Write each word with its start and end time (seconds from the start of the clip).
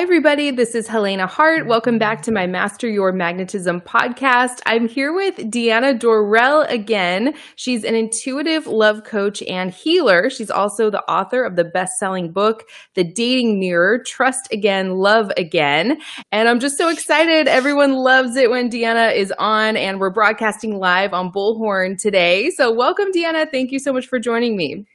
Hi, 0.00 0.04
everybody. 0.04 0.50
This 0.50 0.74
is 0.74 0.86
Helena 0.86 1.26
Hart. 1.26 1.66
Welcome 1.66 1.98
back 1.98 2.22
to 2.22 2.32
my 2.32 2.46
Master 2.46 2.88
Your 2.88 3.12
Magnetism 3.12 3.82
podcast. 3.82 4.62
I'm 4.64 4.88
here 4.88 5.12
with 5.12 5.50
Diana 5.50 5.92
Dorell 5.92 6.66
again. 6.70 7.34
She's 7.56 7.84
an 7.84 7.94
intuitive 7.94 8.66
love 8.66 9.04
coach 9.04 9.42
and 9.42 9.70
healer. 9.70 10.30
She's 10.30 10.50
also 10.50 10.88
the 10.88 11.02
author 11.02 11.44
of 11.44 11.56
the 11.56 11.64
best 11.64 11.98
selling 11.98 12.32
book, 12.32 12.66
The 12.94 13.04
Dating 13.04 13.60
Mirror 13.60 14.04
Trust 14.04 14.50
Again, 14.50 14.92
Love 14.92 15.32
Again. 15.36 16.00
And 16.32 16.48
I'm 16.48 16.60
just 16.60 16.78
so 16.78 16.88
excited. 16.88 17.46
Everyone 17.46 17.92
loves 17.92 18.36
it 18.36 18.48
when 18.48 18.70
Diana 18.70 19.08
is 19.08 19.34
on, 19.38 19.76
and 19.76 20.00
we're 20.00 20.08
broadcasting 20.08 20.78
live 20.78 21.12
on 21.12 21.30
Bullhorn 21.30 22.00
today. 22.00 22.48
So, 22.52 22.72
welcome, 22.72 23.12
Diana. 23.12 23.44
Thank 23.44 23.70
you 23.70 23.78
so 23.78 23.92
much 23.92 24.06
for 24.06 24.18
joining 24.18 24.56
me. 24.56 24.86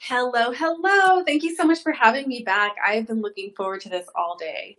Hello, 0.00 0.52
hello. 0.52 1.24
Thank 1.24 1.42
you 1.42 1.54
so 1.54 1.64
much 1.64 1.82
for 1.82 1.92
having 1.92 2.28
me 2.28 2.42
back. 2.42 2.76
I've 2.84 3.06
been 3.06 3.20
looking 3.20 3.52
forward 3.56 3.80
to 3.82 3.88
this 3.88 4.06
all 4.14 4.36
day. 4.36 4.78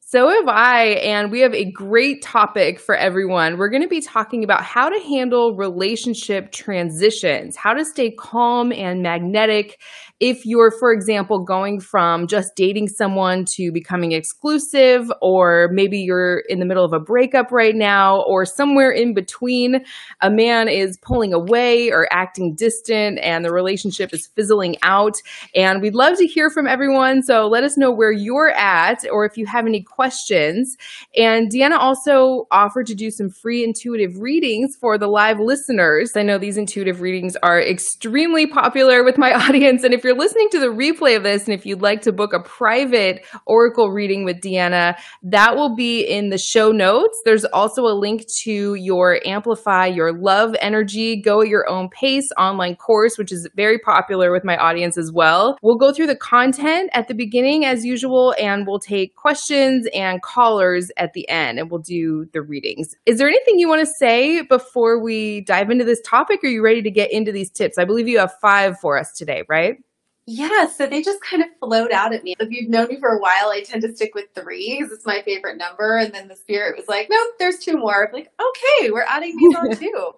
So 0.00 0.28
have 0.28 0.48
I, 0.48 0.86
and 1.04 1.30
we 1.30 1.38
have 1.38 1.54
a 1.54 1.70
great 1.70 2.20
topic 2.20 2.80
for 2.80 2.96
everyone. 2.96 3.56
We're 3.56 3.68
going 3.68 3.82
to 3.82 3.88
be 3.88 4.00
talking 4.00 4.42
about 4.42 4.64
how 4.64 4.88
to 4.88 5.00
handle 5.00 5.54
relationship 5.54 6.50
transitions, 6.50 7.54
how 7.54 7.74
to 7.74 7.84
stay 7.84 8.10
calm 8.10 8.72
and 8.72 9.02
magnetic 9.02 9.80
if 10.20 10.44
you're, 10.44 10.70
for 10.70 10.92
example, 10.92 11.42
going 11.42 11.80
from 11.80 12.26
just 12.26 12.54
dating 12.54 12.88
someone 12.88 13.46
to 13.46 13.72
becoming 13.72 14.12
exclusive, 14.12 15.10
or 15.22 15.70
maybe 15.72 15.98
you're 15.98 16.40
in 16.50 16.58
the 16.60 16.66
middle 16.66 16.84
of 16.84 16.92
a 16.92 17.00
breakup 17.00 17.50
right 17.50 17.74
now, 17.74 18.20
or 18.22 18.44
somewhere 18.44 18.90
in 18.90 19.14
between, 19.14 19.82
a 20.20 20.30
man 20.30 20.68
is 20.68 20.98
pulling 20.98 21.32
away 21.32 21.90
or 21.90 22.06
acting 22.12 22.54
distant 22.54 23.18
and 23.20 23.46
the 23.46 23.50
relationship 23.50 24.12
is 24.12 24.26
fizzling 24.26 24.76
out. 24.82 25.16
And 25.54 25.80
we'd 25.80 25.94
love 25.94 26.18
to 26.18 26.26
hear 26.26 26.50
from 26.50 26.66
everyone. 26.66 27.22
So 27.22 27.48
let 27.48 27.64
us 27.64 27.78
know 27.78 27.90
where 27.90 28.12
you're 28.12 28.50
at 28.50 29.06
or 29.10 29.24
if 29.24 29.38
you 29.38 29.46
have 29.46 29.66
any 29.66 29.82
questions. 29.82 30.76
And 31.16 31.50
Diana 31.50 31.78
also 31.78 32.46
offered 32.50 32.86
to 32.88 32.94
do 32.94 33.10
some 33.10 33.30
free 33.30 33.64
intuitive 33.64 34.18
readings 34.18 34.76
for 34.76 34.98
the 34.98 35.08
live 35.08 35.40
listeners. 35.40 36.12
I 36.14 36.22
know 36.22 36.36
these 36.36 36.58
intuitive 36.58 37.00
readings 37.00 37.36
are 37.36 37.60
extremely 37.60 38.46
popular 38.46 39.02
with 39.02 39.16
my 39.16 39.32
audience. 39.48 39.82
And 39.82 39.94
if 39.94 40.04
you're 40.04 40.09
you're 40.10 40.18
listening 40.18 40.48
to 40.50 40.58
the 40.58 40.66
replay 40.66 41.16
of 41.16 41.22
this 41.22 41.44
and 41.44 41.54
if 41.54 41.64
you'd 41.64 41.82
like 41.82 42.02
to 42.02 42.10
book 42.10 42.32
a 42.32 42.40
private 42.40 43.24
oracle 43.46 43.92
reading 43.92 44.24
with 44.24 44.40
Diana, 44.40 44.96
that 45.22 45.54
will 45.54 45.76
be 45.76 46.02
in 46.02 46.30
the 46.30 46.36
show 46.36 46.72
notes. 46.72 47.22
There's 47.24 47.44
also 47.44 47.82
a 47.82 47.94
link 47.94 48.26
to 48.42 48.74
your 48.74 49.20
Amplify 49.24 49.86
Your 49.86 50.12
Love 50.12 50.56
Energy, 50.60 51.22
Go 51.22 51.42
at 51.42 51.46
Your 51.46 51.68
Own 51.68 51.90
Pace 51.90 52.28
online 52.36 52.74
course, 52.74 53.18
which 53.18 53.30
is 53.30 53.48
very 53.54 53.78
popular 53.78 54.32
with 54.32 54.42
my 54.42 54.56
audience 54.56 54.98
as 54.98 55.12
well. 55.12 55.56
We'll 55.62 55.78
go 55.78 55.92
through 55.92 56.08
the 56.08 56.16
content 56.16 56.90
at 56.92 57.06
the 57.06 57.14
beginning 57.14 57.64
as 57.64 57.84
usual, 57.84 58.34
and 58.36 58.66
we'll 58.66 58.80
take 58.80 59.14
questions 59.14 59.86
and 59.94 60.20
callers 60.22 60.90
at 60.96 61.12
the 61.12 61.28
end, 61.28 61.60
and 61.60 61.70
we'll 61.70 61.82
do 61.82 62.26
the 62.32 62.42
readings. 62.42 62.96
Is 63.06 63.18
there 63.18 63.28
anything 63.28 63.60
you 63.60 63.68
want 63.68 63.86
to 63.86 63.94
say 63.94 64.42
before 64.42 65.00
we 65.00 65.42
dive 65.42 65.70
into 65.70 65.84
this 65.84 66.00
topic? 66.04 66.42
Are 66.42 66.48
you 66.48 66.64
ready 66.64 66.82
to 66.82 66.90
get 66.90 67.12
into 67.12 67.30
these 67.30 67.50
tips? 67.50 67.78
I 67.78 67.84
believe 67.84 68.08
you 68.08 68.18
have 68.18 68.34
five 68.42 68.76
for 68.80 68.98
us 68.98 69.12
today, 69.12 69.44
right? 69.48 69.76
Yeah, 70.26 70.66
so 70.66 70.86
they 70.86 71.02
just 71.02 71.20
kind 71.22 71.42
of 71.42 71.48
float 71.58 71.90
out 71.92 72.14
at 72.14 72.22
me. 72.22 72.34
If 72.38 72.50
you've 72.50 72.70
known 72.70 72.88
me 72.88 73.00
for 73.00 73.08
a 73.08 73.18
while, 73.20 73.48
I 73.50 73.62
tend 73.64 73.82
to 73.82 73.94
stick 73.94 74.14
with 74.14 74.26
three 74.34 74.76
because 74.78 74.92
it's 74.92 75.06
my 75.06 75.22
favorite 75.22 75.56
number. 75.56 75.96
And 75.96 76.14
then 76.14 76.28
the 76.28 76.36
spirit 76.36 76.76
was 76.76 76.86
like, 76.88 77.08
nope, 77.10 77.34
there's 77.38 77.58
two 77.58 77.76
more. 77.76 78.06
I'm 78.06 78.12
like, 78.12 78.30
okay, 78.40 78.90
we're 78.90 79.04
adding 79.08 79.36
these 79.36 79.56
on 79.56 79.76
too. 79.76 80.12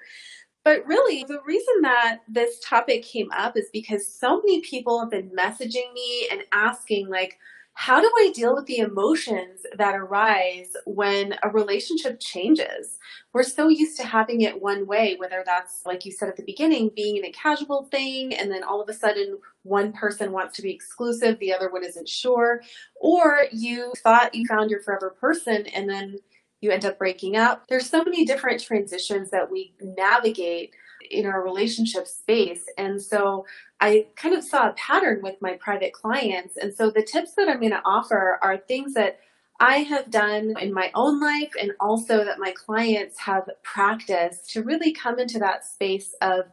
But 0.65 0.87
really, 0.87 1.25
the 1.25 1.41
reason 1.47 1.83
that 1.83 2.19
this 2.29 2.61
topic 2.61 3.03
came 3.05 3.31
up 3.33 3.57
is 3.57 3.69
because 3.73 4.07
so 4.07 4.37
many 4.39 4.61
people 4.61 5.01
have 5.01 5.11
been 5.11 5.31
messaging 5.31 5.93
me 5.93 6.29
and 6.31 6.43
asking, 6.53 7.09
like, 7.09 7.39
how 7.75 8.01
do 8.01 8.11
I 8.19 8.31
deal 8.35 8.55
with 8.55 8.67
the 8.67 8.79
emotions 8.79 9.63
that 9.79 9.95
arise 9.95 10.73
when 10.85 11.35
a 11.43 11.49
relationship 11.49 12.21
changes? 12.21 12.99
We're 13.33 13.43
so 13.45 13.69
used 13.69 13.97
to 13.99 14.07
having 14.07 14.43
it 14.43 14.61
one 14.61 14.87
way, 14.87 15.17
whether 15.19 15.43
that's, 15.45 15.81
like 15.87 16.05
you 16.05 16.13
said 16.13 16.29
at 16.29 16.37
the 16.37 16.45
beginning, 16.45 16.91
being 16.95 17.17
in 17.17 17.25
a 17.25 17.33
casual 17.33 17.89
thing, 17.91 18.35
and 18.35 18.51
then 18.53 18.63
all 18.63 18.83
of 18.83 18.89
a 18.89 18.93
sudden 18.93 19.39
one 19.63 19.93
person 19.93 20.33
wants 20.33 20.57
to 20.57 20.63
be 20.63 20.71
exclusive, 20.71 21.39
the 21.39 21.53
other 21.53 21.71
one 21.71 21.85
isn't 21.85 22.09
sure, 22.09 22.63
or 23.01 23.47
you 23.53 23.93
thought 23.99 24.35
you 24.35 24.47
found 24.47 24.71
your 24.71 24.83
forever 24.83 25.11
person 25.11 25.67
and 25.69 25.89
then 25.89 26.19
you 26.61 26.71
end 26.71 26.85
up 26.85 26.99
breaking 26.99 27.37
up. 27.37 27.67
There's 27.69 27.91
so 27.91 28.05
many 28.05 28.25
different 28.25 28.63
transitions 28.63 29.31
that 29.31 29.51
we 29.51 29.75
navigate 29.81 30.73
in 31.11 31.27
our 31.27 31.43
relationship 31.43 32.07
space. 32.07 32.65
And 32.79 33.03
so 33.03 33.45
I 33.81 34.07
kind 34.17 34.35
of 34.35 34.45
saw 34.45 34.69
a 34.69 34.75
pattern 34.75 35.21
with 35.23 35.37
my 35.41 35.55
private 35.55 35.93
clients. 35.93 36.57
And 36.57 36.73
so 36.73 36.91
the 36.91 37.03
tips 37.03 37.35
that 37.35 37.49
I'm 37.49 37.59
going 37.59 37.73
to 37.73 37.83
offer 37.85 38.39
are 38.43 38.57
things 38.57 38.95
that 38.95 39.19
I 39.61 39.79
have 39.79 40.11
done 40.11 40.55
in 40.61 40.73
my 40.73 40.91
own 40.95 41.21
life 41.21 41.53
and 41.61 41.73
also 41.79 42.25
that 42.25 42.39
my 42.39 42.53
clients 42.53 43.19
have 43.19 43.49
practiced 43.63 44.51
to 44.51 44.63
really 44.63 44.93
come 44.93 45.19
into 45.19 45.39
that 45.39 45.65
space 45.65 46.15
of 46.21 46.47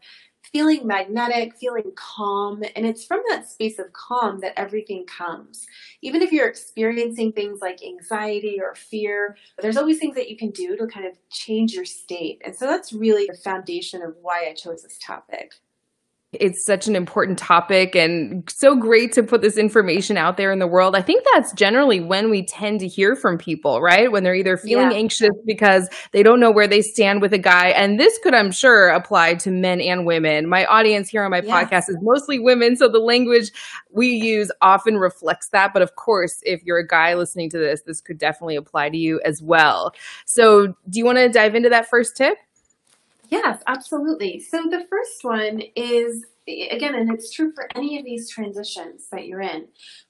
feeling 0.52 0.86
magnetic, 0.86 1.56
feeling 1.56 1.92
calm. 1.96 2.64
And 2.76 2.86
it's 2.86 3.06
from 3.06 3.22
that 3.30 3.50
space 3.50 3.80
of 3.80 3.94
calm 3.94 4.40
that 4.42 4.60
everything 4.60 5.06
comes. 5.06 5.68
Even 6.02 6.22
if 6.22 6.32
you're 6.32 6.48
experiencing 6.48 7.32
things 7.32 7.62
like 7.62 7.84
anxiety 7.84 8.60
or 8.62 8.76
fear, 8.76 9.38
there's 9.62 9.78
always 9.78 10.00
things 10.00 10.16
that 10.16 10.30
you 10.30 10.38
can 10.38 10.52
do 10.52 10.76
to 10.76 10.88
kind 10.88 11.06
of 11.06 11.14
change 11.30 11.74
your 11.74 11.86
state. 11.86 12.42
And 12.46 12.56
so 12.56 12.66
that's 12.66 12.94
really 12.94 13.28
the 13.28 13.38
foundation 13.38 14.02
of 14.02 14.16
why 14.22 14.48
I 14.50 14.54
chose 14.54 14.84
this 14.84 14.98
topic. 15.02 15.54
It's 16.32 16.64
such 16.64 16.88
an 16.88 16.96
important 16.96 17.40
topic 17.40 17.96
and 17.96 18.48
so 18.48 18.76
great 18.76 19.14
to 19.14 19.24
put 19.24 19.42
this 19.42 19.58
information 19.58 20.16
out 20.16 20.38
there 20.38 20.52
in 20.52 20.60
the 20.60 20.68
world. 20.68 20.96
I 20.96 21.02
think 21.02 21.26
that's 21.34 21.52
generally 21.54 22.02
when 22.02 22.30
we 22.30 22.46
tend 22.46 22.82
to 22.82 22.88
hear 22.88 23.16
from 23.16 23.40
people, 23.40 23.82
right? 23.82 24.12
When 24.12 24.24
they're 24.24 24.36
either 24.36 24.56
feeling 24.56 24.92
yeah. 24.92 24.98
anxious 24.98 25.32
because 25.48 25.90
they 26.12 26.22
don't 26.22 26.40
know 26.40 26.52
where 26.52 26.68
they 26.68 26.84
stand 26.84 27.22
with 27.22 27.34
a 27.34 27.40
guy. 27.40 27.70
And 27.70 28.00
this 28.00 28.20
could, 28.22 28.36
I'm 28.36 28.52
sure, 28.52 28.90
apply 28.90 29.36
to 29.36 29.50
men 29.50 29.82
and 29.82 30.06
women. 30.06 30.48
My 30.48 30.66
audience 30.66 31.10
here 31.10 31.24
on 31.24 31.32
my 31.32 31.42
podcast 31.42 31.90
is 31.90 31.98
mostly 32.00 32.38
women. 32.38 32.76
So 32.76 32.88
the 32.88 33.00
language 33.00 33.52
we 33.90 34.10
use 34.10 34.52
often 34.62 34.98
reflects 34.98 35.50
that. 35.50 35.74
But 35.74 35.82
of 35.82 35.96
course, 35.96 36.42
if 36.44 36.64
you're 36.64 36.78
a 36.78 36.88
guy 36.88 37.16
listening 37.16 37.50
to 37.50 37.58
this, 37.58 37.82
this 37.88 38.02
could 38.02 38.20
definitely 38.20 38.56
apply 38.56 38.90
to 38.90 38.98
you 38.98 39.20
as 39.26 39.42
well. 39.42 39.94
So 40.26 40.68
do 40.68 41.00
you 41.00 41.06
want 41.06 41.18
to 41.18 41.30
dive 41.30 41.56
into 41.56 41.70
that 41.70 41.90
first 41.90 42.16
tip? 42.16 42.38
Yes, 43.30 43.62
absolutely. 43.68 44.40
So 44.40 44.64
the 44.70 44.86
first 44.90 45.24
one 45.24 45.62
is, 45.76 46.26
again, 46.48 46.96
and 46.96 47.12
it's 47.14 47.32
true 47.32 47.52
for 47.54 47.68
any 47.76 48.00
of 48.00 48.06
these 48.06 48.30
transitions 48.30 49.08
that 49.12 49.28
you're 49.28 49.42
in, 49.42 49.68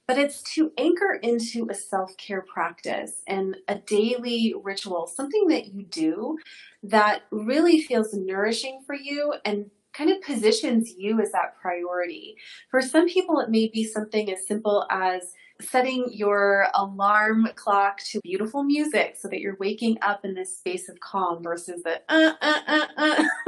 but 0.08 0.18
it's 0.18 0.42
to 0.56 0.72
anchor 0.78 1.20
into 1.22 1.68
a 1.70 1.74
self 1.74 2.16
care 2.18 2.42
practice 2.42 3.22
and 3.28 3.58
a 3.68 3.76
daily 3.76 4.54
ritual, 4.64 5.06
something 5.08 5.48
that 5.48 5.74
you 5.74 5.84
do 5.84 6.38
that 6.84 7.24
really 7.32 7.82
feels 7.82 8.14
nourishing 8.14 8.82
for 8.86 8.96
you 8.96 9.34
and 9.44 9.70
kind 9.94 10.12
of 10.12 10.22
positions 10.22 10.94
you 10.98 11.20
as 11.20 11.32
that 11.34 11.56
priority. 11.62 12.38
For 12.72 12.82
some 12.82 13.08
people, 13.08 13.40
it 13.42 13.50
may 13.50 13.68
be 13.68 13.84
something 13.84 14.32
as 14.32 14.48
simple 14.48 14.86
as 14.90 15.34
setting 15.62 16.08
your 16.12 16.68
alarm 16.74 17.50
clock 17.56 18.00
to 18.04 18.20
beautiful 18.22 18.64
music 18.64 19.18
so 19.20 19.28
that 19.28 19.42
you're 19.42 19.58
waking 19.60 19.98
up 20.02 20.24
in 20.24 20.34
this 20.34 20.58
space 20.58 20.88
of 20.88 21.00
calm 21.00 21.44
versus 21.44 21.84
the 21.84 22.02
uh, 22.10 22.34
uh, 22.42 22.60
uh, 22.68 22.86
uh. 22.98 23.24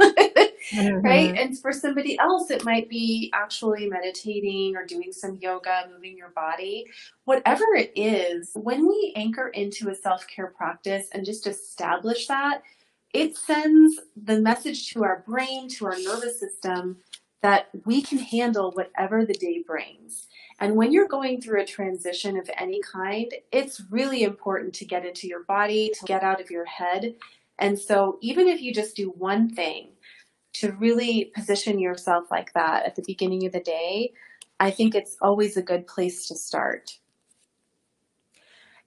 mm-hmm. 0.72 0.96
right? 1.00 1.36
And 1.38 1.58
for 1.58 1.72
somebody 1.72 2.18
else, 2.18 2.50
it 2.50 2.64
might 2.64 2.88
be 2.88 3.30
actually 3.34 3.88
meditating 3.88 4.76
or 4.76 4.84
doing 4.84 5.12
some 5.12 5.38
yoga, 5.40 5.88
moving 5.92 6.16
your 6.16 6.30
body. 6.30 6.86
Whatever 7.24 7.64
it 7.74 7.92
is, 7.96 8.50
when 8.54 8.86
we 8.86 9.12
anchor 9.16 9.48
into 9.48 9.88
a 9.88 9.94
self 9.94 10.26
care 10.26 10.48
practice 10.48 11.08
and 11.12 11.24
just 11.24 11.46
establish 11.46 12.26
that, 12.26 12.62
it 13.14 13.36
sends 13.36 14.00
the 14.22 14.40
message 14.40 14.90
to 14.92 15.04
our 15.04 15.24
brain, 15.26 15.68
to 15.68 15.86
our 15.86 15.98
nervous 15.98 16.38
system, 16.40 16.98
that 17.42 17.68
we 17.84 18.02
can 18.02 18.18
handle 18.18 18.70
whatever 18.72 19.24
the 19.24 19.34
day 19.34 19.62
brings. 19.66 20.28
And 20.62 20.76
when 20.76 20.92
you're 20.92 21.08
going 21.08 21.40
through 21.40 21.60
a 21.60 21.66
transition 21.66 22.36
of 22.36 22.48
any 22.56 22.80
kind, 22.80 23.34
it's 23.50 23.82
really 23.90 24.22
important 24.22 24.72
to 24.74 24.84
get 24.84 25.04
into 25.04 25.26
your 25.26 25.42
body, 25.42 25.90
to 25.98 26.06
get 26.06 26.22
out 26.22 26.40
of 26.40 26.52
your 26.52 26.64
head. 26.66 27.16
And 27.58 27.76
so, 27.76 28.16
even 28.22 28.46
if 28.46 28.62
you 28.62 28.72
just 28.72 28.94
do 28.94 29.08
one 29.08 29.50
thing 29.52 29.88
to 30.54 30.70
really 30.70 31.32
position 31.34 31.80
yourself 31.80 32.30
like 32.30 32.52
that 32.52 32.86
at 32.86 32.94
the 32.94 33.02
beginning 33.04 33.44
of 33.44 33.50
the 33.50 33.58
day, 33.58 34.12
I 34.60 34.70
think 34.70 34.94
it's 34.94 35.16
always 35.20 35.56
a 35.56 35.62
good 35.62 35.88
place 35.88 36.28
to 36.28 36.36
start. 36.36 36.96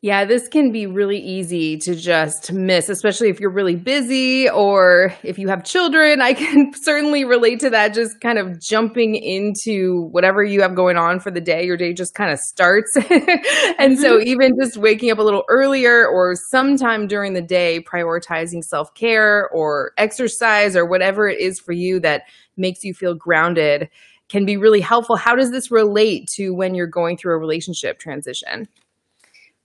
Yeah, 0.01 0.25
this 0.25 0.47
can 0.47 0.71
be 0.71 0.86
really 0.86 1.18
easy 1.18 1.77
to 1.77 1.95
just 1.95 2.51
miss, 2.51 2.89
especially 2.89 3.30
if 3.30 3.39
you're 3.39 3.50
really 3.50 3.75
busy 3.75 4.47
or 4.47 5.15
if 5.24 5.39
you 5.39 5.47
have 5.47 5.63
children. 5.63 6.21
I 6.21 6.33
can 6.33 6.74
certainly 6.75 7.25
relate 7.25 7.59
to 7.62 7.71
that, 7.71 7.95
just 7.95 8.21
kind 8.21 8.38
of 8.38 8.59
jumping 8.59 9.15
into 9.15 10.07
whatever 10.12 10.44
you 10.44 10.62
have 10.62 10.75
going 10.75 10.97
on 10.97 11.19
for 11.19 11.31
the 11.31 11.42
day. 11.42 11.65
Your 11.65 11.75
day 11.75 11.92
just 11.92 12.13
kind 12.13 12.31
of 12.31 12.38
starts. 12.38 12.95
and 13.80 13.97
so, 13.97 14.19
mm-hmm. 14.19 14.27
even 14.27 14.51
just 14.62 14.77
waking 14.77 15.09
up 15.09 15.18
a 15.18 15.24
little 15.24 15.44
earlier 15.50 16.06
or 16.06 16.36
sometime 16.36 17.07
during 17.07 17.33
the 17.33 17.41
day, 17.41 17.81
prioritizing 17.81 18.63
self 18.63 18.94
care 18.94 19.50
or 19.50 19.91
exercise 19.98 20.75
or 20.75 20.86
whatever 20.86 21.27
it 21.27 21.39
is 21.39 21.59
for 21.59 21.71
you 21.71 22.00
that 22.01 22.24
makes 22.57 22.83
you 22.83 22.94
feel 22.94 23.15
grounded 23.15 23.89
can 24.30 24.45
be 24.45 24.57
really 24.57 24.81
helpful. 24.81 25.15
How 25.15 25.36
does 25.36 25.51
this 25.51 25.71
relate 25.71 26.27
to 26.36 26.51
when 26.51 26.75
you're 26.75 26.88
going 26.88 27.18
through 27.18 27.33
a 27.33 27.38
relationship 27.39 28.00
transition? 28.00 28.68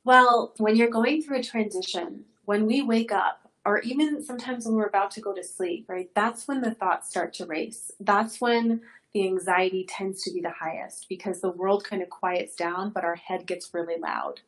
Well, 0.04 0.54
when 0.56 0.76
you're 0.76 0.88
going 0.88 1.22
through 1.22 1.40
a 1.40 1.42
transition, 1.42 2.24
when 2.44 2.66
we 2.66 2.82
wake 2.82 3.12
up, 3.12 3.50
or 3.66 3.80
even 3.80 4.22
sometimes 4.24 4.64
when 4.64 4.74
we're 4.74 4.86
about 4.86 5.10
to 5.12 5.20
go 5.20 5.34
to 5.34 5.44
sleep, 5.44 5.84
right? 5.88 6.10
That's 6.14 6.48
when 6.48 6.62
the 6.62 6.74
thoughts 6.74 7.10
start 7.10 7.34
to 7.34 7.46
race. 7.46 7.90
That's 8.00 8.40
when 8.40 8.80
the 9.12 9.26
anxiety 9.26 9.84
tends 9.86 10.22
to 10.22 10.32
be 10.32 10.40
the 10.40 10.50
highest 10.50 11.06
because 11.08 11.40
the 11.40 11.50
world 11.50 11.84
kind 11.84 12.02
of 12.02 12.08
quiets 12.08 12.56
down, 12.56 12.90
but 12.90 13.04
our 13.04 13.16
head 13.16 13.46
gets 13.46 13.74
really 13.74 13.98
loud. 13.98 14.40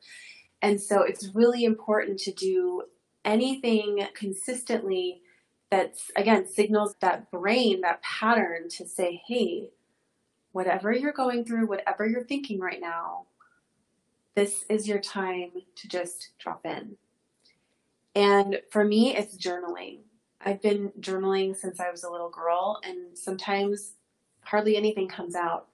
And 0.63 0.81
so 0.81 1.03
it's 1.03 1.35
really 1.35 1.65
important 1.65 2.19
to 2.21 2.33
do 2.33 2.85
anything 3.25 4.07
consistently 4.15 5.21
that's, 5.71 6.11
again, 6.17 6.47
signals 6.47 6.95
that 7.01 7.31
brain, 7.31 7.83
that 7.83 8.03
pattern 8.03 8.69
to 8.71 8.87
say, 8.87 9.23
hey, 9.27 9.71
whatever 10.53 10.93
you're 10.93 11.13
going 11.13 11.45
through, 11.45 11.67
whatever 11.67 12.07
you're 12.07 12.25
thinking 12.25 12.61
right 12.61 12.81
now, 12.81 13.27
this 14.35 14.65
is 14.69 14.89
your 14.89 15.01
time 15.01 15.51
to 15.77 15.89
just 15.89 16.31
drop 16.39 16.65
in. 16.65 16.97
And 18.15 18.61
for 18.71 18.85
me, 18.85 19.17
it's 19.17 19.37
journaling. 19.37 19.99
I've 20.45 20.61
been 20.61 20.93
journaling 21.01 21.57
since 21.57 21.81
I 21.81 21.91
was 21.91 22.03
a 22.03 22.11
little 22.11 22.31
girl, 22.31 22.81
and 22.85 23.17
sometimes 23.17 23.95
hardly 24.43 24.77
anything 24.77 25.09
comes 25.09 25.35
out. 25.35 25.69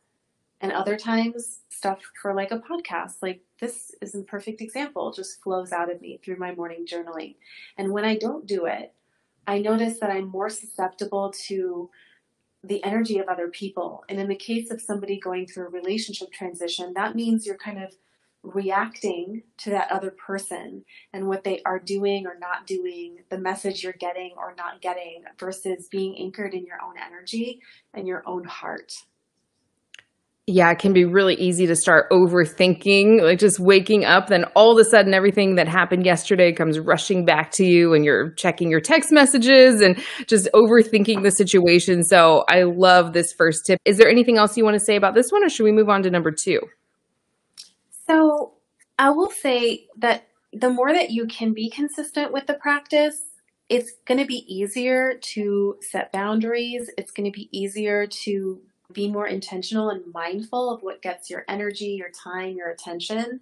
And 0.60 0.72
other 0.72 0.96
times, 0.96 1.60
stuff 1.78 2.00
for 2.20 2.34
like 2.34 2.50
a 2.50 2.58
podcast, 2.58 3.16
like 3.22 3.40
this 3.60 3.94
is 4.02 4.14
a 4.14 4.22
perfect 4.22 4.60
example, 4.60 5.12
just 5.12 5.40
flows 5.42 5.72
out 5.72 5.90
of 5.90 6.00
me 6.00 6.20
through 6.22 6.36
my 6.36 6.54
morning 6.54 6.84
journaling. 6.84 7.36
And 7.76 7.92
when 7.92 8.04
I 8.04 8.16
don't 8.16 8.46
do 8.46 8.66
it, 8.66 8.92
I 9.46 9.60
notice 9.60 9.98
that 10.00 10.10
I'm 10.10 10.28
more 10.28 10.50
susceptible 10.50 11.32
to 11.46 11.88
the 12.64 12.82
energy 12.82 13.18
of 13.18 13.28
other 13.28 13.48
people. 13.48 14.04
And 14.08 14.18
in 14.18 14.28
the 14.28 14.34
case 14.34 14.70
of 14.72 14.80
somebody 14.80 15.20
going 15.20 15.46
through 15.46 15.68
a 15.68 15.70
relationship 15.70 16.32
transition, 16.32 16.92
that 16.94 17.14
means 17.14 17.46
you're 17.46 17.56
kind 17.56 17.82
of 17.82 17.94
reacting 18.42 19.42
to 19.58 19.70
that 19.70 19.90
other 19.90 20.10
person 20.10 20.84
and 21.12 21.26
what 21.26 21.44
they 21.44 21.60
are 21.66 21.78
doing 21.78 22.26
or 22.26 22.38
not 22.38 22.66
doing, 22.66 23.18
the 23.30 23.38
message 23.38 23.82
you're 23.82 23.92
getting 23.92 24.32
or 24.36 24.54
not 24.56 24.80
getting, 24.80 25.22
versus 25.38 25.88
being 25.90 26.16
anchored 26.18 26.54
in 26.54 26.64
your 26.64 26.78
own 26.84 26.94
energy 27.04 27.60
and 27.94 28.06
your 28.06 28.22
own 28.26 28.44
heart. 28.44 28.92
Yeah, 30.50 30.70
it 30.70 30.78
can 30.78 30.94
be 30.94 31.04
really 31.04 31.34
easy 31.34 31.66
to 31.66 31.76
start 31.76 32.08
overthinking, 32.10 33.20
like 33.20 33.38
just 33.38 33.60
waking 33.60 34.06
up, 34.06 34.28
then 34.28 34.44
all 34.56 34.72
of 34.72 34.78
a 34.78 34.88
sudden 34.88 35.12
everything 35.12 35.56
that 35.56 35.68
happened 35.68 36.06
yesterday 36.06 36.54
comes 36.54 36.78
rushing 36.78 37.26
back 37.26 37.50
to 37.52 37.66
you 37.66 37.92
and 37.92 38.02
you're 38.02 38.30
checking 38.30 38.70
your 38.70 38.80
text 38.80 39.12
messages 39.12 39.82
and 39.82 40.02
just 40.26 40.48
overthinking 40.54 41.22
the 41.22 41.30
situation. 41.30 42.02
So 42.02 42.44
I 42.48 42.62
love 42.62 43.12
this 43.12 43.30
first 43.34 43.66
tip. 43.66 43.78
Is 43.84 43.98
there 43.98 44.08
anything 44.08 44.38
else 44.38 44.56
you 44.56 44.64
want 44.64 44.78
to 44.78 44.84
say 44.84 44.96
about 44.96 45.14
this 45.14 45.30
one 45.30 45.44
or 45.44 45.50
should 45.50 45.64
we 45.64 45.72
move 45.72 45.90
on 45.90 46.02
to 46.04 46.10
number 46.10 46.30
two? 46.30 46.60
So 48.08 48.54
I 48.98 49.10
will 49.10 49.30
say 49.30 49.86
that 49.98 50.28
the 50.52 50.70
more 50.70 50.92
that 50.92 51.10
you 51.10 51.26
can 51.26 51.52
be 51.52 51.70
consistent 51.70 52.32
with 52.32 52.46
the 52.46 52.54
practice, 52.54 53.20
it's 53.68 53.92
going 54.06 54.18
to 54.18 54.26
be 54.26 54.44
easier 54.52 55.14
to 55.14 55.76
set 55.82 56.10
boundaries. 56.10 56.90
It's 56.96 57.12
going 57.12 57.30
to 57.30 57.36
be 57.36 57.48
easier 57.56 58.06
to 58.06 58.60
be 58.92 59.10
more 59.10 59.26
intentional 59.26 59.90
and 59.90 60.02
mindful 60.12 60.70
of 60.72 60.82
what 60.82 61.02
gets 61.02 61.28
your 61.28 61.44
energy, 61.48 61.88
your 61.88 62.08
time, 62.10 62.56
your 62.56 62.70
attention. 62.70 63.40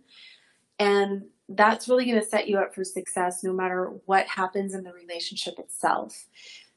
And 0.81 1.27
that's 1.49 1.89
really 1.89 2.05
going 2.05 2.21
to 2.21 2.27
set 2.27 2.49
you 2.49 2.59
up 2.59 2.75
for 2.75 2.83
success 2.83 3.45
no 3.45 3.53
matter 3.53 3.93
what 4.07 4.27
happens 4.27 4.75
in 4.75 4.83
the 4.83 4.93
relationship 4.93 5.61
itself. 5.61 6.27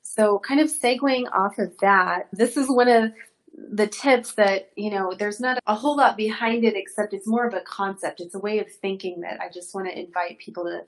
So, 0.03 0.39
kind 0.39 0.59
of 0.59 0.69
segueing 0.69 1.25
off 1.31 1.57
of 1.57 1.75
that, 1.81 2.27
this 2.31 2.55
is 2.55 2.69
one 2.69 2.87
of 2.87 3.11
the 3.53 3.87
tips 3.87 4.33
that 4.33 4.71
you 4.75 4.89
know 4.89 5.13
there's 5.17 5.39
not 5.39 5.59
a 5.67 5.75
whole 5.75 5.97
lot 5.97 6.17
behind 6.17 6.63
it 6.63 6.75
except 6.75 7.13
it's 7.13 7.27
more 7.27 7.45
of 7.45 7.53
a 7.53 7.61
concept. 7.61 8.19
It's 8.21 8.35
a 8.35 8.39
way 8.39 8.59
of 8.59 8.71
thinking 8.71 9.21
that 9.21 9.39
i 9.41 9.49
just 9.49 9.73
want 9.73 9.87
to 9.87 9.99
invite 9.99 10.39
people 10.39 10.63
to 10.65 10.81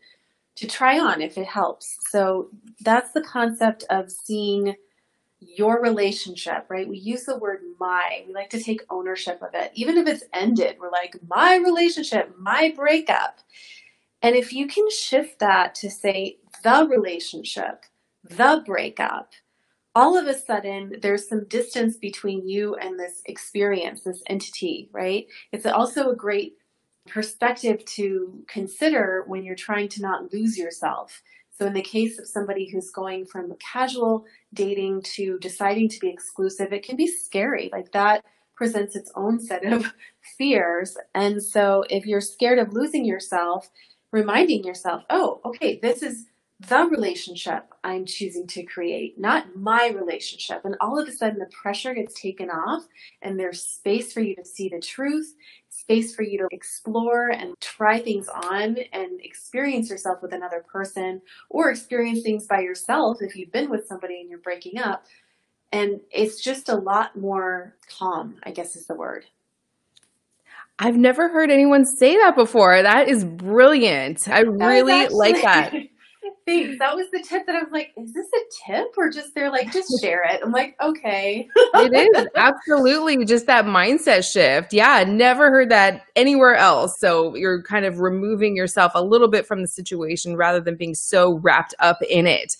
to 0.57 0.67
try 0.67 0.99
on 0.99 1.21
if 1.21 1.37
it 1.37 1.47
helps. 1.47 1.97
So 2.09 2.49
that's 2.81 3.11
the 3.13 3.21
concept 3.21 3.85
of 3.89 4.11
seeing 4.11 4.75
your 5.39 5.81
relationship 5.81 6.65
right? 6.69 6.87
We 6.87 6.97
use 6.97 7.23
the 7.25 7.37
word 7.37 7.61
my. 7.79 8.23
We 8.27 8.33
like 8.33 8.49
to 8.51 8.61
take 8.61 8.81
ownership 8.89 9.41
of 9.41 9.49
it. 9.53 9.71
Even 9.73 9.97
if 9.97 10.07
it's 10.07 10.23
ended 10.33 10.77
we're 10.79 10.91
like 10.91 11.15
my 11.27 11.55
relationship 11.55 12.35
my 12.37 12.73
breakup. 12.75 13.39
And 14.21 14.35
if 14.35 14.53
you 14.53 14.67
can 14.67 14.87
shift 14.91 15.39
that 15.39 15.73
to 15.75 15.89
say 15.89 16.37
the 16.63 16.87
relationship 16.89 17.85
the 18.23 18.61
breakup 18.65 19.33
all 19.93 20.17
of 20.17 20.27
a 20.27 20.37
sudden 20.37 20.95
there's 21.01 21.27
some 21.27 21.45
distance 21.45 21.97
between 21.97 22.47
you 22.47 22.75
and 22.75 22.99
this 22.99 23.21
experience, 23.25 24.01
this 24.01 24.23
entity, 24.27 24.89
right? 24.91 25.27
It's 25.51 25.65
also 25.65 26.09
a 26.09 26.15
great 26.15 26.55
perspective 27.07 27.83
to 27.85 28.43
consider 28.47 29.23
when 29.27 29.43
you're 29.43 29.55
trying 29.55 29.89
to 29.89 30.01
not 30.01 30.33
lose 30.33 30.57
yourself. 30.57 31.21
So, 31.57 31.65
in 31.67 31.73
the 31.73 31.81
case 31.81 32.17
of 32.17 32.27
somebody 32.27 32.69
who's 32.69 32.89
going 32.89 33.25
from 33.25 33.53
casual 33.59 34.25
dating 34.53 35.03
to 35.15 35.37
deciding 35.39 35.89
to 35.89 35.99
be 35.99 36.09
exclusive, 36.09 36.73
it 36.73 36.83
can 36.83 36.95
be 36.95 37.07
scary. 37.07 37.69
Like 37.71 37.91
that 37.91 38.23
presents 38.55 38.95
its 38.95 39.11
own 39.15 39.39
set 39.39 39.65
of 39.65 39.93
fears. 40.37 40.97
And 41.13 41.43
so, 41.43 41.83
if 41.89 42.05
you're 42.05 42.21
scared 42.21 42.59
of 42.59 42.73
losing 42.73 43.05
yourself, 43.05 43.69
reminding 44.11 44.63
yourself, 44.63 45.03
oh, 45.09 45.41
okay, 45.45 45.79
this 45.81 46.01
is 46.01 46.25
the 46.67 46.85
relationship 46.85 47.65
I'm 47.83 48.05
choosing 48.05 48.45
to 48.47 48.63
create, 48.63 49.19
not 49.19 49.55
my 49.55 49.89
relationship. 49.89 50.63
And 50.63 50.75
all 50.79 50.99
of 50.99 51.07
a 51.07 51.11
sudden, 51.11 51.39
the 51.39 51.47
pressure 51.47 51.93
gets 51.93 52.19
taken 52.19 52.49
off, 52.49 52.87
and 53.21 53.39
there's 53.39 53.63
space 53.63 54.13
for 54.13 54.21
you 54.21 54.35
to 54.35 54.45
see 54.45 54.69
the 54.69 54.79
truth, 54.79 55.35
space 55.69 56.13
for 56.13 56.23
you 56.23 56.37
to 56.39 56.47
explore 56.51 57.29
and 57.29 57.55
try 57.59 57.99
things 57.99 58.27
on 58.27 58.77
and 58.93 59.21
experience 59.21 59.89
yourself 59.89 60.21
with 60.21 60.33
another 60.33 60.63
person, 60.71 61.21
or 61.49 61.71
experience 61.71 62.21
things 62.21 62.45
by 62.47 62.59
yourself 62.59 63.17
if 63.21 63.35
you've 63.35 63.51
been 63.51 63.69
with 63.69 63.87
somebody 63.87 64.19
and 64.21 64.29
you're 64.29 64.39
breaking 64.39 64.77
up. 64.77 65.05
And 65.71 66.01
it's 66.11 66.43
just 66.43 66.69
a 66.69 66.75
lot 66.75 67.15
more 67.17 67.75
calm, 67.97 68.35
I 68.43 68.51
guess 68.51 68.75
is 68.75 68.87
the 68.87 68.95
word. 68.95 69.25
I've 70.77 70.97
never 70.97 71.29
heard 71.29 71.51
anyone 71.51 71.85
say 71.85 72.17
that 72.17 72.35
before. 72.35 72.81
That 72.81 73.07
is 73.07 73.23
brilliant. 73.23 74.27
I 74.27 74.41
really 74.41 74.93
actually, 74.93 75.33
like 75.33 75.41
that. 75.43 75.73
Thanks. 76.45 76.79
That 76.79 76.95
was 76.95 77.07
the 77.11 77.21
tip 77.21 77.45
that 77.45 77.55
I 77.55 77.59
was 77.59 77.71
like, 77.71 77.93
is 77.97 78.13
this 78.13 78.27
a 78.27 78.71
tip 78.71 78.87
or 78.97 79.09
just 79.09 79.35
they're 79.35 79.51
like, 79.51 79.71
just 79.71 79.89
share 80.01 80.23
it? 80.23 80.41
I'm 80.43 80.51
like, 80.51 80.75
okay. 80.81 81.47
it 81.55 82.15
is 82.15 82.27
absolutely 82.35 83.25
just 83.25 83.45
that 83.45 83.65
mindset 83.65 84.29
shift. 84.29 84.73
Yeah, 84.73 85.03
never 85.07 85.49
heard 85.49 85.69
that 85.69 86.05
anywhere 86.15 86.55
else. 86.55 86.99
So 86.99 87.35
you're 87.35 87.61
kind 87.63 87.85
of 87.85 87.99
removing 87.99 88.55
yourself 88.55 88.91
a 88.95 89.03
little 89.03 89.27
bit 89.27 89.45
from 89.45 89.61
the 89.61 89.67
situation 89.67 90.35
rather 90.35 90.59
than 90.59 90.75
being 90.75 90.95
so 90.95 91.35
wrapped 91.35 91.75
up 91.79 91.99
in 92.09 92.27
it. 92.27 92.57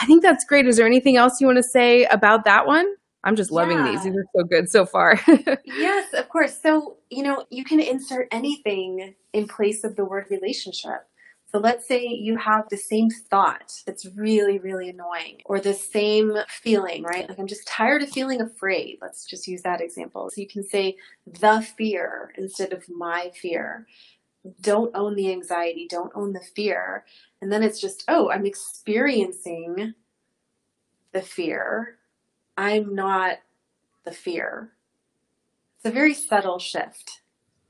I 0.00 0.06
think 0.06 0.22
that's 0.22 0.44
great. 0.44 0.66
Is 0.66 0.76
there 0.76 0.86
anything 0.86 1.16
else 1.16 1.40
you 1.40 1.46
want 1.46 1.58
to 1.58 1.62
say 1.62 2.04
about 2.04 2.44
that 2.44 2.66
one? 2.66 2.86
I'm 3.24 3.34
just 3.34 3.50
loving 3.50 3.78
yeah. 3.78 3.90
these. 3.90 4.04
These 4.04 4.16
are 4.16 4.26
so 4.36 4.44
good 4.44 4.70
so 4.70 4.86
far. 4.86 5.20
yes, 5.64 6.14
of 6.14 6.28
course. 6.28 6.56
So, 6.62 6.98
you 7.10 7.24
know, 7.24 7.44
you 7.50 7.64
can 7.64 7.80
insert 7.80 8.28
anything 8.30 9.14
in 9.32 9.48
place 9.48 9.82
of 9.82 9.96
the 9.96 10.04
word 10.04 10.26
relationship. 10.30 11.08
So 11.56 11.60
let's 11.60 11.88
say 11.88 12.04
you 12.06 12.36
have 12.36 12.68
the 12.68 12.76
same 12.76 13.08
thought 13.08 13.80
that's 13.86 14.04
really, 14.04 14.58
really 14.58 14.90
annoying, 14.90 15.40
or 15.46 15.58
the 15.58 15.72
same 15.72 16.36
feeling, 16.50 17.02
right? 17.02 17.26
Like, 17.26 17.38
I'm 17.38 17.46
just 17.46 17.66
tired 17.66 18.02
of 18.02 18.10
feeling 18.10 18.42
afraid. 18.42 18.98
Let's 19.00 19.24
just 19.24 19.48
use 19.48 19.62
that 19.62 19.80
example. 19.80 20.28
So 20.28 20.42
you 20.42 20.48
can 20.48 20.62
say 20.62 20.96
the 21.26 21.66
fear 21.78 22.34
instead 22.36 22.74
of 22.74 22.84
my 22.90 23.30
fear. 23.34 23.86
Don't 24.60 24.94
own 24.94 25.14
the 25.14 25.32
anxiety, 25.32 25.86
don't 25.88 26.12
own 26.14 26.34
the 26.34 26.40
fear. 26.40 27.06
And 27.40 27.50
then 27.50 27.62
it's 27.62 27.80
just, 27.80 28.04
oh, 28.06 28.28
I'm 28.28 28.44
experiencing 28.44 29.94
the 31.12 31.22
fear. 31.22 31.96
I'm 32.58 32.94
not 32.94 33.38
the 34.04 34.12
fear. 34.12 34.72
It's 35.78 35.86
a 35.86 35.90
very 35.90 36.12
subtle 36.12 36.58
shift. 36.58 37.22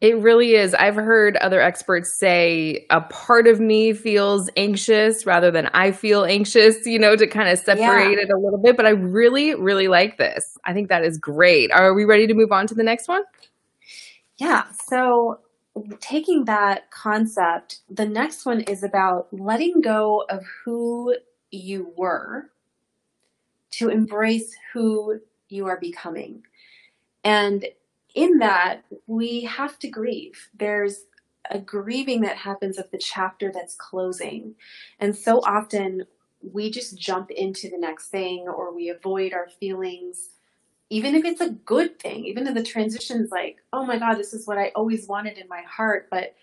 It 0.03 0.19
really 0.19 0.55
is. 0.55 0.75
I've 0.75 0.95
heard 0.95 1.39
other 1.39 1.61
experts 1.61 2.13
say 2.13 2.87
a 2.91 3.01
part 3.01 3.47
of 3.47 3.61
me 3.61 3.95
feels 3.95 4.51
anxious 4.55 5.25
rather 5.25 5.51
than 5.51 5.71
I 5.73 5.91
feel 5.91 6.25
anxious, 6.25 6.85
you 6.85 6.99
know, 6.99 7.17
to 7.17 7.27
kind 7.27 7.49
of 7.49 7.59
separate 7.59 8.17
yeah. 8.17 8.25
it 8.25 8.31
a 8.31 8.37
little 8.37 8.61
bit. 8.63 8.77
But 8.77 8.85
I 8.85 8.91
really, 8.91 9.55
really 9.55 9.89
like 9.89 10.19
this. 10.19 10.59
I 10.67 10.75
think 10.75 10.91
that 10.91 11.03
is 11.03 11.17
great. 11.17 11.71
Are 11.73 11.95
we 11.95 12.05
ready 12.05 12.27
to 12.27 12.35
move 12.35 12.53
on 12.53 12.67
to 12.67 12.75
the 12.75 12.83
next 12.83 13.09
one? 13.09 13.23
Yeah. 14.37 14.65
So, 14.87 15.41
taking 16.01 16.45
that 16.45 16.91
concept, 16.91 17.81
the 17.89 18.07
next 18.07 18.45
one 18.45 18.61
is 18.63 18.83
about 18.83 19.29
letting 19.33 19.81
go 19.81 20.25
of 20.29 20.45
who 20.65 21.17
you 21.51 21.93
were 21.97 22.51
to 23.73 23.89
embrace 23.89 24.55
who 24.75 25.21
you 25.49 25.67
are 25.67 25.79
becoming. 25.81 26.43
And 27.25 27.65
in 28.17 28.39
that, 28.39 28.83
we 29.07 29.43
have 29.43 29.79
to 29.81 29.89
grieve. 29.89 30.49
There's 30.59 31.05
a 31.51 31.59
grieving 31.59 32.23
that 32.23 32.39
happens 32.39 32.79
of 32.79 32.91
the 32.91 32.99
chapter 32.99 33.53
that's 33.53 33.77
closing. 33.77 34.55
And 34.99 35.15
so 35.15 35.41
often 35.41 36.07
we 36.41 36.71
just 36.71 36.99
jump 36.99 37.31
into 37.31 37.69
the 37.69 37.79
next 37.79 38.09
thing 38.09 38.47
or 38.49 38.75
we 38.75 38.89
avoid 38.89 39.35
our 39.35 39.49
feelings, 39.61 40.31
even 40.89 41.15
if 41.15 41.25
it's 41.27 41.43
a 41.43 41.51
good 41.51 41.99
thing, 42.01 42.25
even 42.25 42.47
if 42.47 42.55
the 42.55 42.63
transition's 42.63 43.31
like, 43.31 43.59
oh 43.73 43.85
my 43.85 43.99
God, 43.99 44.15
this 44.15 44.33
is 44.33 44.47
what 44.47 44.59
I 44.59 44.73
always 44.75 45.07
wanted 45.07 45.37
in 45.37 45.47
my 45.47 45.63
heart. 45.63 46.09
But 46.11 46.35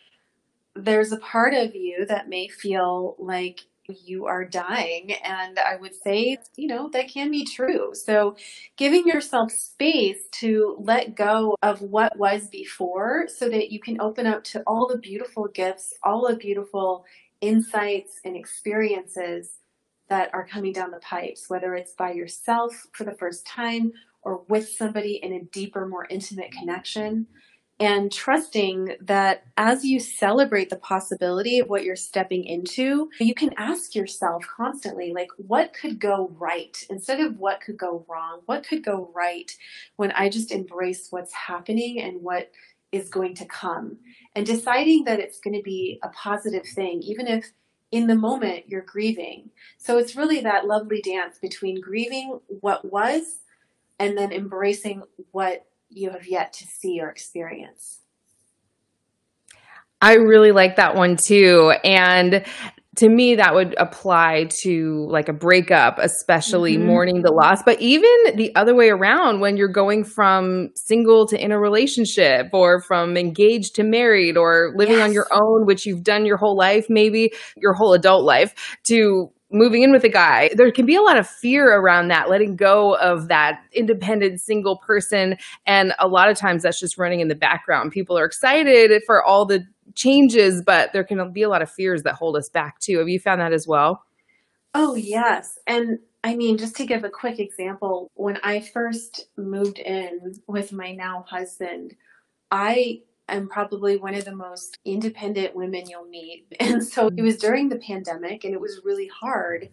there's 0.75 1.11
a 1.11 1.17
part 1.17 1.55
of 1.55 1.75
you 1.75 2.05
that 2.05 2.29
may 2.29 2.47
feel 2.47 3.15
like 3.17 3.61
you 3.87 4.25
are 4.25 4.45
dying. 4.45 5.13
And 5.13 5.59
I 5.59 5.75
would 5.75 5.95
say, 5.95 6.37
you 6.55 6.67
know, 6.67 6.89
that 6.89 7.09
can 7.09 7.31
be 7.31 7.45
true. 7.45 7.93
So 7.93 8.35
giving 8.77 9.07
yourself 9.07 9.51
space 9.51 10.27
to 10.33 10.77
let 10.79 11.15
go 11.15 11.57
of 11.61 11.81
what 11.81 12.17
was 12.17 12.47
before 12.47 13.27
so 13.27 13.49
that 13.49 13.71
you 13.71 13.79
can 13.79 13.99
open 13.99 14.25
up 14.25 14.43
to 14.45 14.63
all 14.65 14.87
the 14.87 14.97
beautiful 14.97 15.47
gifts, 15.47 15.93
all 16.03 16.27
the 16.27 16.35
beautiful 16.35 17.05
insights 17.41 18.19
and 18.23 18.35
experiences 18.35 19.51
that 20.09 20.33
are 20.33 20.45
coming 20.45 20.73
down 20.73 20.91
the 20.91 20.99
pipes, 20.99 21.49
whether 21.49 21.75
it's 21.75 21.93
by 21.93 22.11
yourself 22.11 22.87
for 22.93 23.03
the 23.03 23.15
first 23.15 23.45
time 23.45 23.91
or 24.21 24.43
with 24.47 24.69
somebody 24.69 25.15
in 25.15 25.33
a 25.33 25.43
deeper, 25.43 25.87
more 25.87 26.07
intimate 26.09 26.51
connection 26.51 27.27
and 27.79 28.11
trusting 28.11 28.95
that 29.01 29.43
as 29.57 29.83
you 29.83 29.99
celebrate 29.99 30.69
the 30.69 30.77
possibility 30.77 31.59
of 31.59 31.69
what 31.69 31.83
you're 31.83 31.95
stepping 31.95 32.45
into, 32.45 33.09
you 33.19 33.33
can 33.33 33.53
ask 33.57 33.95
yourself 33.95 34.45
constantly, 34.47 35.11
like, 35.13 35.29
what 35.37 35.73
could 35.73 35.99
go 35.99 36.31
right 36.37 36.85
instead 36.89 37.19
of 37.19 37.39
what 37.39 37.61
could 37.61 37.77
go 37.77 38.05
wrong? 38.07 38.41
What 38.45 38.65
could 38.67 38.83
go 38.83 39.11
right 39.13 39.51
when 39.95 40.11
I 40.11 40.29
just 40.29 40.51
embrace 40.51 41.07
what's 41.09 41.33
happening 41.33 41.99
and 41.99 42.21
what 42.21 42.51
is 42.91 43.09
going 43.09 43.35
to 43.35 43.45
come? 43.45 43.97
And 44.35 44.45
deciding 44.45 45.05
that 45.05 45.19
it's 45.19 45.39
going 45.39 45.55
to 45.55 45.63
be 45.63 45.99
a 46.03 46.09
positive 46.09 46.65
thing, 46.65 47.01
even 47.01 47.27
if 47.27 47.51
in 47.91 48.07
the 48.07 48.15
moment 48.15 48.65
you're 48.67 48.81
grieving. 48.81 49.49
So 49.77 49.97
it's 49.97 50.15
really 50.15 50.41
that 50.41 50.65
lovely 50.65 51.01
dance 51.01 51.37
between 51.39 51.81
grieving 51.81 52.39
what 52.47 52.91
was 52.91 53.39
and 53.99 54.17
then 54.17 54.31
embracing 54.31 55.03
what 55.31 55.67
you 55.95 56.11
have 56.11 56.27
yet 56.27 56.53
to 56.53 56.65
see 56.65 56.99
or 57.01 57.09
experience. 57.09 57.99
I 60.01 60.15
really 60.15 60.51
like 60.51 60.75
that 60.75 60.95
one 60.95 61.15
too. 61.15 61.73
And 61.83 62.45
to 62.97 63.09
me, 63.09 63.35
that 63.35 63.55
would 63.55 63.73
apply 63.79 64.49
to 64.61 65.07
like 65.09 65.27
a 65.27 65.33
breakup, 65.33 65.97
especially 65.97 66.75
mm-hmm. 66.75 66.85
mourning 66.85 67.21
the 67.23 67.31
loss, 67.31 67.63
but 67.63 67.81
even 67.81 68.11
the 68.35 68.53
other 68.55 68.75
way 68.75 68.89
around 68.89 69.39
when 69.39 69.57
you're 69.57 69.67
going 69.67 70.03
from 70.03 70.69
single 70.75 71.25
to 71.27 71.41
in 71.41 71.51
a 71.51 71.59
relationship 71.59 72.49
or 72.53 72.81
from 72.81 73.17
engaged 73.17 73.75
to 73.75 73.83
married 73.83 74.37
or 74.37 74.73
living 74.75 74.97
yes. 74.97 75.05
on 75.05 75.13
your 75.13 75.27
own, 75.31 75.65
which 75.65 75.85
you've 75.85 76.03
done 76.03 76.25
your 76.25 76.37
whole 76.37 76.55
life, 76.55 76.85
maybe 76.89 77.33
your 77.57 77.73
whole 77.73 77.93
adult 77.93 78.25
life, 78.25 78.77
to 78.83 79.31
moving 79.53 79.83
in 79.83 79.91
with 79.91 80.03
a 80.03 80.09
guy, 80.09 80.49
there 80.55 80.71
can 80.71 80.85
be 80.85 80.95
a 80.95 81.01
lot 81.01 81.17
of 81.17 81.29
fear 81.29 81.79
around 81.79 82.07
that, 82.09 82.29
letting 82.29 82.55
go 82.55 82.95
of 82.97 83.27
that 83.27 83.61
independent 83.71 84.41
single 84.41 84.77
person. 84.77 85.37
And 85.65 85.93
a 85.99 86.07
lot 86.07 86.29
of 86.29 86.37
times 86.37 86.63
that's 86.63 86.79
just 86.79 86.97
running 86.97 87.19
in 87.19 87.27
the 87.27 87.35
background. 87.35 87.91
People 87.91 88.17
are 88.17 88.25
excited 88.25 88.91
for 89.05 89.23
all 89.23 89.45
the 89.45 89.65
changes, 89.95 90.61
but 90.61 90.91
there 90.91 91.03
can 91.03 91.31
be 91.31 91.43
a 91.43 91.49
lot 91.49 91.61
of 91.61 91.71
fears 91.71 92.03
that 92.03 92.15
hold 92.15 92.35
us 92.35 92.49
back 92.49 92.79
too. 92.79 92.97
Have 92.97 93.07
you 93.07 93.19
found 93.19 93.39
that 93.41 93.53
as 93.53 93.67
well? 93.67 94.03
Oh, 94.73 94.95
yes. 94.95 95.59
And 95.67 95.99
I 96.23 96.35
mean, 96.35 96.57
just 96.57 96.75
to 96.77 96.85
give 96.85 97.03
a 97.03 97.09
quick 97.09 97.39
example, 97.39 98.09
when 98.15 98.39
I 98.43 98.61
first 98.61 99.27
moved 99.37 99.77
in 99.77 100.33
with 100.47 100.73
my 100.73 100.93
now 100.93 101.25
husband, 101.27 101.95
I 102.49 103.01
am 103.29 103.47
probably 103.47 103.97
one 103.97 104.15
of 104.15 104.25
the 104.25 104.35
most 104.35 104.79
independent 104.85 105.55
women 105.55 105.89
you'll 105.89 106.05
meet. 106.05 106.45
And 106.59 106.83
so 106.83 107.09
it 107.15 107.21
was 107.21 107.37
during 107.37 107.69
the 107.69 107.77
pandemic, 107.77 108.43
and 108.43 108.53
it 108.53 108.61
was 108.61 108.81
really 108.83 109.07
hard 109.07 109.69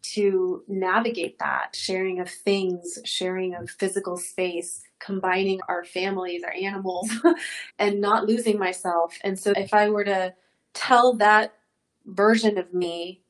to 0.00 0.62
navigate 0.68 1.38
that 1.38 1.74
sharing 1.74 2.20
of 2.20 2.30
things, 2.30 2.98
sharing 3.04 3.54
of 3.54 3.68
physical 3.70 4.16
space, 4.16 4.82
combining 5.00 5.60
our 5.68 5.84
families, 5.84 6.42
our 6.44 6.52
animals, 6.52 7.10
and 7.78 8.00
not 8.00 8.26
losing 8.26 8.58
myself. 8.58 9.18
And 9.22 9.38
so 9.38 9.52
if 9.56 9.74
I 9.74 9.88
were 9.88 10.04
to 10.04 10.34
tell 10.72 11.14
that 11.14 11.54
version 12.06 12.58
of 12.58 12.72
me 12.72 13.22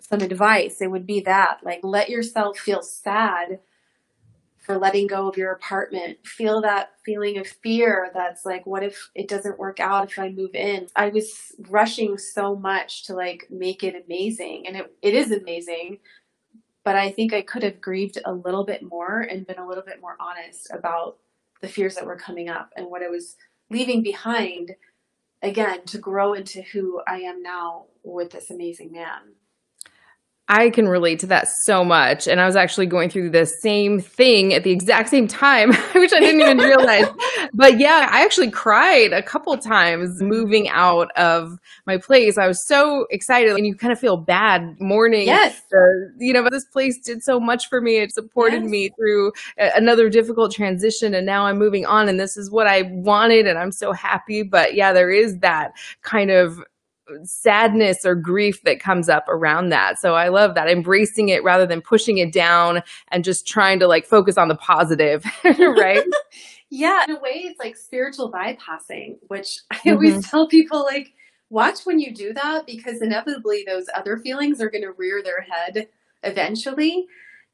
some 0.00 0.20
advice, 0.20 0.80
it 0.80 0.90
would 0.90 1.06
be 1.06 1.20
that 1.20 1.60
like, 1.62 1.80
let 1.82 2.10
yourself 2.10 2.58
feel 2.58 2.82
sad 2.82 3.60
for 4.64 4.78
letting 4.78 5.06
go 5.06 5.28
of 5.28 5.36
your 5.36 5.52
apartment. 5.52 6.26
Feel 6.26 6.62
that 6.62 6.92
feeling 7.04 7.38
of 7.38 7.46
fear 7.46 8.10
that's 8.14 8.46
like, 8.46 8.64
what 8.64 8.82
if 8.82 9.10
it 9.14 9.28
doesn't 9.28 9.58
work 9.58 9.78
out 9.78 10.10
if 10.10 10.18
I 10.18 10.30
move 10.30 10.54
in? 10.54 10.88
I 10.96 11.10
was 11.10 11.54
rushing 11.68 12.16
so 12.16 12.56
much 12.56 13.04
to 13.04 13.14
like 13.14 13.46
make 13.50 13.84
it 13.84 14.02
amazing. 14.04 14.66
And 14.66 14.76
it, 14.76 14.92
it 15.02 15.14
is 15.14 15.30
amazing. 15.30 15.98
But 16.82 16.96
I 16.96 17.10
think 17.10 17.32
I 17.32 17.42
could 17.42 17.62
have 17.62 17.80
grieved 17.80 18.18
a 18.24 18.32
little 18.32 18.64
bit 18.64 18.82
more 18.82 19.20
and 19.20 19.46
been 19.46 19.58
a 19.58 19.68
little 19.68 19.84
bit 19.84 20.00
more 20.00 20.16
honest 20.18 20.70
about 20.72 21.18
the 21.60 21.68
fears 21.68 21.94
that 21.96 22.06
were 22.06 22.16
coming 22.16 22.48
up 22.48 22.70
and 22.76 22.86
what 22.86 23.02
I 23.02 23.08
was 23.08 23.36
leaving 23.70 24.02
behind 24.02 24.72
again 25.42 25.84
to 25.86 25.98
grow 25.98 26.32
into 26.32 26.62
who 26.62 27.02
I 27.06 27.20
am 27.20 27.42
now 27.42 27.86
with 28.02 28.30
this 28.30 28.50
amazing 28.50 28.92
man. 28.92 29.34
I 30.48 30.68
can 30.68 30.88
relate 30.88 31.20
to 31.20 31.26
that 31.28 31.48
so 31.48 31.82
much. 31.84 32.28
And 32.28 32.38
I 32.38 32.44
was 32.44 32.54
actually 32.54 32.84
going 32.84 33.08
through 33.08 33.30
the 33.30 33.46
same 33.46 33.98
thing 33.98 34.52
at 34.52 34.62
the 34.62 34.72
exact 34.72 35.08
same 35.08 35.26
time, 35.26 35.72
which 35.94 36.12
I 36.12 36.20
didn't 36.20 36.42
even 36.42 36.58
realize. 36.58 37.06
but 37.54 37.78
yeah, 37.78 38.08
I 38.10 38.22
actually 38.22 38.50
cried 38.50 39.14
a 39.14 39.22
couple 39.22 39.56
times 39.56 40.10
mm-hmm. 40.10 40.28
moving 40.28 40.68
out 40.68 41.10
of 41.12 41.58
my 41.86 41.96
place. 41.96 42.36
I 42.36 42.46
was 42.46 42.62
so 42.62 43.06
excited 43.10 43.54
and 43.56 43.66
you 43.66 43.74
kind 43.74 43.90
of 43.92 43.98
feel 43.98 44.18
bad 44.18 44.78
mourning. 44.80 45.26
Yes. 45.26 45.62
The, 45.70 46.12
you 46.18 46.34
know, 46.34 46.42
but 46.42 46.52
this 46.52 46.66
place 46.66 46.98
did 46.98 47.22
so 47.22 47.40
much 47.40 47.70
for 47.70 47.80
me. 47.80 47.96
It 47.96 48.12
supported 48.12 48.62
yes. 48.62 48.70
me 48.70 48.90
through 48.98 49.32
another 49.56 50.10
difficult 50.10 50.52
transition. 50.52 51.14
And 51.14 51.24
now 51.24 51.46
I'm 51.46 51.58
moving 51.58 51.86
on 51.86 52.06
and 52.06 52.20
this 52.20 52.36
is 52.36 52.50
what 52.50 52.66
I 52.66 52.82
wanted. 52.82 53.46
And 53.46 53.58
I'm 53.58 53.72
so 53.72 53.92
happy. 53.92 54.42
But 54.42 54.74
yeah, 54.74 54.92
there 54.92 55.10
is 55.10 55.38
that 55.38 55.72
kind 56.02 56.30
of 56.30 56.62
sadness 57.22 58.04
or 58.04 58.14
grief 58.14 58.62
that 58.62 58.80
comes 58.80 59.08
up 59.08 59.28
around 59.28 59.68
that. 59.70 59.98
So 59.98 60.14
I 60.14 60.28
love 60.28 60.54
that 60.54 60.68
embracing 60.68 61.28
it 61.28 61.44
rather 61.44 61.66
than 61.66 61.80
pushing 61.80 62.18
it 62.18 62.32
down 62.32 62.82
and 63.08 63.24
just 63.24 63.46
trying 63.46 63.78
to 63.80 63.86
like 63.86 64.06
focus 64.06 64.38
on 64.38 64.48
the 64.48 64.56
positive, 64.56 65.24
right? 65.44 66.04
yeah, 66.70 67.04
in 67.08 67.16
a 67.16 67.20
way 67.20 67.42
it's 67.44 67.60
like 67.60 67.76
spiritual 67.76 68.32
bypassing, 68.32 69.16
which 69.28 69.60
I 69.70 69.76
mm-hmm. 69.76 69.90
always 69.90 70.28
tell 70.28 70.48
people 70.48 70.82
like 70.84 71.12
watch 71.50 71.80
when 71.84 71.98
you 71.98 72.12
do 72.14 72.32
that 72.32 72.66
because 72.66 73.02
inevitably 73.02 73.64
those 73.66 73.86
other 73.94 74.16
feelings 74.16 74.60
are 74.60 74.70
going 74.70 74.82
to 74.82 74.92
rear 74.92 75.22
their 75.22 75.42
head 75.42 75.88
eventually 76.22 77.06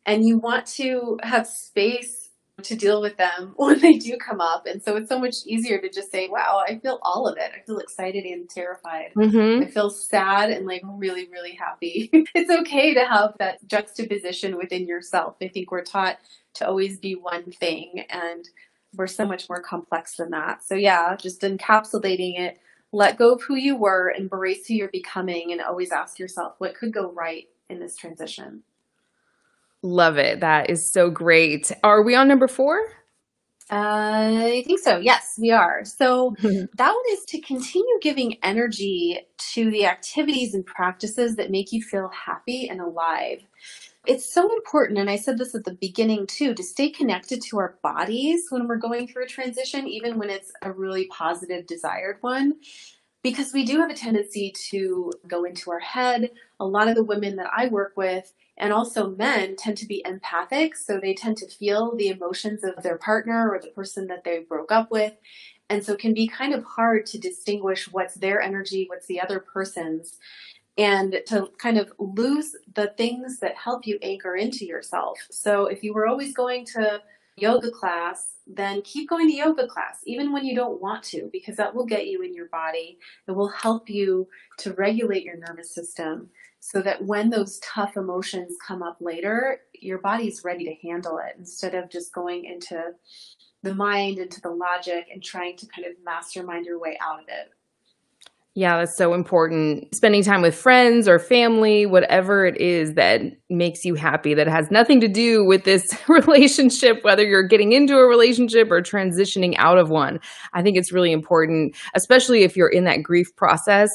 and 0.06 0.26
you 0.26 0.38
want 0.38 0.66
to 0.66 1.18
have 1.22 1.46
space 1.46 2.19
to 2.64 2.76
deal 2.76 3.00
with 3.00 3.16
them 3.16 3.52
when 3.56 3.80
they 3.80 3.98
do 3.98 4.16
come 4.16 4.40
up. 4.40 4.66
And 4.66 4.82
so 4.82 4.96
it's 4.96 5.08
so 5.08 5.18
much 5.18 5.44
easier 5.46 5.80
to 5.80 5.88
just 5.88 6.10
say, 6.10 6.28
wow, 6.28 6.62
I 6.66 6.78
feel 6.78 6.98
all 7.02 7.26
of 7.26 7.36
it. 7.36 7.50
I 7.54 7.64
feel 7.66 7.78
excited 7.78 8.24
and 8.24 8.48
terrified. 8.48 9.12
Mm-hmm. 9.16 9.64
I 9.64 9.66
feel 9.66 9.90
sad 9.90 10.50
and 10.50 10.66
like 10.66 10.82
really, 10.84 11.28
really 11.28 11.54
happy. 11.54 12.10
it's 12.34 12.50
okay 12.50 12.94
to 12.94 13.04
have 13.04 13.34
that 13.38 13.66
juxtaposition 13.66 14.56
within 14.56 14.86
yourself. 14.86 15.36
I 15.42 15.48
think 15.48 15.70
we're 15.70 15.84
taught 15.84 16.18
to 16.54 16.66
always 16.66 16.98
be 16.98 17.14
one 17.14 17.52
thing 17.52 18.04
and 18.10 18.48
we're 18.94 19.06
so 19.06 19.26
much 19.26 19.48
more 19.48 19.62
complex 19.62 20.16
than 20.16 20.30
that. 20.30 20.64
So 20.64 20.74
yeah, 20.74 21.14
just 21.16 21.42
encapsulating 21.42 22.38
it, 22.38 22.58
let 22.92 23.18
go 23.18 23.34
of 23.34 23.42
who 23.42 23.54
you 23.54 23.76
were, 23.76 24.10
embrace 24.10 24.66
who 24.66 24.74
you're 24.74 24.88
becoming, 24.88 25.52
and 25.52 25.60
always 25.60 25.92
ask 25.92 26.18
yourself, 26.18 26.54
what 26.58 26.74
could 26.74 26.92
go 26.92 27.12
right 27.12 27.46
in 27.68 27.78
this 27.78 27.96
transition? 27.96 28.64
Love 29.82 30.18
it. 30.18 30.40
That 30.40 30.70
is 30.70 30.90
so 30.90 31.10
great. 31.10 31.72
Are 31.84 32.02
we 32.02 32.14
on 32.14 32.28
number 32.28 32.48
four? 32.48 32.80
Uh, 33.70 34.42
I 34.44 34.64
think 34.66 34.80
so. 34.80 34.98
Yes, 34.98 35.38
we 35.40 35.52
are. 35.52 35.84
So 35.84 36.34
that 36.42 36.92
one 36.92 37.04
is 37.10 37.24
to 37.26 37.40
continue 37.40 37.98
giving 38.02 38.38
energy 38.42 39.20
to 39.54 39.70
the 39.70 39.86
activities 39.86 40.54
and 40.54 40.66
practices 40.66 41.36
that 41.36 41.50
make 41.50 41.72
you 41.72 41.82
feel 41.82 42.08
happy 42.08 42.68
and 42.68 42.80
alive. 42.80 43.40
It's 44.06 44.32
so 44.32 44.54
important, 44.54 44.98
and 44.98 45.10
I 45.10 45.16
said 45.16 45.38
this 45.38 45.54
at 45.54 45.64
the 45.64 45.74
beginning 45.74 46.26
too, 46.26 46.54
to 46.54 46.62
stay 46.62 46.90
connected 46.90 47.42
to 47.42 47.58
our 47.58 47.78
bodies 47.82 48.46
when 48.50 48.68
we're 48.68 48.76
going 48.76 49.08
through 49.08 49.24
a 49.24 49.28
transition, 49.28 49.86
even 49.88 50.18
when 50.18 50.30
it's 50.30 50.52
a 50.62 50.72
really 50.72 51.06
positive, 51.06 51.66
desired 51.66 52.18
one 52.22 52.54
because 53.22 53.52
we 53.52 53.64
do 53.64 53.80
have 53.80 53.90
a 53.90 53.94
tendency 53.94 54.52
to 54.70 55.12
go 55.28 55.44
into 55.44 55.70
our 55.70 55.80
head. 55.80 56.30
A 56.60 56.66
lot 56.66 56.88
of 56.88 56.94
the 56.94 57.04
women 57.04 57.36
that 57.36 57.50
I 57.56 57.68
work 57.68 57.94
with 57.96 58.32
and 58.60 58.74
also 58.74 59.08
men 59.16 59.56
tend 59.56 59.78
to 59.78 59.86
be 59.86 60.02
empathic, 60.06 60.76
so 60.76 61.00
they 61.00 61.14
tend 61.14 61.38
to 61.38 61.48
feel 61.48 61.96
the 61.96 62.08
emotions 62.08 62.62
of 62.62 62.82
their 62.82 62.98
partner 62.98 63.50
or 63.50 63.58
the 63.58 63.68
person 63.68 64.06
that 64.08 64.22
they 64.22 64.40
broke 64.40 64.70
up 64.70 64.90
with. 64.90 65.14
And 65.70 65.82
so 65.82 65.94
it 65.94 65.98
can 65.98 66.12
be 66.12 66.28
kind 66.28 66.52
of 66.52 66.62
hard 66.62 67.06
to 67.06 67.18
distinguish 67.18 67.90
what's 67.90 68.14
their 68.14 68.42
energy, 68.42 68.84
what's 68.88 69.06
the 69.06 69.20
other 69.20 69.40
person's, 69.40 70.18
and 70.76 71.22
to 71.28 71.48
kind 71.56 71.78
of 71.78 71.90
lose 71.98 72.54
the 72.74 72.88
things 72.98 73.40
that 73.40 73.56
help 73.56 73.86
you 73.86 73.98
anchor 74.02 74.36
into 74.36 74.66
yourself. 74.66 75.18
So 75.30 75.66
if 75.66 75.82
you 75.82 75.94
were 75.94 76.06
always 76.06 76.34
going 76.34 76.66
to 76.66 77.00
yoga 77.36 77.70
class, 77.70 78.34
then 78.46 78.82
keep 78.82 79.08
going 79.08 79.26
to 79.28 79.34
yoga 79.34 79.66
class, 79.68 80.00
even 80.04 80.32
when 80.32 80.44
you 80.44 80.54
don't 80.54 80.82
want 80.82 81.02
to, 81.04 81.30
because 81.32 81.56
that 81.56 81.74
will 81.74 81.86
get 81.86 82.08
you 82.08 82.20
in 82.20 82.34
your 82.34 82.48
body. 82.48 82.98
It 83.26 83.32
will 83.32 83.48
help 83.48 83.88
you 83.88 84.28
to 84.58 84.74
regulate 84.74 85.24
your 85.24 85.38
nervous 85.38 85.74
system 85.74 86.28
so 86.70 86.80
that 86.82 87.04
when 87.04 87.30
those 87.30 87.58
tough 87.58 87.96
emotions 87.96 88.56
come 88.64 88.80
up 88.80 88.96
later, 89.00 89.60
your 89.74 89.98
body's 89.98 90.44
ready 90.44 90.64
to 90.64 90.88
handle 90.88 91.18
it 91.18 91.34
instead 91.36 91.74
of 91.74 91.90
just 91.90 92.14
going 92.14 92.44
into 92.44 92.80
the 93.64 93.74
mind, 93.74 94.18
into 94.18 94.40
the 94.40 94.50
logic, 94.50 95.06
and 95.12 95.22
trying 95.22 95.56
to 95.56 95.66
kind 95.66 95.86
of 95.86 95.94
mastermind 96.04 96.66
your 96.66 96.78
way 96.78 96.96
out 97.04 97.18
of 97.18 97.26
it. 97.26 97.50
Yeah, 98.54 98.78
that's 98.78 98.96
so 98.96 99.14
important. 99.14 99.94
Spending 99.94 100.22
time 100.22 100.42
with 100.42 100.54
friends 100.54 101.08
or 101.08 101.18
family, 101.18 101.86
whatever 101.86 102.46
it 102.46 102.56
is 102.56 102.94
that 102.94 103.22
makes 103.48 103.84
you 103.84 103.94
happy, 103.94 104.34
that 104.34 104.46
has 104.46 104.70
nothing 104.70 105.00
to 105.00 105.08
do 105.08 105.44
with 105.44 105.64
this 105.64 105.96
relationship, 106.08 107.02
whether 107.02 107.24
you're 107.24 107.46
getting 107.46 107.72
into 107.72 107.96
a 107.96 108.06
relationship 108.06 108.70
or 108.70 108.80
transitioning 108.80 109.54
out 109.56 109.78
of 109.78 109.90
one. 109.90 110.20
I 110.52 110.62
think 110.62 110.76
it's 110.76 110.92
really 110.92 111.12
important, 111.12 111.76
especially 111.94 112.42
if 112.42 112.56
you're 112.56 112.68
in 112.68 112.84
that 112.84 113.02
grief 113.02 113.34
process. 113.34 113.90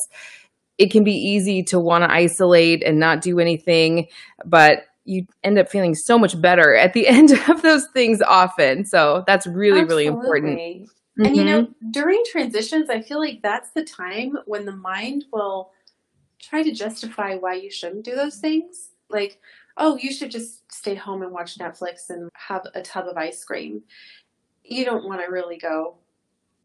It 0.77 0.91
can 0.91 1.03
be 1.03 1.13
easy 1.13 1.63
to 1.63 1.79
want 1.79 2.03
to 2.03 2.12
isolate 2.12 2.84
and 2.84 3.00
not 3.00 3.22
do 3.22 3.39
anything, 3.39 4.08
but 4.46 4.86
you 5.05 5.25
end 5.44 5.58
up 5.60 5.70
feeling 5.70 5.96
so 5.96 6.17
much 6.17 6.39
better 6.41 6.75
at 6.75 6.94
the 6.94 7.08
end 7.08 7.32
of 7.50 7.62
those 7.62 7.88
things 7.94 8.22
often. 8.22 8.86
So 8.86 9.24
that's 9.27 9.48
really, 9.48 9.82
Absolutely. 9.82 10.05
really 10.05 10.17
important. 10.17 10.60
Mm-hmm. 10.60 11.25
And 11.25 11.36
you 11.36 11.44
know, 11.46 11.63
mm-hmm. 11.63 11.91
during 11.91 12.22
transitions, 12.29 12.89
I 12.89 13.01
feel 13.01 13.20
like 13.20 13.41
that's 13.41 13.72
the 13.72 13.86
time 13.86 14.38
when 14.46 14.65
the 14.65 14.75
mind 14.75 15.25
will 15.32 15.72
try 16.41 16.62
to 16.62 16.72
justify 16.72 17.36
why 17.36 17.53
you 17.53 17.72
shouldn't 17.72 18.03
do 18.03 18.15
those 18.15 18.38
things. 18.38 18.89
Like, 19.10 19.39
oh, 19.77 19.98
you 19.98 20.12
should 20.12 20.32
just 20.32 20.70
stay 20.72 20.96
home 20.96 21.22
and 21.22 21.32
watch 21.32 21.58
Netflix 21.58 22.10
and 22.10 22.29
have 22.34 22.65
a 22.74 22.82
tub 22.82 23.08
of 23.08 23.17
ice 23.17 23.44
cream. 23.44 23.84
You 24.63 24.84
don't 24.84 25.05
want 25.05 25.22
to 25.22 25.32
really 25.32 25.58
go 25.58 25.96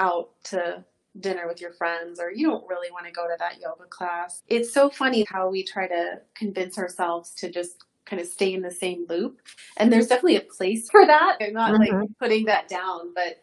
out 0.00 0.30
to 0.44 0.84
dinner 1.18 1.48
with 1.48 1.60
your 1.60 1.72
friends 1.72 2.20
or 2.20 2.30
you 2.30 2.46
don't 2.46 2.66
really 2.68 2.90
want 2.90 3.06
to 3.06 3.12
go 3.12 3.26
to 3.26 3.34
that 3.38 3.60
yoga 3.60 3.84
class. 3.88 4.42
It's 4.46 4.72
so 4.72 4.90
funny 4.90 5.24
how 5.28 5.48
we 5.48 5.64
try 5.64 5.88
to 5.88 6.20
convince 6.34 6.78
ourselves 6.78 7.32
to 7.36 7.50
just 7.50 7.84
kind 8.06 8.20
of 8.20 8.28
stay 8.28 8.52
in 8.54 8.62
the 8.62 8.70
same 8.70 9.06
loop. 9.08 9.40
And 9.76 9.92
there's 9.92 10.08
definitely 10.08 10.36
a 10.36 10.42
place 10.42 10.88
for 10.90 11.06
that. 11.06 11.38
I'm 11.40 11.52
not 11.52 11.72
mm-hmm. 11.72 12.00
like 12.00 12.08
putting 12.18 12.44
that 12.46 12.68
down, 12.68 13.12
but 13.14 13.40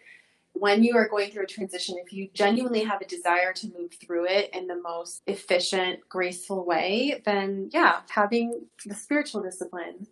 when 0.53 0.83
you 0.83 0.95
are 0.95 1.07
going 1.07 1.29
through 1.29 1.43
a 1.43 1.47
transition, 1.47 1.97
if 2.03 2.11
you 2.11 2.29
genuinely 2.33 2.83
have 2.83 3.01
a 3.01 3.05
desire 3.05 3.53
to 3.53 3.71
move 3.77 3.93
through 3.93 4.25
it 4.25 4.49
in 4.53 4.67
the 4.67 4.81
most 4.81 5.21
efficient, 5.27 5.99
graceful 6.09 6.65
way, 6.65 7.21
then 7.25 7.69
yeah, 7.71 7.99
having 8.09 8.65
the 8.85 8.95
spiritual 8.95 9.41
discipline 9.41 10.07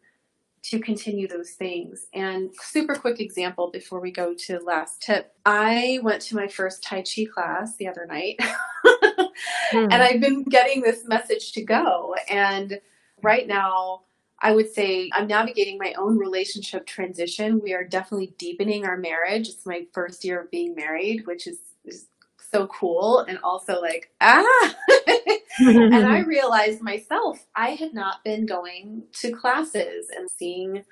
to 0.70 0.80
continue 0.80 1.28
those 1.28 1.52
things. 1.52 2.08
And 2.14 2.50
super 2.60 2.96
quick 2.96 3.20
example 3.20 3.70
before 3.70 4.00
we 4.00 4.12
go 4.12 4.34
to 4.34 4.60
last 4.60 5.02
tip. 5.02 5.34
I 5.46 6.00
went 6.02 6.22
to 6.24 6.36
my 6.36 6.48
first 6.48 6.82
Tai 6.82 7.04
Chi 7.04 7.26
class 7.32 7.76
the 7.78 7.88
other 7.88 8.06
night. 8.08 8.40
mm. 8.40 9.30
And 9.74 9.94
I've 9.94 10.22
been 10.22 10.44
getting 10.44 10.82
this 10.82 11.06
message 11.06 11.52
to 11.54 11.64
go. 11.64 12.16
And 12.30 12.80
right 13.22 13.48
now, 13.48 14.02
I 14.42 14.54
would 14.54 14.72
say 14.72 15.10
I'm 15.14 15.28
navigating 15.28 15.78
my 15.78 15.94
own 15.98 16.18
relationship 16.18 16.86
transition. 16.86 17.62
We 17.62 17.74
are 17.74 17.84
definitely 17.84 18.34
deepening 18.38 18.86
our 18.86 18.98
marriage. 18.98 19.48
It's 19.50 19.66
my 19.66 19.86
first 19.94 20.24
year 20.26 20.42
of 20.42 20.52
being 20.52 20.76
married, 20.76 21.28
which 21.28 21.46
is, 21.48 21.60
is 21.84 22.08
so 22.52 22.68
cool 22.68 23.20
and 23.20 23.38
also 23.44 23.82
like, 23.82 24.12
ah. 24.20 24.76
and 25.60 26.08
I 26.08 26.20
realized 26.28 26.82
myself, 26.82 27.46
I 27.56 27.70
had 27.70 27.94
not 27.94 28.24
been 28.24 28.46
going 28.46 29.04
to 29.22 29.32
classes 29.32 30.08
and 30.16 30.30
seeing 30.30 30.84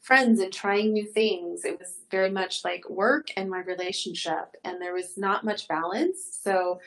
friends 0.00 0.40
and 0.40 0.52
trying 0.52 0.92
new 0.92 1.06
things. 1.06 1.64
It 1.64 1.78
was 1.78 1.98
very 2.10 2.30
much 2.30 2.64
like 2.64 2.88
work 2.88 3.28
and 3.36 3.50
my 3.50 3.60
relationship, 3.60 4.56
and 4.64 4.80
there 4.80 4.94
was 4.94 5.16
not 5.16 5.44
much 5.44 5.68
balance. 5.68 6.38
So 6.42 6.80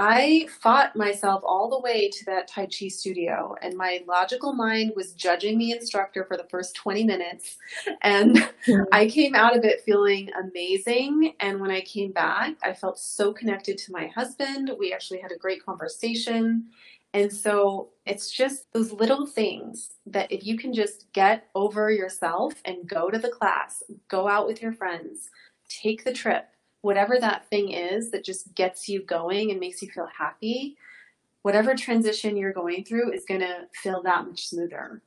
I 0.00 0.46
fought 0.60 0.94
myself 0.94 1.42
all 1.44 1.68
the 1.68 1.80
way 1.80 2.08
to 2.08 2.24
that 2.26 2.46
Tai 2.46 2.66
Chi 2.66 2.86
studio, 2.86 3.56
and 3.60 3.76
my 3.76 4.04
logical 4.06 4.52
mind 4.52 4.92
was 4.94 5.12
judging 5.12 5.58
the 5.58 5.72
instructor 5.72 6.24
for 6.24 6.36
the 6.36 6.46
first 6.48 6.76
20 6.76 7.02
minutes. 7.02 7.56
And 8.02 8.38
hmm. 8.64 8.82
I 8.92 9.08
came 9.08 9.34
out 9.34 9.56
of 9.56 9.64
it 9.64 9.80
feeling 9.80 10.30
amazing. 10.40 11.34
And 11.40 11.60
when 11.60 11.72
I 11.72 11.80
came 11.80 12.12
back, 12.12 12.54
I 12.62 12.74
felt 12.74 13.00
so 13.00 13.32
connected 13.32 13.76
to 13.78 13.92
my 13.92 14.06
husband. 14.06 14.70
We 14.78 14.92
actually 14.92 15.18
had 15.18 15.32
a 15.32 15.36
great 15.36 15.66
conversation. 15.66 16.68
And 17.12 17.32
so 17.32 17.88
it's 18.06 18.30
just 18.30 18.72
those 18.72 18.92
little 18.92 19.26
things 19.26 19.94
that 20.06 20.30
if 20.30 20.46
you 20.46 20.56
can 20.56 20.72
just 20.72 21.12
get 21.12 21.48
over 21.56 21.90
yourself 21.90 22.54
and 22.64 22.88
go 22.88 23.10
to 23.10 23.18
the 23.18 23.30
class, 23.30 23.82
go 24.06 24.28
out 24.28 24.46
with 24.46 24.62
your 24.62 24.72
friends, 24.72 25.28
take 25.68 26.04
the 26.04 26.12
trip, 26.12 26.46
whatever 26.88 27.18
that 27.20 27.46
thing 27.50 27.72
is 27.72 28.10
that 28.10 28.24
just 28.24 28.54
gets 28.54 28.88
you 28.88 29.02
going 29.02 29.50
and 29.50 29.60
makes 29.60 29.82
you 29.82 29.90
feel 29.90 30.06
happy, 30.06 30.74
whatever 31.42 31.74
transition 31.74 32.34
you're 32.34 32.50
going 32.50 32.82
through 32.82 33.12
is 33.12 33.26
going 33.26 33.42
to 33.42 33.66
feel 33.74 34.02
that 34.02 34.26
much 34.26 34.48
smoother. 34.48 35.02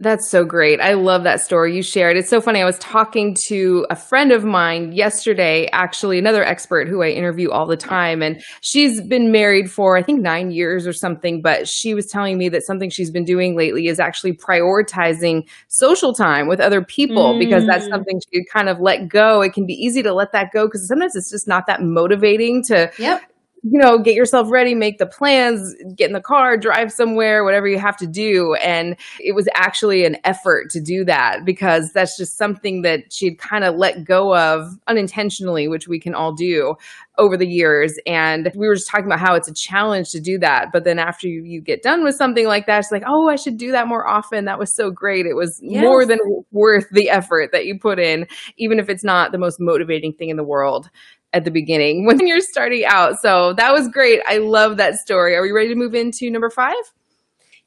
That's 0.00 0.28
so 0.28 0.44
great. 0.44 0.80
I 0.80 0.94
love 0.94 1.22
that 1.22 1.40
story 1.40 1.76
you 1.76 1.82
shared. 1.82 2.16
It's 2.16 2.28
so 2.28 2.40
funny. 2.40 2.60
I 2.60 2.64
was 2.64 2.78
talking 2.80 3.36
to 3.46 3.86
a 3.90 3.96
friend 3.96 4.32
of 4.32 4.44
mine 4.44 4.90
yesterday, 4.90 5.68
actually, 5.72 6.18
another 6.18 6.42
expert 6.42 6.88
who 6.88 7.00
I 7.02 7.10
interview 7.10 7.50
all 7.50 7.64
the 7.64 7.76
time. 7.76 8.20
And 8.20 8.42
she's 8.60 9.00
been 9.00 9.30
married 9.30 9.70
for, 9.70 9.96
I 9.96 10.02
think, 10.02 10.20
nine 10.20 10.50
years 10.50 10.84
or 10.84 10.92
something. 10.92 11.40
But 11.40 11.68
she 11.68 11.94
was 11.94 12.06
telling 12.06 12.38
me 12.38 12.48
that 12.48 12.64
something 12.64 12.90
she's 12.90 13.12
been 13.12 13.24
doing 13.24 13.56
lately 13.56 13.86
is 13.86 14.00
actually 14.00 14.32
prioritizing 14.32 15.48
social 15.68 16.12
time 16.12 16.48
with 16.48 16.58
other 16.58 16.82
people 16.82 17.34
mm. 17.34 17.38
because 17.38 17.64
that's 17.64 17.86
mm. 17.86 17.90
something 17.90 18.20
she 18.20 18.40
could 18.40 18.50
kind 18.52 18.68
of 18.68 18.80
let 18.80 19.08
go. 19.08 19.42
It 19.42 19.52
can 19.52 19.64
be 19.64 19.74
easy 19.74 20.02
to 20.02 20.12
let 20.12 20.32
that 20.32 20.50
go 20.52 20.66
because 20.66 20.88
sometimes 20.88 21.14
it's 21.14 21.30
just 21.30 21.46
not 21.46 21.68
that 21.68 21.82
motivating 21.82 22.64
to 22.64 22.90
yep 22.98 23.22
you 23.66 23.78
know, 23.78 23.98
get 23.98 24.14
yourself 24.14 24.50
ready, 24.50 24.74
make 24.74 24.98
the 24.98 25.06
plans, 25.06 25.74
get 25.96 26.08
in 26.08 26.12
the 26.12 26.20
car, 26.20 26.58
drive 26.58 26.92
somewhere, 26.92 27.44
whatever 27.44 27.66
you 27.66 27.78
have 27.78 27.96
to 27.96 28.06
do. 28.06 28.54
And 28.56 28.94
it 29.18 29.34
was 29.34 29.48
actually 29.54 30.04
an 30.04 30.18
effort 30.24 30.68
to 30.70 30.82
do 30.82 31.02
that 31.06 31.46
because 31.46 31.90
that's 31.92 32.18
just 32.18 32.36
something 32.36 32.82
that 32.82 33.10
she'd 33.10 33.38
kind 33.38 33.64
of 33.64 33.76
let 33.76 34.04
go 34.04 34.36
of 34.36 34.78
unintentionally, 34.86 35.66
which 35.66 35.88
we 35.88 35.98
can 35.98 36.14
all 36.14 36.34
do 36.34 36.74
over 37.16 37.38
the 37.38 37.46
years. 37.46 37.98
And 38.06 38.52
we 38.54 38.68
were 38.68 38.74
just 38.74 38.90
talking 38.90 39.06
about 39.06 39.20
how 39.20 39.34
it's 39.34 39.48
a 39.48 39.54
challenge 39.54 40.10
to 40.10 40.20
do 40.20 40.38
that. 40.40 40.70
But 40.70 40.84
then 40.84 40.98
after 40.98 41.26
you, 41.26 41.42
you 41.42 41.62
get 41.62 41.82
done 41.82 42.04
with 42.04 42.16
something 42.16 42.46
like 42.46 42.66
that, 42.66 42.80
it's 42.80 42.92
like, 42.92 43.04
oh, 43.06 43.30
I 43.30 43.36
should 43.36 43.56
do 43.56 43.72
that 43.72 43.88
more 43.88 44.06
often. 44.06 44.44
That 44.44 44.58
was 44.58 44.74
so 44.74 44.90
great. 44.90 45.24
It 45.24 45.36
was 45.36 45.58
yes. 45.62 45.80
more 45.80 46.04
than 46.04 46.18
worth 46.52 46.90
the 46.90 47.08
effort 47.08 47.50
that 47.52 47.64
you 47.64 47.78
put 47.78 47.98
in, 47.98 48.26
even 48.58 48.78
if 48.78 48.90
it's 48.90 49.04
not 49.04 49.32
the 49.32 49.38
most 49.38 49.58
motivating 49.58 50.12
thing 50.12 50.28
in 50.28 50.36
the 50.36 50.44
world 50.44 50.90
at 51.34 51.44
the 51.44 51.50
beginning 51.50 52.06
when 52.06 52.26
you're 52.26 52.40
starting 52.40 52.84
out. 52.84 53.20
So 53.20 53.52
that 53.54 53.72
was 53.72 53.88
great. 53.88 54.20
I 54.26 54.38
love 54.38 54.78
that 54.78 54.96
story. 54.96 55.34
Are 55.34 55.42
we 55.42 55.52
ready 55.52 55.68
to 55.68 55.74
move 55.74 55.94
into 55.94 56.30
number 56.30 56.50
five? 56.50 56.74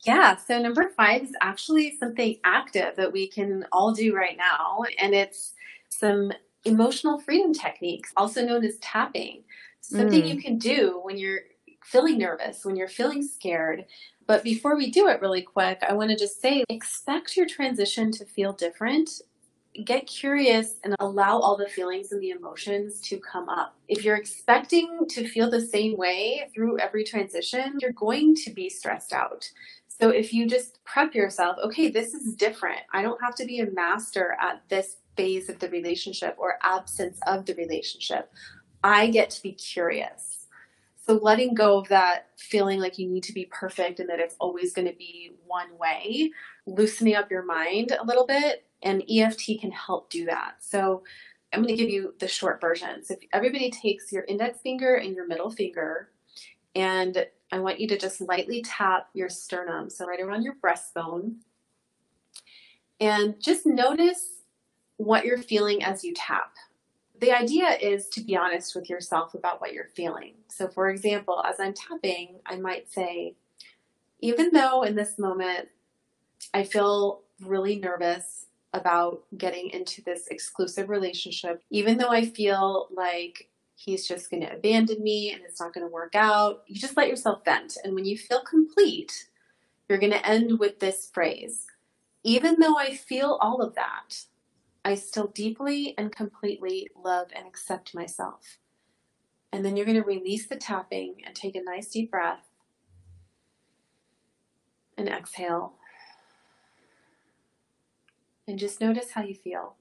Yeah, 0.02 0.38
so 0.38 0.62
number 0.62 0.90
five 0.96 1.24
is 1.24 1.34
actually 1.42 1.98
something 2.00 2.38
active 2.44 2.96
that 2.96 3.12
we 3.12 3.28
can 3.28 3.66
all 3.72 3.92
do 3.92 4.16
right 4.16 4.38
now, 4.38 4.84
and 5.00 5.14
it's 5.14 5.54
some 5.90 6.32
emotional 6.66 7.20
freedom 7.20 7.54
techniques, 7.54 8.14
also 8.16 8.46
known 8.46 8.64
as 8.64 8.78
tapping. 8.78 9.44
Something 9.82 10.22
mm. 10.22 10.36
you 10.36 10.42
can 10.42 10.58
do 10.58 11.00
when 11.04 11.18
you're 11.18 11.42
feeling 11.84 12.18
nervous, 12.18 12.64
when 12.64 12.76
you're 12.76 12.88
feeling 12.88 13.24
scared. 13.24 13.86
But 14.28 14.44
before 14.44 14.76
we 14.76 14.92
do 14.92 15.08
it 15.08 15.22
really 15.22 15.42
quick, 15.42 15.80
I 15.88 15.94
want 15.94 16.12
to 16.12 16.18
just 16.18 16.42
say 16.42 16.64
expect 16.70 17.36
your 17.36 17.48
transition 17.48 18.12
to 18.14 18.26
feel 18.26 18.54
different 18.54 19.10
get 19.84 20.08
curious 20.08 20.76
and 20.84 20.96
allow 21.00 21.40
all 21.40 21.58
the 21.58 21.68
feelings 21.68 22.12
and 22.12 22.22
the 22.22 22.32
emotions 22.32 23.00
to 23.02 23.20
come 23.20 23.50
up. 23.50 23.76
If 23.88 24.04
you're 24.04 24.16
expecting 24.16 25.06
to 25.10 25.28
feel 25.28 25.50
the 25.50 25.62
same 25.62 25.98
way 25.98 26.50
through 26.54 26.80
every 26.80 27.04
transition, 27.04 27.78
you're 27.80 27.92
going 27.92 28.36
to 28.36 28.52
be 28.52 28.70
stressed 28.70 29.14
out. 29.14 29.50
So 29.88 30.10
if 30.10 30.34
you 30.34 30.48
just 30.48 30.84
prep 30.84 31.16
yourself, 31.16 31.58
okay, 31.64 31.90
this 31.90 32.14
is 32.14 32.36
different. 32.36 32.82
I 32.94 33.02
don't 33.02 33.22
have 33.22 33.36
to 33.36 33.46
be 33.46 33.60
a 33.60 33.72
master 33.72 34.38
at 34.40 34.62
this 34.70 34.98
phase 35.16 35.50
of 35.50 35.60
the 35.60 35.70
relationship 35.70 36.36
or 36.38 36.60
absence 36.62 37.20
of 37.26 37.46
the 37.46 37.56
relationship. 37.56 38.32
I 38.84 39.08
get 39.08 39.32
to 39.32 39.42
be 39.42 39.54
curious. 39.54 40.46
So 41.08 41.14
letting 41.14 41.56
go 41.56 41.80
of 41.80 41.88
that 41.88 42.28
feeling 42.38 42.80
like 42.80 43.00
you 43.00 43.08
need 43.08 43.24
to 43.24 43.34
be 43.34 43.46
perfect 43.46 44.00
and 44.00 44.10
that 44.10 44.20
it's 44.20 44.36
always 44.40 44.74
going 44.74 44.88
to 44.88 44.94
be 44.94 45.32
one 45.46 45.78
way, 45.80 46.32
loosening 46.66 47.16
up 47.16 47.32
your 47.32 47.44
mind 47.44 47.98
a 47.98 48.06
little 48.06 48.28
bit 48.28 48.67
and 48.84 49.04
EFT 49.10 49.60
can 49.60 49.72
help 49.72 50.10
do 50.10 50.26
that. 50.26 50.56
So 50.60 51.04
I'm 51.54 51.62
going 51.62 51.76
to 51.76 51.82
give 51.82 51.90
you 51.90 52.14
the 52.20 52.28
short 52.28 52.60
version. 52.62 53.04
So 53.04 53.16
if 53.16 53.20
everybody 53.34 53.72
takes 53.72 54.12
your 54.12 54.24
index 54.24 54.60
finger 54.60 54.96
and 54.96 55.16
your 55.16 55.28
middle 55.28 55.50
finger, 55.50 56.10
and 56.76 57.26
I 57.52 57.60
want 57.60 57.80
you 57.80 57.88
to 57.88 57.98
just 57.98 58.22
lightly 58.22 58.62
tap 58.62 59.10
your 59.14 59.30
sternum, 59.30 59.90
so 59.90 60.06
right 60.06 60.20
around 60.20 60.44
your 60.44 60.56
breastbone, 60.56 61.36
and 63.00 63.42
just 63.42 63.66
notice 63.66 64.42
what 64.98 65.26
you're 65.26 65.38
feeling 65.38 65.84
as 65.84 66.04
you 66.04 66.14
tap. 66.14 66.54
The 67.20 67.32
idea 67.32 67.70
is 67.82 68.10
to 68.10 68.22
be 68.22 68.36
honest 68.36 68.76
with 68.76 68.90
yourself 68.90 69.34
about 69.34 69.62
what 69.62 69.74
you're 69.74 69.90
feeling. 69.96 70.34
So, 70.50 70.68
for 70.68 70.90
example, 70.90 71.44
as 71.46 71.60
I'm 71.60 71.74
tapping, 71.74 72.40
I 72.46 72.58
might 72.58 72.92
say, 72.92 73.36
even 74.20 74.52
though 74.52 74.84
in 74.84 74.96
this 74.96 75.18
moment 75.18 75.70
I 76.54 76.64
feel 76.64 77.22
really 77.42 77.78
nervous 77.78 78.48
about 78.74 79.24
getting 79.38 79.70
into 79.70 80.02
this 80.04 80.28
exclusive 80.28 80.90
relationship, 80.90 81.64
even 81.70 81.98
though 81.98 82.10
I 82.10 82.26
feel 82.26 82.90
like 82.92 83.50
he's 83.76 84.08
just 84.08 84.30
going 84.30 84.42
to 84.42 84.54
abandon 84.54 85.02
me 85.04 85.32
and 85.32 85.42
it's 85.44 85.62
not 85.62 85.74
going 85.74 85.86
to 85.86 85.92
work 85.92 86.16
out. 86.16 86.64
You 86.68 86.80
just 86.80 86.98
let 86.98 87.08
yourself 87.08 87.46
vent. 87.46 87.78
And 87.84 87.94
when 87.94 88.06
you 88.06 88.18
feel 88.18 88.42
complete, 88.42 89.28
you're 89.88 90.00
going 90.00 90.12
to 90.12 90.28
end 90.28 90.60
with 90.60 90.80
this 90.80 91.10
phrase 91.14 91.66
Even 92.24 92.60
though 92.60 92.78
I 92.78 92.96
feel 92.96 93.38
all 93.40 93.62
of 93.62 93.76
that, 93.76 94.24
I 94.84 94.96
still 94.96 95.28
deeply 95.28 95.94
and 95.98 96.12
completely 96.12 96.90
love 96.96 97.28
and 97.36 97.48
accept 97.48 97.96
myself. 97.96 98.58
And 99.52 99.64
then 99.64 99.78
you're 99.78 99.86
going 99.86 100.02
to 100.02 100.08
release 100.08 100.48
the 100.48 100.56
tapping 100.56 101.22
and 101.26 101.36
take 101.36 101.56
a 101.56 101.64
nice 101.64 101.88
deep 101.90 102.12
breath 102.12 102.48
and 104.98 105.08
exhale. 105.08 105.74
And 108.48 108.58
just 108.58 108.80
notice 108.80 109.12
how 109.12 109.24
you 109.24 109.36
feel. 109.36 109.76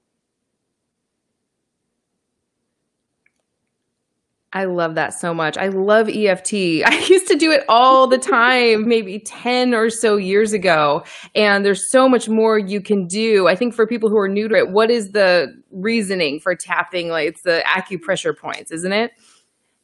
I 4.53 4.63
love 4.63 4.95
that 4.95 5.13
so 5.13 5.33
much. 5.33 5.57
I 5.57 5.67
love 5.67 6.09
EFT. 6.09 6.53
I 6.85 7.05
used 7.07 7.27
to 7.27 7.35
do 7.35 7.51
it 7.51 7.63
all 7.69 8.07
the 8.07 8.17
time, 8.17 8.87
maybe 8.87 9.19
10 9.19 9.73
or 9.73 9.89
so 9.89 10.15
years 10.17 10.53
ago. 10.53 11.03
And 11.35 11.65
there's 11.65 11.91
so 11.91 12.09
much 12.09 12.27
more 12.27 12.57
you 12.57 12.81
can 12.81 13.07
do. 13.07 13.47
I 13.47 13.55
think 13.55 13.73
for 13.73 13.85
people 13.85 14.09
who 14.09 14.17
are 14.17 14.29
new 14.29 14.47
to 14.47 14.55
it, 14.55 14.69
what 14.71 14.89
is 14.89 15.11
the 15.11 15.53
reasoning 15.71 16.39
for 16.39 16.55
tapping? 16.55 17.09
Like 17.09 17.29
it's 17.29 17.41
the 17.43 17.63
acupressure 17.67 18.37
points, 18.37 18.71
isn't 18.71 18.93
it? 18.93 19.11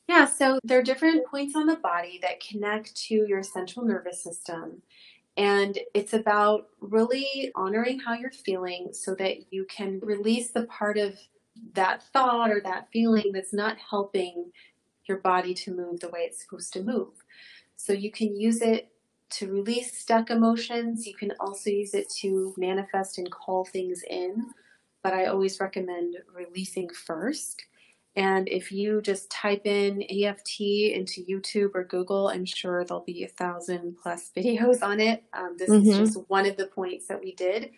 Yeah, 0.07 0.25
so 0.25 0.59
there 0.63 0.79
are 0.79 0.83
different 0.83 1.25
points 1.27 1.55
on 1.55 1.65
the 1.65 1.77
body 1.77 2.19
that 2.21 2.41
connect 2.41 2.95
to 3.07 3.25
your 3.27 3.41
central 3.41 3.85
nervous 3.85 4.21
system. 4.21 4.81
And 5.35 5.79
it's 5.93 6.13
about 6.13 6.67
really 6.79 7.51
honoring 7.55 7.99
how 7.99 8.13
you're 8.13 8.31
feeling 8.31 8.89
so 8.91 9.15
that 9.15 9.51
you 9.51 9.65
can 9.65 9.99
release 10.01 10.51
the 10.51 10.65
part 10.65 10.97
of 10.97 11.17
that 11.73 12.03
thought 12.13 12.51
or 12.51 12.61
that 12.61 12.87
feeling 12.91 13.31
that's 13.33 13.53
not 13.53 13.77
helping 13.89 14.51
your 15.05 15.17
body 15.17 15.53
to 15.53 15.75
move 15.75 15.99
the 15.99 16.09
way 16.09 16.21
it's 16.21 16.43
supposed 16.43 16.73
to 16.73 16.83
move. 16.83 17.09
So 17.75 17.93
you 17.93 18.11
can 18.11 18.35
use 18.39 18.61
it 18.61 18.91
to 19.31 19.51
release 19.51 19.97
stuck 19.97 20.29
emotions. 20.29 21.07
You 21.07 21.15
can 21.15 21.31
also 21.39 21.69
use 21.69 21.93
it 21.93 22.09
to 22.21 22.53
manifest 22.57 23.17
and 23.17 23.31
call 23.31 23.65
things 23.65 24.03
in. 24.09 24.51
But 25.01 25.13
I 25.13 25.25
always 25.25 25.59
recommend 25.59 26.15
releasing 26.33 26.89
first. 26.89 27.65
And 28.15 28.47
if 28.47 28.71
you 28.71 29.01
just 29.01 29.31
type 29.31 29.65
in 29.65 30.03
EFT 30.03 30.61
into 30.61 31.25
YouTube 31.25 31.71
or 31.73 31.83
Google, 31.83 32.27
I'm 32.27 32.45
sure 32.45 32.85
there'll 32.85 33.03
be 33.03 33.23
a 33.23 33.27
thousand 33.27 33.97
plus 34.01 34.29
videos 34.37 34.83
on 34.83 34.99
it. 34.99 35.23
Um, 35.33 35.55
this 35.57 35.69
mm-hmm. 35.69 35.89
is 35.89 35.97
just 35.97 36.29
one 36.29 36.45
of 36.45 36.57
the 36.57 36.67
points 36.67 37.07
that 37.07 37.21
we 37.21 37.33
did. 37.33 37.71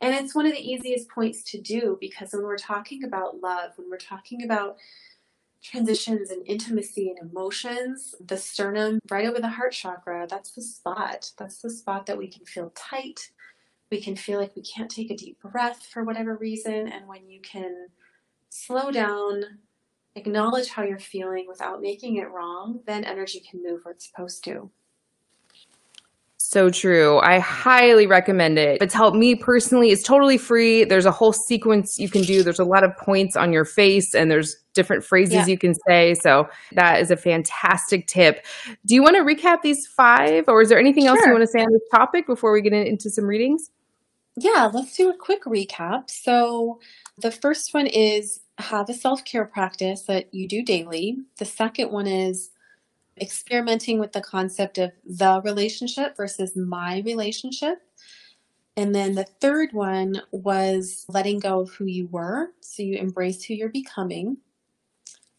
And 0.00 0.14
it's 0.14 0.34
one 0.34 0.44
of 0.44 0.52
the 0.52 0.60
easiest 0.60 1.08
points 1.08 1.42
to 1.52 1.60
do 1.60 1.96
because 2.00 2.32
when 2.32 2.42
we're 2.42 2.58
talking 2.58 3.04
about 3.04 3.40
love, 3.40 3.72
when 3.76 3.88
we're 3.88 3.96
talking 3.96 4.44
about 4.44 4.76
transitions 5.62 6.30
and 6.30 6.46
intimacy 6.46 7.08
and 7.08 7.30
emotions, 7.30 8.14
the 8.24 8.36
sternum 8.36 8.98
right 9.10 9.26
over 9.26 9.40
the 9.40 9.48
heart 9.48 9.72
chakra, 9.72 10.26
that's 10.28 10.50
the 10.50 10.62
spot. 10.62 11.30
That's 11.38 11.62
the 11.62 11.70
spot 11.70 12.06
that 12.06 12.18
we 12.18 12.28
can 12.28 12.44
feel 12.44 12.72
tight. 12.74 13.30
We 13.90 14.02
can 14.02 14.16
feel 14.16 14.38
like 14.38 14.54
we 14.54 14.62
can't 14.62 14.90
take 14.90 15.10
a 15.10 15.16
deep 15.16 15.40
breath 15.40 15.86
for 15.86 16.04
whatever 16.04 16.36
reason. 16.36 16.88
And 16.88 17.06
when 17.06 17.28
you 17.28 17.40
can 17.40 17.86
slow 18.50 18.90
down, 18.90 19.44
acknowledge 20.16 20.68
how 20.68 20.82
you're 20.82 20.98
feeling 20.98 21.46
without 21.46 21.80
making 21.80 22.16
it 22.16 22.30
wrong, 22.30 22.80
then 22.86 23.04
energy 23.04 23.40
can 23.40 23.62
move 23.62 23.84
where 23.84 23.92
it's 23.92 24.06
supposed 24.06 24.42
to. 24.44 24.70
So 26.38 26.70
true. 26.70 27.18
I 27.18 27.40
highly 27.40 28.06
recommend 28.06 28.56
it. 28.56 28.80
It's 28.80 28.94
helped 28.94 29.16
me 29.16 29.34
personally. 29.34 29.90
It's 29.90 30.04
totally 30.04 30.38
free. 30.38 30.84
There's 30.84 31.04
a 31.04 31.10
whole 31.10 31.32
sequence 31.32 31.98
you 31.98 32.08
can 32.08 32.22
do. 32.22 32.44
There's 32.44 32.60
a 32.60 32.64
lot 32.64 32.84
of 32.84 32.96
points 32.96 33.36
on 33.36 33.52
your 33.52 33.64
face 33.64 34.14
and 34.14 34.30
there's 34.30 34.54
different 34.72 35.04
phrases 35.04 35.34
yeah. 35.34 35.46
you 35.46 35.58
can 35.58 35.74
say. 35.88 36.14
So 36.14 36.48
that 36.72 37.00
is 37.00 37.10
a 37.10 37.16
fantastic 37.16 38.06
tip. 38.06 38.46
Do 38.86 38.94
you 38.94 39.02
want 39.02 39.16
to 39.16 39.22
recap 39.22 39.62
these 39.62 39.88
five 39.88 40.44
or 40.46 40.62
is 40.62 40.68
there 40.68 40.78
anything 40.78 41.04
sure. 41.04 41.16
else 41.16 41.26
you 41.26 41.32
want 41.32 41.42
to 41.42 41.48
say 41.48 41.60
on 41.60 41.72
this 41.72 41.82
topic 41.92 42.28
before 42.28 42.52
we 42.52 42.62
get 42.62 42.72
into 42.72 43.10
some 43.10 43.24
readings? 43.24 43.70
Yeah, 44.36 44.70
let's 44.72 44.96
do 44.96 45.10
a 45.10 45.16
quick 45.16 45.44
recap. 45.44 46.10
So 46.10 46.78
the 47.18 47.32
first 47.32 47.74
one 47.74 47.88
is 47.88 48.40
have 48.58 48.88
a 48.88 48.94
self 48.94 49.24
care 49.24 49.44
practice 49.44 50.02
that 50.02 50.32
you 50.32 50.48
do 50.48 50.62
daily. 50.62 51.18
The 51.38 51.44
second 51.44 51.90
one 51.90 52.06
is 52.06 52.50
experimenting 53.20 53.98
with 53.98 54.12
the 54.12 54.20
concept 54.20 54.78
of 54.78 54.92
the 55.04 55.40
relationship 55.44 56.16
versus 56.16 56.56
my 56.56 57.02
relationship. 57.04 57.78
And 58.76 58.94
then 58.94 59.14
the 59.14 59.24
third 59.24 59.72
one 59.72 60.20
was 60.32 61.06
letting 61.08 61.38
go 61.38 61.60
of 61.60 61.70
who 61.70 61.86
you 61.86 62.08
were. 62.08 62.50
So 62.60 62.82
you 62.82 62.98
embrace 62.98 63.42
who 63.42 63.54
you're 63.54 63.70
becoming. 63.70 64.36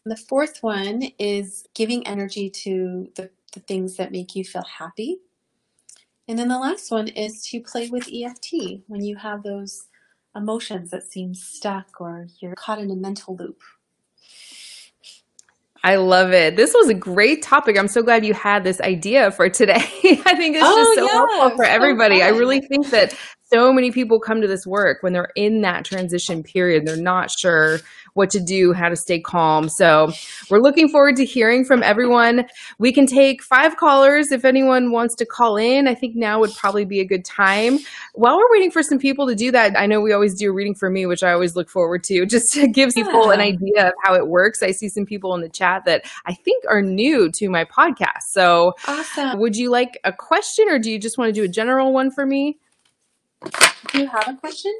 And 0.04 0.12
the 0.12 0.16
fourth 0.16 0.62
one 0.62 1.10
is 1.18 1.66
giving 1.74 2.06
energy 2.06 2.50
to 2.50 3.10
the, 3.14 3.30
the 3.52 3.60
things 3.60 3.96
that 3.96 4.10
make 4.10 4.34
you 4.34 4.44
feel 4.44 4.64
happy. 4.64 5.18
And 6.26 6.38
then 6.38 6.48
the 6.48 6.58
last 6.58 6.90
one 6.90 7.08
is 7.08 7.46
to 7.48 7.60
play 7.60 7.88
with 7.88 8.08
EFT 8.12 8.82
when 8.88 9.04
you 9.04 9.16
have 9.16 9.42
those 9.42 9.86
emotions 10.34 10.90
that 10.90 11.10
seem 11.10 11.34
stuck 11.34 12.00
or 12.00 12.28
you're 12.40 12.54
caught 12.54 12.78
in 12.78 12.90
a 12.90 12.96
mental 12.96 13.36
loop. 13.36 13.60
I 15.84 15.96
love 15.96 16.32
it. 16.32 16.56
This 16.56 16.74
was 16.74 16.88
a 16.88 16.94
great 16.94 17.42
topic. 17.42 17.78
I'm 17.78 17.88
so 17.88 18.02
glad 18.02 18.24
you 18.24 18.34
had 18.34 18.64
this 18.64 18.80
idea 18.80 19.30
for 19.30 19.48
today. 19.48 19.74
I 19.76 20.34
think 20.34 20.56
it's 20.56 20.64
oh, 20.66 20.76
just 20.76 20.94
so 20.96 21.04
yeah, 21.04 21.12
helpful 21.12 21.56
for 21.56 21.64
everybody. 21.64 22.18
Fun. 22.18 22.34
I 22.34 22.36
really 22.36 22.60
think 22.60 22.90
that 22.90 23.14
so 23.50 23.72
many 23.72 23.90
people 23.90 24.20
come 24.20 24.40
to 24.40 24.46
this 24.46 24.66
work 24.66 25.02
when 25.02 25.12
they're 25.12 25.32
in 25.34 25.62
that 25.62 25.84
transition 25.84 26.42
period. 26.42 26.86
They're 26.86 26.96
not 26.96 27.30
sure 27.30 27.78
what 28.14 28.30
to 28.30 28.40
do, 28.40 28.72
how 28.72 28.88
to 28.88 28.96
stay 28.96 29.20
calm. 29.20 29.68
So 29.68 30.12
we're 30.50 30.60
looking 30.60 30.88
forward 30.88 31.16
to 31.16 31.24
hearing 31.24 31.64
from 31.64 31.82
everyone. 31.82 32.46
We 32.78 32.92
can 32.92 33.06
take 33.06 33.42
five 33.42 33.76
callers 33.76 34.32
if 34.32 34.44
anyone 34.44 34.90
wants 34.90 35.14
to 35.16 35.26
call 35.26 35.56
in. 35.56 35.88
I 35.88 35.94
think 35.94 36.16
now 36.16 36.40
would 36.40 36.54
probably 36.54 36.84
be 36.84 37.00
a 37.00 37.04
good 37.04 37.24
time. 37.24 37.78
While 38.14 38.36
we're 38.36 38.50
waiting 38.50 38.70
for 38.70 38.82
some 38.82 38.98
people 38.98 39.26
to 39.28 39.34
do 39.34 39.50
that, 39.52 39.78
I 39.78 39.86
know 39.86 40.00
we 40.00 40.12
always 40.12 40.34
do 40.34 40.50
a 40.50 40.52
reading 40.52 40.74
for 40.74 40.90
me, 40.90 41.06
which 41.06 41.22
I 41.22 41.32
always 41.32 41.56
look 41.56 41.70
forward 41.70 42.04
to, 42.04 42.26
just 42.38 42.52
to 42.54 42.68
give 42.68 42.94
people 42.94 43.30
an 43.30 43.40
idea 43.40 43.88
of 43.88 43.94
how 44.04 44.14
it 44.14 44.26
works. 44.26 44.62
I 44.62 44.72
see 44.72 44.88
some 44.88 45.06
people 45.06 45.34
in 45.34 45.40
the 45.40 45.48
chat 45.48 45.84
that 45.86 46.04
I 46.26 46.34
think 46.34 46.64
are 46.68 46.82
new 46.82 47.30
to 47.32 47.48
my 47.48 47.64
podcast. 47.64 48.24
So 48.30 48.72
awesome. 48.86 49.38
would 49.38 49.56
you 49.56 49.70
like 49.70 49.98
a 50.04 50.12
question 50.12 50.68
or 50.68 50.78
do 50.78 50.90
you 50.90 50.98
just 50.98 51.16
want 51.16 51.28
to 51.28 51.32
do 51.32 51.44
a 51.44 51.48
general 51.48 51.92
one 51.92 52.10
for 52.10 52.26
me? 52.26 52.58
Do 53.42 54.00
you 54.00 54.06
have 54.08 54.28
a 54.28 54.34
question? 54.34 54.72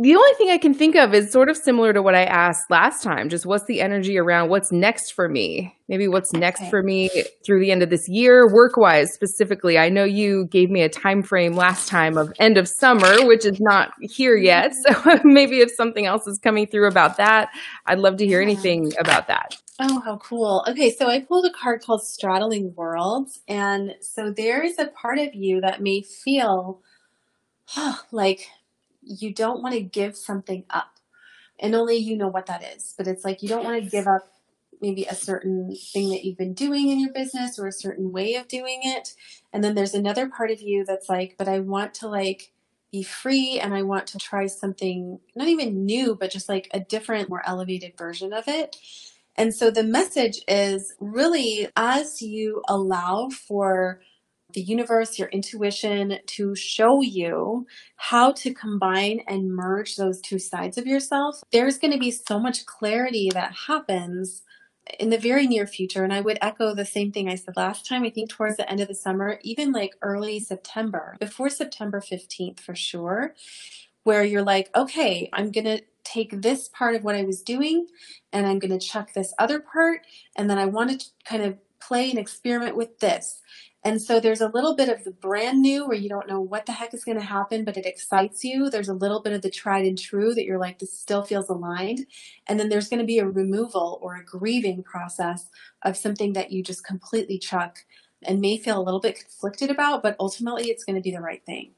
the 0.00 0.14
only 0.14 0.32
thing 0.34 0.50
I 0.50 0.58
can 0.58 0.74
think 0.74 0.94
of 0.94 1.12
is 1.12 1.32
sort 1.32 1.48
of 1.48 1.56
similar 1.56 1.92
to 1.92 2.02
what 2.02 2.14
I 2.14 2.24
asked 2.24 2.70
last 2.70 3.02
time. 3.02 3.28
Just 3.28 3.46
what's 3.46 3.64
the 3.64 3.80
energy 3.80 4.16
around 4.16 4.48
what's 4.48 4.70
next 4.70 5.12
for 5.12 5.28
me? 5.28 5.74
Maybe 5.88 6.06
what's 6.06 6.32
next 6.32 6.60
okay. 6.60 6.70
for 6.70 6.82
me 6.84 7.10
through 7.44 7.60
the 7.60 7.72
end 7.72 7.82
of 7.82 7.90
this 7.90 8.08
year, 8.08 8.52
work 8.52 8.76
wise 8.76 9.12
specifically. 9.12 9.76
I 9.76 9.88
know 9.88 10.04
you 10.04 10.46
gave 10.46 10.70
me 10.70 10.82
a 10.82 10.88
time 10.88 11.22
frame 11.22 11.54
last 11.54 11.88
time 11.88 12.16
of 12.16 12.32
end 12.38 12.58
of 12.58 12.68
summer, 12.68 13.26
which 13.26 13.44
is 13.44 13.58
not 13.60 13.92
here 14.00 14.36
yet. 14.36 14.72
Mm-hmm. 14.72 15.08
So 15.08 15.20
maybe 15.24 15.60
if 15.60 15.70
something 15.70 16.06
else 16.06 16.26
is 16.26 16.38
coming 16.38 16.66
through 16.66 16.86
about 16.86 17.16
that, 17.16 17.50
I'd 17.86 17.98
love 17.98 18.18
to 18.18 18.26
hear 18.26 18.42
anything 18.42 18.92
about 18.98 19.28
that. 19.28 19.56
Oh, 19.80 20.00
how 20.00 20.16
cool. 20.16 20.64
Okay, 20.68 20.90
so 20.90 21.08
I 21.08 21.20
pulled 21.20 21.44
a 21.46 21.52
card 21.52 21.82
called 21.82 22.02
Straddling 22.02 22.74
Worlds. 22.74 23.40
And 23.46 23.94
so 24.00 24.30
there 24.30 24.62
is 24.62 24.78
a 24.78 24.86
part 24.88 25.18
of 25.18 25.34
you 25.34 25.60
that 25.60 25.80
may 25.82 26.02
feel 26.02 26.80
oh, 27.76 28.02
like 28.12 28.48
you 29.02 29.32
don't 29.32 29.62
want 29.62 29.74
to 29.74 29.80
give 29.80 30.16
something 30.16 30.64
up. 30.70 30.98
And 31.60 31.74
only 31.74 31.96
you 31.96 32.16
know 32.16 32.28
what 32.28 32.46
that 32.46 32.64
is. 32.76 32.94
But 32.96 33.06
it's 33.06 33.24
like 33.24 33.42
you 33.42 33.48
don't 33.48 33.64
want 33.64 33.82
to 33.82 33.90
give 33.90 34.06
up 34.06 34.28
maybe 34.80 35.04
a 35.04 35.14
certain 35.14 35.74
thing 35.92 36.10
that 36.10 36.24
you've 36.24 36.38
been 36.38 36.54
doing 36.54 36.88
in 36.88 37.00
your 37.00 37.12
business 37.12 37.58
or 37.58 37.66
a 37.66 37.72
certain 37.72 38.12
way 38.12 38.34
of 38.34 38.48
doing 38.48 38.80
it. 38.84 39.14
And 39.52 39.64
then 39.64 39.74
there's 39.74 39.94
another 39.94 40.28
part 40.28 40.50
of 40.50 40.60
you 40.60 40.84
that's 40.84 41.08
like, 41.08 41.36
but 41.38 41.48
I 41.48 41.60
want 41.60 41.94
to 41.94 42.08
like 42.08 42.52
be 42.92 43.02
free 43.02 43.60
and 43.60 43.74
I 43.74 43.82
want 43.82 44.06
to 44.08 44.18
try 44.18 44.46
something 44.46 45.20
not 45.36 45.48
even 45.48 45.84
new, 45.84 46.14
but 46.14 46.30
just 46.30 46.48
like 46.48 46.68
a 46.72 46.80
different, 46.80 47.28
more 47.28 47.42
elevated 47.46 47.98
version 47.98 48.32
of 48.32 48.44
it. 48.48 48.76
And 49.38 49.54
so 49.54 49.70
the 49.70 49.84
message 49.84 50.40
is 50.48 50.94
really 50.98 51.68
as 51.76 52.20
you 52.20 52.60
allow 52.68 53.28
for 53.30 54.00
the 54.52 54.60
universe, 54.60 55.18
your 55.18 55.28
intuition 55.28 56.18
to 56.26 56.54
show 56.56 57.02
you 57.02 57.66
how 57.96 58.32
to 58.32 58.52
combine 58.52 59.20
and 59.28 59.54
merge 59.54 59.94
those 59.94 60.20
two 60.20 60.38
sides 60.38 60.76
of 60.76 60.86
yourself, 60.86 61.40
there's 61.52 61.78
going 61.78 61.92
to 61.92 61.98
be 61.98 62.10
so 62.10 62.40
much 62.40 62.66
clarity 62.66 63.30
that 63.32 63.54
happens 63.68 64.42
in 64.98 65.10
the 65.10 65.18
very 65.18 65.46
near 65.46 65.66
future. 65.66 66.02
And 66.02 66.12
I 66.12 66.22
would 66.22 66.38
echo 66.40 66.74
the 66.74 66.86
same 66.86 67.12
thing 67.12 67.28
I 67.28 67.34
said 67.34 67.56
last 67.56 67.86
time. 67.86 68.04
I 68.04 68.10
think 68.10 68.30
towards 68.30 68.56
the 68.56 68.68
end 68.68 68.80
of 68.80 68.88
the 68.88 68.94
summer, 68.94 69.38
even 69.42 69.70
like 69.70 69.92
early 70.02 70.40
September, 70.40 71.16
before 71.20 71.50
September 71.50 72.00
15th 72.00 72.58
for 72.58 72.74
sure, 72.74 73.34
where 74.04 74.24
you're 74.24 74.42
like, 74.42 74.70
okay, 74.74 75.28
I'm 75.32 75.52
going 75.52 75.66
to 75.66 75.82
take 76.04 76.42
this 76.42 76.68
part 76.68 76.94
of 76.94 77.04
what 77.04 77.14
I 77.14 77.22
was 77.22 77.42
doing 77.42 77.86
and 78.32 78.46
I'm 78.46 78.58
going 78.58 78.76
to 78.76 78.86
chuck 78.86 79.12
this 79.12 79.34
other 79.38 79.60
part. 79.60 80.00
And 80.36 80.48
then 80.48 80.58
I 80.58 80.66
want 80.66 81.00
to 81.00 81.06
kind 81.24 81.42
of 81.42 81.58
play 81.80 82.10
and 82.10 82.18
experiment 82.18 82.76
with 82.76 82.98
this. 83.00 83.40
And 83.84 84.02
so 84.02 84.18
there's 84.18 84.40
a 84.40 84.48
little 84.48 84.74
bit 84.74 84.88
of 84.88 85.04
the 85.04 85.12
brand 85.12 85.62
new 85.62 85.86
where 85.86 85.96
you 85.96 86.08
don't 86.08 86.28
know 86.28 86.40
what 86.40 86.66
the 86.66 86.72
heck 86.72 86.92
is 86.92 87.04
going 87.04 87.18
to 87.18 87.24
happen, 87.24 87.64
but 87.64 87.76
it 87.76 87.86
excites 87.86 88.42
you. 88.42 88.68
There's 88.68 88.88
a 88.88 88.94
little 88.94 89.22
bit 89.22 89.32
of 89.32 89.42
the 89.42 89.50
tried 89.50 89.86
and 89.86 89.96
true 89.96 90.34
that 90.34 90.44
you're 90.44 90.58
like, 90.58 90.78
this 90.78 90.98
still 90.98 91.22
feels 91.22 91.48
aligned. 91.48 92.04
And 92.48 92.58
then 92.58 92.68
there's 92.68 92.88
going 92.88 93.00
to 93.00 93.06
be 93.06 93.20
a 93.20 93.26
removal 93.26 94.00
or 94.02 94.16
a 94.16 94.24
grieving 94.24 94.82
process 94.82 95.46
of 95.82 95.96
something 95.96 96.32
that 96.32 96.50
you 96.50 96.62
just 96.62 96.84
completely 96.84 97.38
chuck 97.38 97.78
and 98.22 98.40
may 98.40 98.58
feel 98.58 98.80
a 98.80 98.82
little 98.82 99.00
bit 99.00 99.20
conflicted 99.20 99.70
about, 99.70 100.02
but 100.02 100.16
ultimately 100.18 100.64
it's 100.70 100.84
going 100.84 100.96
to 100.96 101.02
be 101.02 101.12
the 101.12 101.20
right 101.20 101.44
thing. 101.46 101.70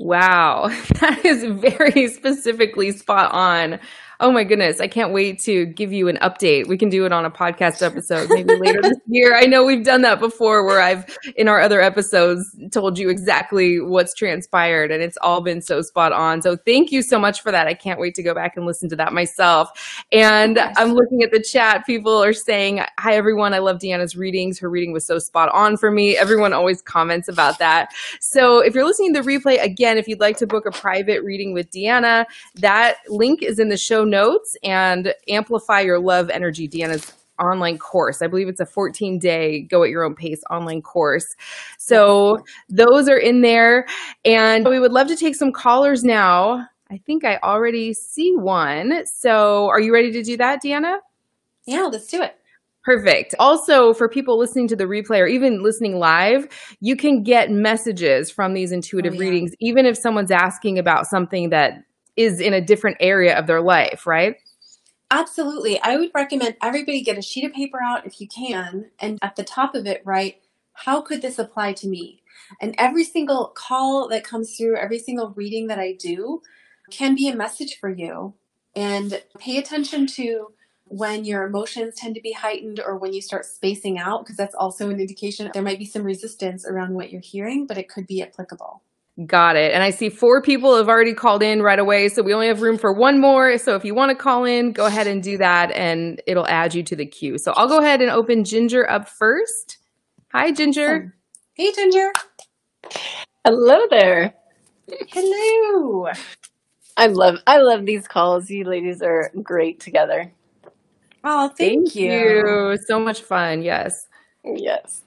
Wow, 0.00 0.68
that 1.00 1.24
is 1.26 1.44
very 1.44 2.08
specifically 2.14 2.92
spot 2.92 3.32
on. 3.32 3.80
Oh 4.20 4.30
my 4.30 4.44
goodness. 4.44 4.80
I 4.80 4.86
can't 4.86 5.12
wait 5.12 5.40
to 5.40 5.66
give 5.66 5.92
you 5.92 6.08
an 6.08 6.16
update. 6.18 6.66
We 6.68 6.78
can 6.78 6.88
do 6.88 7.04
it 7.06 7.12
on 7.12 7.24
a 7.24 7.30
podcast 7.30 7.82
episode 7.84 8.28
maybe 8.30 8.54
later 8.54 8.82
this 8.82 8.98
year. 9.06 9.36
I 9.36 9.46
know 9.46 9.64
we've 9.64 9.84
done 9.84 10.02
that 10.02 10.20
before 10.20 10.64
where 10.64 10.80
I've, 10.80 11.06
in 11.36 11.48
our 11.48 11.60
other 11.60 11.80
episodes, 11.80 12.44
told 12.70 12.98
you 12.98 13.08
exactly 13.08 13.80
what's 13.80 14.14
transpired 14.14 14.90
and 14.90 15.02
it's 15.02 15.18
all 15.22 15.40
been 15.40 15.60
so 15.60 15.82
spot 15.82 16.12
on. 16.12 16.42
So 16.42 16.56
thank 16.56 16.92
you 16.92 17.02
so 17.02 17.18
much 17.18 17.42
for 17.42 17.50
that. 17.50 17.66
I 17.66 17.74
can't 17.74 17.98
wait 17.98 18.14
to 18.14 18.22
go 18.22 18.34
back 18.34 18.56
and 18.56 18.66
listen 18.66 18.88
to 18.90 18.96
that 18.96 19.12
myself. 19.12 20.04
And. 20.10 20.58
I'm 20.80 20.94
looking 20.94 21.22
at 21.22 21.30
the 21.30 21.42
chat. 21.42 21.84
People 21.84 22.22
are 22.22 22.32
saying, 22.32 22.80
Hi, 22.98 23.14
everyone. 23.14 23.54
I 23.54 23.58
love 23.58 23.80
Diana's 23.80 24.16
readings. 24.16 24.58
Her 24.58 24.70
reading 24.70 24.92
was 24.92 25.04
so 25.04 25.18
spot 25.18 25.50
on 25.52 25.76
for 25.76 25.90
me. 25.90 26.16
Everyone 26.16 26.52
always 26.52 26.80
comments 26.80 27.28
about 27.28 27.58
that. 27.58 27.90
So 28.20 28.60
if 28.60 28.74
you're 28.74 28.84
listening 28.84 29.14
to 29.14 29.22
the 29.22 29.28
replay, 29.28 29.62
again, 29.62 29.98
if 29.98 30.08
you'd 30.08 30.20
like 30.20 30.36
to 30.38 30.46
book 30.46 30.66
a 30.66 30.70
private 30.70 31.22
reading 31.22 31.52
with 31.52 31.70
Diana, 31.70 32.26
that 32.56 32.96
link 33.08 33.42
is 33.42 33.58
in 33.58 33.68
the 33.68 33.76
show 33.76 34.04
notes 34.10 34.56
and 34.62 35.14
amplify 35.28 35.80
your 35.80 36.00
love 36.00 36.30
energy. 36.30 36.68
Diana's 36.68 37.12
online 37.40 37.78
course. 37.78 38.22
I 38.22 38.26
believe 38.26 38.48
it's 38.48 38.60
a 38.60 38.66
14 38.66 39.18
day 39.18 39.62
go 39.62 39.82
at 39.82 39.90
your 39.90 40.04
own 40.04 40.14
pace 40.14 40.42
online 40.50 40.82
course. 40.82 41.34
So 41.78 42.38
those 42.68 43.08
are 43.08 43.18
in 43.18 43.40
there. 43.40 43.86
And 44.24 44.68
we 44.68 44.78
would 44.78 44.92
love 44.92 45.08
to 45.08 45.16
take 45.16 45.34
some 45.34 45.52
callers 45.52 46.04
now. 46.04 46.66
I 46.90 46.98
think 47.06 47.24
I 47.24 47.38
already 47.38 47.94
see 47.94 48.34
one. 48.36 49.06
So 49.06 49.68
are 49.68 49.80
you 49.80 49.92
ready 49.92 50.12
to 50.12 50.22
do 50.22 50.36
that, 50.36 50.60
Diana? 50.62 50.98
Yeah, 51.66 51.82
let's 51.82 52.08
do 52.08 52.20
it. 52.22 52.34
Perfect. 52.82 53.34
Also, 53.38 53.92
for 53.92 54.08
people 54.08 54.38
listening 54.38 54.66
to 54.68 54.76
the 54.76 54.84
replay 54.84 55.20
or 55.20 55.26
even 55.26 55.62
listening 55.62 55.98
live, 55.98 56.48
you 56.80 56.96
can 56.96 57.22
get 57.22 57.50
messages 57.50 58.30
from 58.30 58.54
these 58.54 58.72
intuitive 58.72 59.12
oh, 59.12 59.16
yeah. 59.16 59.20
readings, 59.20 59.52
even 59.60 59.84
if 59.84 59.98
someone's 59.98 60.30
asking 60.30 60.78
about 60.78 61.06
something 61.06 61.50
that 61.50 61.74
is 62.16 62.40
in 62.40 62.52
a 62.52 62.60
different 62.60 62.98
area 63.00 63.38
of 63.38 63.46
their 63.46 63.60
life, 63.60 64.06
right? 64.06 64.36
Absolutely. 65.10 65.80
I 65.80 65.96
would 65.96 66.10
recommend 66.14 66.56
everybody 66.62 67.02
get 67.02 67.18
a 67.18 67.22
sheet 67.22 67.44
of 67.44 67.52
paper 67.52 67.80
out 67.82 68.06
if 68.06 68.20
you 68.20 68.28
can, 68.28 68.90
and 69.00 69.18
at 69.22 69.36
the 69.36 69.42
top 69.42 69.74
of 69.74 69.86
it, 69.86 70.02
write, 70.04 70.42
How 70.72 71.00
could 71.00 71.22
this 71.22 71.38
apply 71.38 71.72
to 71.74 71.88
me? 71.88 72.22
And 72.60 72.74
every 72.78 73.04
single 73.04 73.52
call 73.54 74.08
that 74.08 74.24
comes 74.24 74.56
through, 74.56 74.76
every 74.76 74.98
single 74.98 75.30
reading 75.30 75.66
that 75.66 75.78
I 75.78 75.92
do 75.92 76.42
can 76.90 77.14
be 77.14 77.28
a 77.28 77.36
message 77.36 77.78
for 77.78 77.90
you. 77.90 78.34
And 78.74 79.22
pay 79.38 79.58
attention 79.58 80.06
to 80.08 80.52
when 80.84 81.24
your 81.24 81.44
emotions 81.44 81.94
tend 81.96 82.14
to 82.16 82.20
be 82.20 82.32
heightened 82.32 82.80
or 82.80 82.96
when 82.96 83.12
you 83.12 83.20
start 83.20 83.46
spacing 83.46 83.98
out, 83.98 84.24
because 84.24 84.36
that's 84.36 84.54
also 84.54 84.90
an 84.90 85.00
indication 85.00 85.50
there 85.52 85.62
might 85.62 85.78
be 85.78 85.84
some 85.84 86.02
resistance 86.02 86.66
around 86.66 86.94
what 86.94 87.10
you're 87.10 87.20
hearing, 87.20 87.66
but 87.66 87.78
it 87.78 87.88
could 87.88 88.06
be 88.06 88.22
applicable. 88.22 88.82
Got 89.26 89.56
it. 89.56 89.72
And 89.72 89.82
I 89.82 89.90
see 89.90 90.08
four 90.08 90.40
people 90.40 90.76
have 90.76 90.88
already 90.88 91.12
called 91.12 91.42
in 91.42 91.62
right 91.62 91.78
away. 91.78 92.08
So 92.08 92.22
we 92.22 92.32
only 92.32 92.46
have 92.46 92.62
room 92.62 92.78
for 92.78 92.92
one 92.92 93.20
more. 93.20 93.58
So 93.58 93.74
if 93.74 93.84
you 93.84 93.94
want 93.94 94.10
to 94.10 94.14
call 94.14 94.44
in, 94.44 94.72
go 94.72 94.86
ahead 94.86 95.06
and 95.06 95.22
do 95.22 95.36
that 95.38 95.72
and 95.72 96.22
it'll 96.26 96.46
add 96.46 96.74
you 96.74 96.82
to 96.84 96.96
the 96.96 97.04
queue. 97.04 97.36
So 97.36 97.52
I'll 97.52 97.68
go 97.68 97.80
ahead 97.80 98.00
and 98.00 98.10
open 98.10 98.44
Ginger 98.44 98.88
up 98.88 99.08
first. 99.08 99.78
Hi, 100.32 100.52
Ginger. 100.52 101.14
Hey, 101.54 101.72
Ginger. 101.72 102.12
Hello 103.44 103.86
there. 103.90 104.34
Hello. 105.08 106.08
I 106.96 107.06
love 107.06 107.36
I 107.46 107.58
love 107.58 107.86
these 107.86 108.06
calls. 108.08 108.48
You 108.48 108.64
ladies 108.64 109.02
are 109.02 109.30
great 109.42 109.80
together. 109.80 110.32
Oh, 111.24 111.48
thank, 111.48 111.58
thank 111.58 111.96
you. 111.96 112.12
you. 112.12 112.78
So 112.86 112.98
much 112.98 113.22
fun. 113.22 113.62
Yes. 113.62 114.06
Yes. 114.44 115.02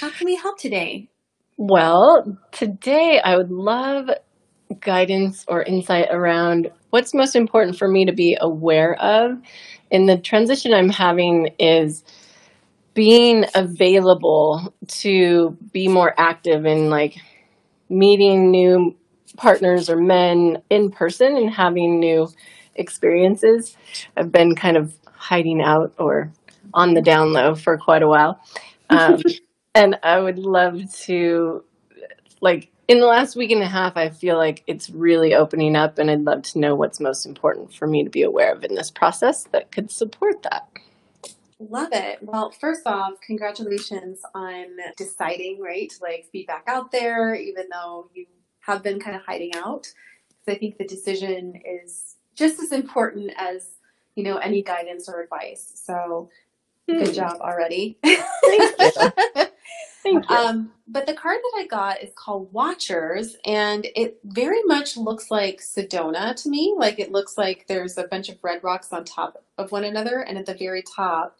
How 0.00 0.10
can 0.10 0.26
we 0.26 0.36
help 0.36 0.58
today? 0.58 1.08
Well, 1.56 2.38
today 2.52 3.20
I 3.24 3.36
would 3.36 3.50
love 3.50 4.10
guidance 4.80 5.44
or 5.48 5.62
insight 5.62 6.08
around 6.10 6.70
what's 6.90 7.14
most 7.14 7.34
important 7.34 7.78
for 7.78 7.88
me 7.88 8.04
to 8.04 8.12
be 8.12 8.36
aware 8.40 8.94
of 9.00 9.40
in 9.90 10.06
the 10.06 10.18
transition 10.18 10.74
I'm 10.74 10.90
having 10.90 11.54
is 11.58 12.04
being 12.94 13.44
available 13.54 14.74
to 14.88 15.56
be 15.72 15.88
more 15.88 16.14
active 16.18 16.66
in 16.66 16.90
like 16.90 17.16
meeting 17.88 18.50
new 18.50 18.94
partners 19.36 19.88
or 19.88 19.96
men 19.96 20.62
in 20.70 20.90
person 20.90 21.36
and 21.36 21.50
having 21.50 22.00
new 22.00 22.28
experiences. 22.74 23.76
I've 24.16 24.32
been 24.32 24.54
kind 24.54 24.76
of 24.76 24.94
hiding 25.14 25.62
out 25.62 25.94
or 25.98 26.32
on 26.74 26.94
the 26.94 27.02
down 27.02 27.32
low 27.32 27.54
for 27.54 27.78
quite 27.78 28.02
a 28.02 28.08
while. 28.08 28.40
Um, 28.90 29.22
and 29.76 29.98
I 30.02 30.18
would 30.18 30.38
love 30.38 30.90
to, 31.02 31.62
like, 32.40 32.70
in 32.88 32.98
the 32.98 33.06
last 33.06 33.36
week 33.36 33.50
and 33.50 33.62
a 33.62 33.66
half, 33.66 33.94
I 33.96 34.08
feel 34.08 34.38
like 34.38 34.62
it's 34.66 34.88
really 34.88 35.34
opening 35.34 35.76
up, 35.76 35.98
and 35.98 36.10
I'd 36.10 36.24
love 36.24 36.42
to 36.44 36.58
know 36.58 36.74
what's 36.74 36.98
most 36.98 37.26
important 37.26 37.74
for 37.74 37.86
me 37.86 38.02
to 38.02 38.08
be 38.08 38.22
aware 38.22 38.52
of 38.54 38.64
in 38.64 38.74
this 38.74 38.90
process 38.90 39.44
that 39.52 39.70
could 39.70 39.90
support 39.90 40.42
that. 40.44 40.66
Love 41.58 41.90
it. 41.92 42.20
Well, 42.22 42.52
first 42.52 42.86
off, 42.86 43.20
congratulations 43.20 44.20
on 44.34 44.66
deciding, 44.96 45.60
right, 45.60 45.90
to 45.90 46.02
like 46.02 46.30
be 46.32 46.44
back 46.44 46.64
out 46.66 46.90
there, 46.90 47.34
even 47.34 47.66
though 47.70 48.08
you 48.14 48.26
have 48.60 48.82
been 48.82 48.98
kind 48.98 49.14
of 49.16 49.22
hiding 49.22 49.54
out. 49.56 49.86
So 50.44 50.52
I 50.52 50.58
think 50.58 50.78
the 50.78 50.86
decision 50.86 51.60
is 51.64 52.16
just 52.34 52.60
as 52.60 52.72
important 52.72 53.32
as, 53.38 53.68
you 54.14 54.24
know, 54.24 54.36
any 54.38 54.62
guidance 54.62 55.08
or 55.08 55.22
advice. 55.22 55.72
So 55.74 56.30
good 56.88 57.08
hmm. 57.08 57.12
job 57.12 57.40
already. 57.40 57.98
Thank 60.06 60.30
you. 60.30 60.36
Um, 60.36 60.72
but 60.86 61.06
the 61.06 61.14
card 61.14 61.38
that 61.42 61.62
I 61.62 61.66
got 61.66 62.00
is 62.00 62.10
called 62.14 62.52
Watchers, 62.52 63.36
and 63.44 63.86
it 63.96 64.20
very 64.24 64.62
much 64.64 64.96
looks 64.96 65.30
like 65.32 65.60
Sedona 65.60 66.40
to 66.42 66.48
me. 66.48 66.74
Like 66.78 67.00
it 67.00 67.10
looks 67.10 67.36
like 67.36 67.66
there's 67.66 67.98
a 67.98 68.04
bunch 68.04 68.28
of 68.28 68.38
red 68.42 68.62
rocks 68.62 68.92
on 68.92 69.04
top 69.04 69.44
of 69.58 69.72
one 69.72 69.84
another, 69.84 70.20
and 70.20 70.38
at 70.38 70.46
the 70.46 70.54
very 70.54 70.82
top 70.82 71.38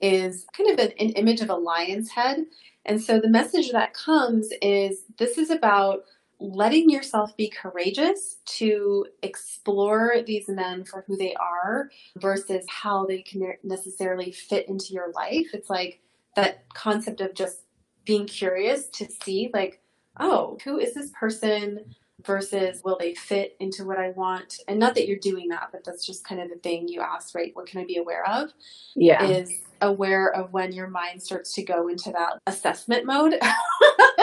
is 0.00 0.46
kind 0.54 0.70
of 0.70 0.78
an, 0.78 0.92
an 0.98 1.10
image 1.10 1.40
of 1.40 1.48
a 1.48 1.54
lion's 1.54 2.10
head. 2.10 2.44
And 2.84 3.00
so 3.00 3.18
the 3.18 3.30
message 3.30 3.70
that 3.70 3.94
comes 3.94 4.50
is 4.60 5.04
this 5.16 5.38
is 5.38 5.50
about 5.50 6.04
letting 6.38 6.90
yourself 6.90 7.36
be 7.36 7.48
courageous 7.48 8.38
to 8.44 9.06
explore 9.22 10.16
these 10.26 10.48
men 10.48 10.84
for 10.84 11.04
who 11.06 11.16
they 11.16 11.34
are 11.34 11.88
versus 12.16 12.66
how 12.68 13.06
they 13.06 13.22
can 13.22 13.54
necessarily 13.62 14.32
fit 14.32 14.68
into 14.68 14.92
your 14.92 15.12
life. 15.12 15.46
It's 15.54 15.70
like 15.70 16.00
that 16.34 16.64
concept 16.74 17.20
of 17.20 17.34
just 17.34 17.60
being 18.04 18.26
curious 18.26 18.88
to 18.88 19.08
see 19.24 19.50
like, 19.52 19.80
oh, 20.18 20.58
who 20.64 20.78
is 20.78 20.94
this 20.94 21.10
person 21.18 21.80
versus 22.24 22.82
will 22.84 22.96
they 22.98 23.14
fit 23.14 23.56
into 23.60 23.84
what 23.84 23.98
I 23.98 24.10
want? 24.10 24.58
And 24.68 24.78
not 24.78 24.94
that 24.94 25.08
you're 25.08 25.18
doing 25.18 25.48
that, 25.48 25.68
but 25.72 25.84
that's 25.84 26.06
just 26.06 26.24
kind 26.24 26.40
of 26.40 26.48
the 26.48 26.56
thing 26.56 26.88
you 26.88 27.00
ask, 27.00 27.34
right? 27.34 27.50
What 27.54 27.66
can 27.66 27.80
I 27.80 27.84
be 27.84 27.96
aware 27.96 28.26
of? 28.26 28.52
Yeah. 28.94 29.24
Is 29.24 29.52
aware 29.80 30.32
of 30.32 30.52
when 30.52 30.72
your 30.72 30.88
mind 30.88 31.20
starts 31.20 31.52
to 31.54 31.62
go 31.62 31.88
into 31.88 32.12
that 32.12 32.38
assessment 32.46 33.04
mode 33.04 33.34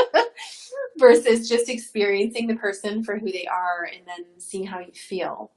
versus 0.97 1.49
just 1.49 1.69
experiencing 1.69 2.47
the 2.47 2.55
person 2.55 3.03
for 3.03 3.17
who 3.17 3.31
they 3.31 3.45
are 3.45 3.87
and 3.93 4.07
then 4.07 4.25
seeing 4.37 4.65
how 4.65 4.79
you 4.79 4.93
feel. 4.93 5.51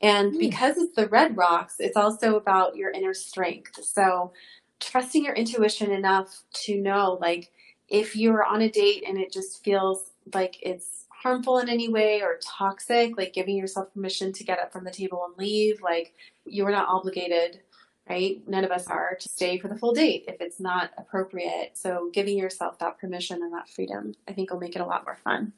And 0.00 0.32
hmm. 0.32 0.38
because 0.38 0.76
it's 0.78 0.94
the 0.94 1.08
red 1.08 1.36
rocks, 1.36 1.76
it's 1.78 1.96
also 1.96 2.36
about 2.36 2.76
your 2.76 2.90
inner 2.90 3.14
strength. 3.14 3.84
So 3.84 4.32
trusting 4.80 5.24
your 5.24 5.34
intuition 5.34 5.90
enough 5.90 6.42
to 6.52 6.80
know 6.80 7.18
like 7.20 7.50
if 7.88 8.16
you're 8.16 8.44
on 8.44 8.62
a 8.62 8.70
date 8.70 9.04
and 9.06 9.18
it 9.18 9.32
just 9.32 9.62
feels 9.64 10.10
like 10.32 10.56
it's 10.62 11.06
harmful 11.10 11.58
in 11.58 11.68
any 11.68 11.88
way 11.88 12.20
or 12.22 12.38
toxic, 12.42 13.16
like 13.16 13.32
giving 13.32 13.56
yourself 13.56 13.92
permission 13.94 14.32
to 14.32 14.44
get 14.44 14.58
up 14.58 14.72
from 14.72 14.84
the 14.84 14.90
table 14.90 15.24
and 15.26 15.36
leave, 15.38 15.80
like 15.82 16.14
you 16.44 16.66
are 16.66 16.70
not 16.70 16.88
obligated, 16.88 17.60
right? 18.08 18.46
None 18.46 18.64
of 18.64 18.70
us 18.70 18.86
are 18.88 19.16
to 19.18 19.28
stay 19.28 19.58
for 19.58 19.68
the 19.68 19.76
full 19.76 19.92
date 19.92 20.24
if 20.28 20.40
it's 20.40 20.60
not 20.60 20.90
appropriate. 20.98 21.72
So 21.74 22.10
giving 22.12 22.36
yourself 22.36 22.78
that 22.78 22.98
permission 22.98 23.42
and 23.42 23.52
that 23.54 23.68
freedom, 23.68 24.14
I 24.28 24.32
think 24.32 24.50
will 24.50 24.60
make 24.60 24.76
it 24.76 24.82
a 24.82 24.86
lot 24.86 25.04
more 25.04 25.16
fun. 25.24 25.52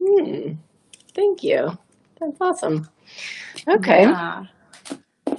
Hmm. 0.00 0.52
Thank 1.14 1.42
you. 1.42 1.76
That's 2.20 2.40
awesome. 2.40 2.88
Okay. 3.68 4.02
Yeah. 4.02 4.44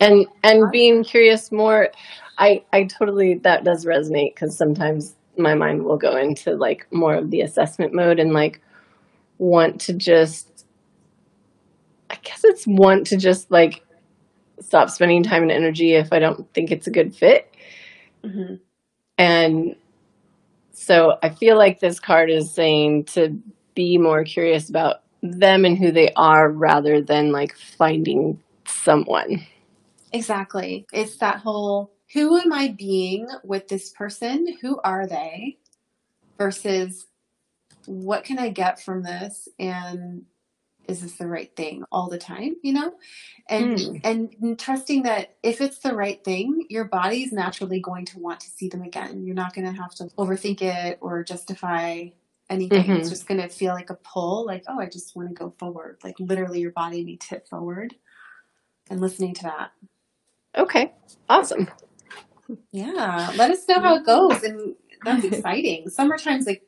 And 0.01 0.25
and 0.43 0.71
being 0.71 1.03
curious 1.03 1.51
more, 1.51 1.89
I 2.37 2.63
I 2.73 2.83
totally 2.83 3.35
that 3.35 3.63
does 3.63 3.85
resonate 3.85 4.35
because 4.35 4.57
sometimes 4.57 5.15
my 5.37 5.53
mind 5.53 5.83
will 5.83 5.97
go 5.97 6.17
into 6.17 6.55
like 6.55 6.87
more 6.91 7.15
of 7.15 7.31
the 7.31 7.41
assessment 7.41 7.93
mode 7.93 8.19
and 8.19 8.33
like 8.33 8.61
want 9.37 9.81
to 9.81 9.93
just 9.93 10.65
I 12.09 12.17
guess 12.23 12.43
it's 12.43 12.65
want 12.67 13.07
to 13.07 13.17
just 13.17 13.51
like 13.51 13.83
stop 14.59 14.89
spending 14.89 15.23
time 15.23 15.43
and 15.43 15.51
energy 15.51 15.93
if 15.93 16.13
I 16.13 16.19
don't 16.19 16.51
think 16.53 16.71
it's 16.71 16.87
a 16.87 16.91
good 16.91 17.15
fit. 17.15 17.53
Mm-hmm. 18.23 18.55
And 19.17 19.75
so 20.71 21.17
I 21.21 21.29
feel 21.29 21.57
like 21.57 21.79
this 21.79 21.99
card 21.99 22.29
is 22.29 22.53
saying 22.53 23.05
to 23.05 23.37
be 23.75 23.97
more 23.97 24.23
curious 24.23 24.69
about 24.69 24.97
them 25.21 25.65
and 25.65 25.77
who 25.77 25.91
they 25.91 26.11
are 26.15 26.49
rather 26.49 27.01
than 27.01 27.31
like 27.31 27.55
finding 27.55 28.41
someone. 28.67 29.45
Exactly. 30.11 30.85
It's 30.93 31.17
that 31.17 31.37
whole 31.37 31.91
who 32.13 32.37
am 32.39 32.53
I 32.53 32.69
being 32.77 33.27
with 33.43 33.67
this 33.67 33.89
person? 33.91 34.47
Who 34.61 34.79
are 34.83 35.07
they? 35.07 35.57
Versus 36.39 37.07
what 37.85 38.23
can 38.25 38.39
I 38.39 38.49
get 38.49 38.81
from 38.83 39.03
this? 39.03 39.47
And 39.59 40.23
is 40.87 41.01
this 41.01 41.13
the 41.17 41.27
right 41.27 41.55
thing 41.55 41.83
all 41.91 42.09
the 42.09 42.17
time, 42.17 42.55
you 42.63 42.73
know? 42.73 42.93
And 43.49 43.77
Mm. 43.77 44.01
and 44.41 44.59
trusting 44.59 45.03
that 45.03 45.37
if 45.43 45.61
it's 45.61 45.79
the 45.79 45.95
right 45.95 46.23
thing, 46.23 46.65
your 46.69 46.85
body 46.85 47.23
is 47.23 47.33
naturally 47.33 47.79
going 47.81 48.05
to 48.07 48.19
want 48.19 48.41
to 48.41 48.49
see 48.51 48.69
them 48.69 48.83
again. 48.83 49.25
You're 49.25 49.35
not 49.35 49.53
going 49.55 49.67
to 49.73 49.81
have 49.81 49.95
to 49.95 50.05
overthink 50.17 50.61
it 50.61 50.99
or 51.01 51.23
justify 51.23 52.07
anything. 52.49 52.95
It's 52.95 53.07
Mhm. 53.07 53.09
just 53.09 53.27
going 53.27 53.41
to 53.41 53.49
feel 53.49 53.73
like 53.73 53.89
a 53.91 53.95
pull, 53.95 54.45
like, 54.45 54.65
oh, 54.67 54.79
I 54.79 54.87
just 54.87 55.15
want 55.15 55.29
to 55.29 55.35
go 55.35 55.51
forward. 55.59 55.99
Like 56.03 56.19
literally 56.19 56.61
your 56.61 56.71
body 56.71 57.03
needs 57.03 57.27
to 57.27 57.35
hit 57.35 57.47
forward 57.49 57.95
and 58.89 59.01
listening 59.01 59.33
to 59.35 59.43
that. 59.43 59.71
Okay. 60.57 60.93
Awesome. 61.29 61.67
Yeah. 62.71 63.31
Let 63.35 63.51
us 63.51 63.67
know 63.67 63.79
how 63.79 63.95
it 63.95 64.05
goes. 64.05 64.43
And 64.43 64.75
that's 65.03 65.25
exciting. 65.25 65.89
Summertime's 65.89 66.45
like 66.45 66.63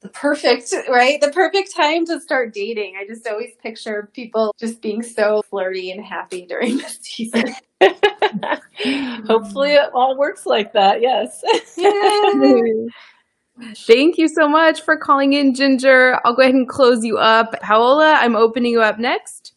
the 0.00 0.08
perfect, 0.10 0.72
right? 0.88 1.20
The 1.20 1.30
perfect 1.30 1.74
time 1.74 2.04
to 2.06 2.20
start 2.20 2.52
dating. 2.52 2.94
I 3.00 3.06
just 3.06 3.26
always 3.26 3.52
picture 3.62 4.10
people 4.12 4.54
just 4.58 4.82
being 4.82 5.02
so 5.02 5.42
flirty 5.48 5.90
and 5.90 6.04
happy 6.04 6.44
during 6.44 6.76
the 6.76 6.88
season. 7.00 7.54
Hopefully 9.26 9.72
it 9.72 9.90
all 9.94 10.18
works 10.18 10.44
like 10.44 10.74
that. 10.74 11.00
Yes. 11.00 11.42
Thank 13.86 14.18
you 14.18 14.28
so 14.28 14.46
much 14.46 14.82
for 14.82 14.96
calling 14.96 15.32
in, 15.32 15.54
Ginger. 15.54 16.20
I'll 16.24 16.34
go 16.34 16.42
ahead 16.42 16.54
and 16.54 16.68
close 16.68 17.04
you 17.04 17.16
up. 17.16 17.54
Paola, 17.62 18.14
I'm 18.14 18.36
opening 18.36 18.72
you 18.72 18.82
up 18.82 18.98
next. 18.98 19.53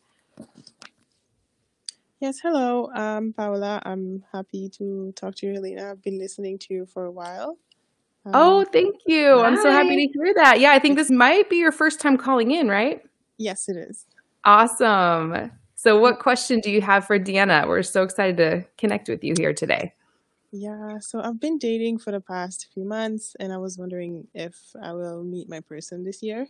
Yes, 2.19 2.39
hello. 2.41 2.89
I'm 2.93 3.31
Paola. 3.33 3.81
I'm 3.85 4.23
happy 4.33 4.69
to 4.77 5.13
talk 5.15 5.35
to 5.35 5.47
you, 5.47 5.53
Helena. 5.53 5.91
I've 5.91 6.01
been 6.01 6.17
listening 6.17 6.57
to 6.59 6.73
you 6.73 6.85
for 6.87 7.05
a 7.05 7.11
while. 7.11 7.57
Oh, 8.33 8.59
Um, 8.61 8.65
thank 8.65 8.95
you. 9.05 9.39
I'm 9.39 9.55
so 9.55 9.71
happy 9.71 9.89
Hi. 9.89 9.95
to 9.95 10.11
hear 10.13 10.33
that. 10.35 10.59
Yeah, 10.59 10.71
I 10.71 10.79
think 10.79 10.97
this 10.97 11.11
might 11.11 11.49
be 11.49 11.57
your 11.57 11.71
first 11.71 11.99
time 12.01 12.17
calling 12.17 12.51
in, 12.51 12.67
right? 12.67 13.01
yes, 13.37 13.69
it 13.69 13.77
is. 13.77 14.05
Awesome. 14.43 15.51
So, 15.75 15.99
what 15.99 16.17
question 16.19 16.59
do 16.59 16.71
you 16.71 16.81
have 16.81 17.05
for 17.05 17.19
Diana? 17.19 17.65
We're 17.67 17.83
so 17.83 18.01
excited 18.01 18.37
to 18.37 18.65
connect 18.79 19.07
with 19.09 19.23
you 19.23 19.35
here 19.37 19.53
today. 19.53 19.93
Yeah, 20.51 20.97
so 20.99 21.21
I've 21.21 21.39
been 21.39 21.59
dating 21.59 21.99
for 21.99 22.11
the 22.11 22.19
past 22.21 22.67
few 22.73 22.83
months, 22.83 23.35
and 23.39 23.53
I 23.53 23.57
was 23.57 23.77
wondering 23.77 24.27
if 24.33 24.57
I 24.81 24.93
will 24.93 25.23
meet 25.23 25.47
my 25.49 25.59
person 25.59 26.03
this 26.03 26.23
year. 26.23 26.47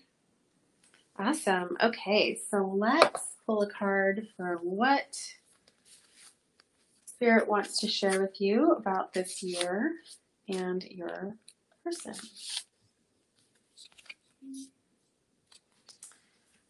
Awesome. 1.20 1.76
Okay, 1.84 2.40
so 2.50 2.74
let's 2.74 3.36
pull 3.46 3.64
a 3.64 3.70
card 3.70 4.28
for 4.38 4.60
what 4.62 5.18
Spirit 7.18 7.48
wants 7.48 7.80
to 7.80 7.88
share 7.88 8.22
with 8.22 8.40
you 8.40 8.74
about 8.74 9.12
this 9.12 9.42
year 9.42 9.92
and 10.48 10.84
your 10.84 11.36
person. 11.84 12.14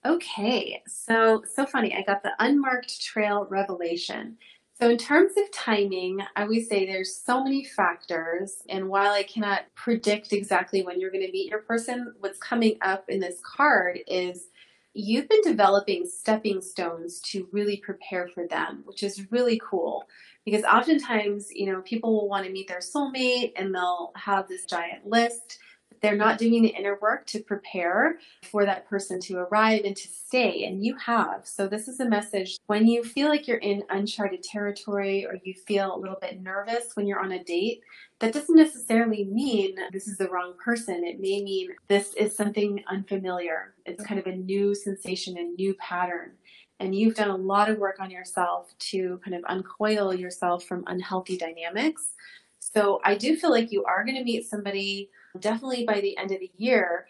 Okay, 0.06 0.82
so 0.88 1.44
so 1.54 1.66
funny. 1.66 1.94
I 1.94 2.02
got 2.02 2.24
the 2.24 2.32
unmarked 2.40 3.02
trail 3.02 3.46
revelation. 3.50 4.38
So 4.80 4.90
in 4.90 4.98
terms 4.98 5.34
of 5.36 5.52
timing, 5.52 6.22
I 6.38 6.44
always 6.44 6.70
say 6.70 6.86
there's 6.86 7.14
so 7.14 7.44
many 7.44 7.66
factors, 7.66 8.62
and 8.70 8.88
while 8.88 9.12
I 9.12 9.24
cannot 9.24 9.64
predict 9.76 10.32
exactly 10.32 10.82
when 10.82 10.98
you're 11.02 11.12
going 11.12 11.26
to 11.26 11.32
meet 11.34 11.50
your 11.50 11.64
person, 11.64 12.14
what's 12.22 12.40
coming 12.40 12.78
up 12.82 13.10
in 13.10 13.20
this 13.20 13.42
card 13.44 14.00
is 14.08 14.46
you've 14.94 15.30
been 15.30 15.42
developing 15.44 16.06
stepping 16.06 16.62
stones 16.62 17.20
to 17.22 17.48
really 17.52 17.78
prepare 17.78 18.28
for 18.30 18.48
them, 18.48 18.82
which 18.86 19.04
is 19.04 19.32
really 19.32 19.62
cool. 19.64 20.08
Because 20.48 20.64
oftentimes, 20.64 21.50
you 21.54 21.66
know, 21.66 21.82
people 21.82 22.14
will 22.14 22.30
want 22.30 22.46
to 22.46 22.52
meet 22.54 22.70
their 22.70 22.80
soulmate 22.80 23.52
and 23.58 23.76
they'll 23.76 24.14
have 24.16 24.48
this 24.48 24.64
giant 24.64 25.06
list. 25.06 25.60
But 25.90 26.00
they're 26.00 26.16
not 26.16 26.38
doing 26.38 26.62
the 26.62 26.70
inner 26.70 26.98
work 27.02 27.26
to 27.28 27.42
prepare 27.42 28.20
for 28.50 28.64
that 28.64 28.88
person 28.88 29.20
to 29.24 29.40
arrive 29.40 29.82
and 29.84 29.94
to 29.94 30.08
stay, 30.08 30.64
and 30.64 30.86
you 30.86 30.96
have. 30.96 31.42
So, 31.44 31.68
this 31.68 31.90
is 31.90 32.00
a 32.00 32.08
message 32.08 32.60
when 32.68 32.88
you 32.88 33.04
feel 33.04 33.28
like 33.28 33.46
you're 33.46 33.58
in 33.58 33.84
uncharted 33.90 34.42
territory 34.42 35.26
or 35.26 35.38
you 35.44 35.54
feel 35.54 35.94
a 35.94 36.00
little 36.00 36.18
bit 36.22 36.42
nervous 36.42 36.96
when 36.96 37.08
you're 37.08 37.20
on 37.20 37.34
a 37.34 37.44
date, 37.44 37.82
that 38.20 38.32
doesn't 38.32 38.56
necessarily 38.56 39.26
mean 39.26 39.76
this 39.92 40.08
is 40.08 40.18
the 40.18 40.30
wrong 40.30 40.54
person. 40.64 41.04
It 41.04 41.20
may 41.20 41.44
mean 41.44 41.72
this 41.90 42.14
is 42.14 42.34
something 42.34 42.86
unfamiliar. 42.88 43.74
It's 43.86 44.06
kind 44.06 44.20
of 44.20 44.28
a 44.28 44.36
new 44.36 44.74
sensation, 44.74 45.38
a 45.38 45.44
new 45.44 45.74
pattern. 45.74 46.32
And 46.80 46.94
you've 46.94 47.16
done 47.16 47.30
a 47.30 47.36
lot 47.36 47.70
of 47.70 47.78
work 47.78 48.00
on 48.00 48.12
yourself 48.12 48.74
to 48.80 49.20
kind 49.24 49.36
of 49.36 49.44
uncoil 49.48 50.14
yourself 50.14 50.64
from 50.64 50.84
unhealthy 50.88 51.38
dynamics. 51.38 52.14
So 52.60 53.00
I 53.04 53.16
do 53.16 53.36
feel 53.36 53.50
like 53.50 53.72
you 53.72 53.84
are 53.86 54.04
going 54.04 54.18
to 54.18 54.24
meet 54.24 54.48
somebody 54.48 55.10
definitely 55.40 55.86
by 55.86 56.02
the 56.02 56.18
end 56.18 56.32
of 56.32 56.40
the 56.40 56.52
year. 56.58 57.08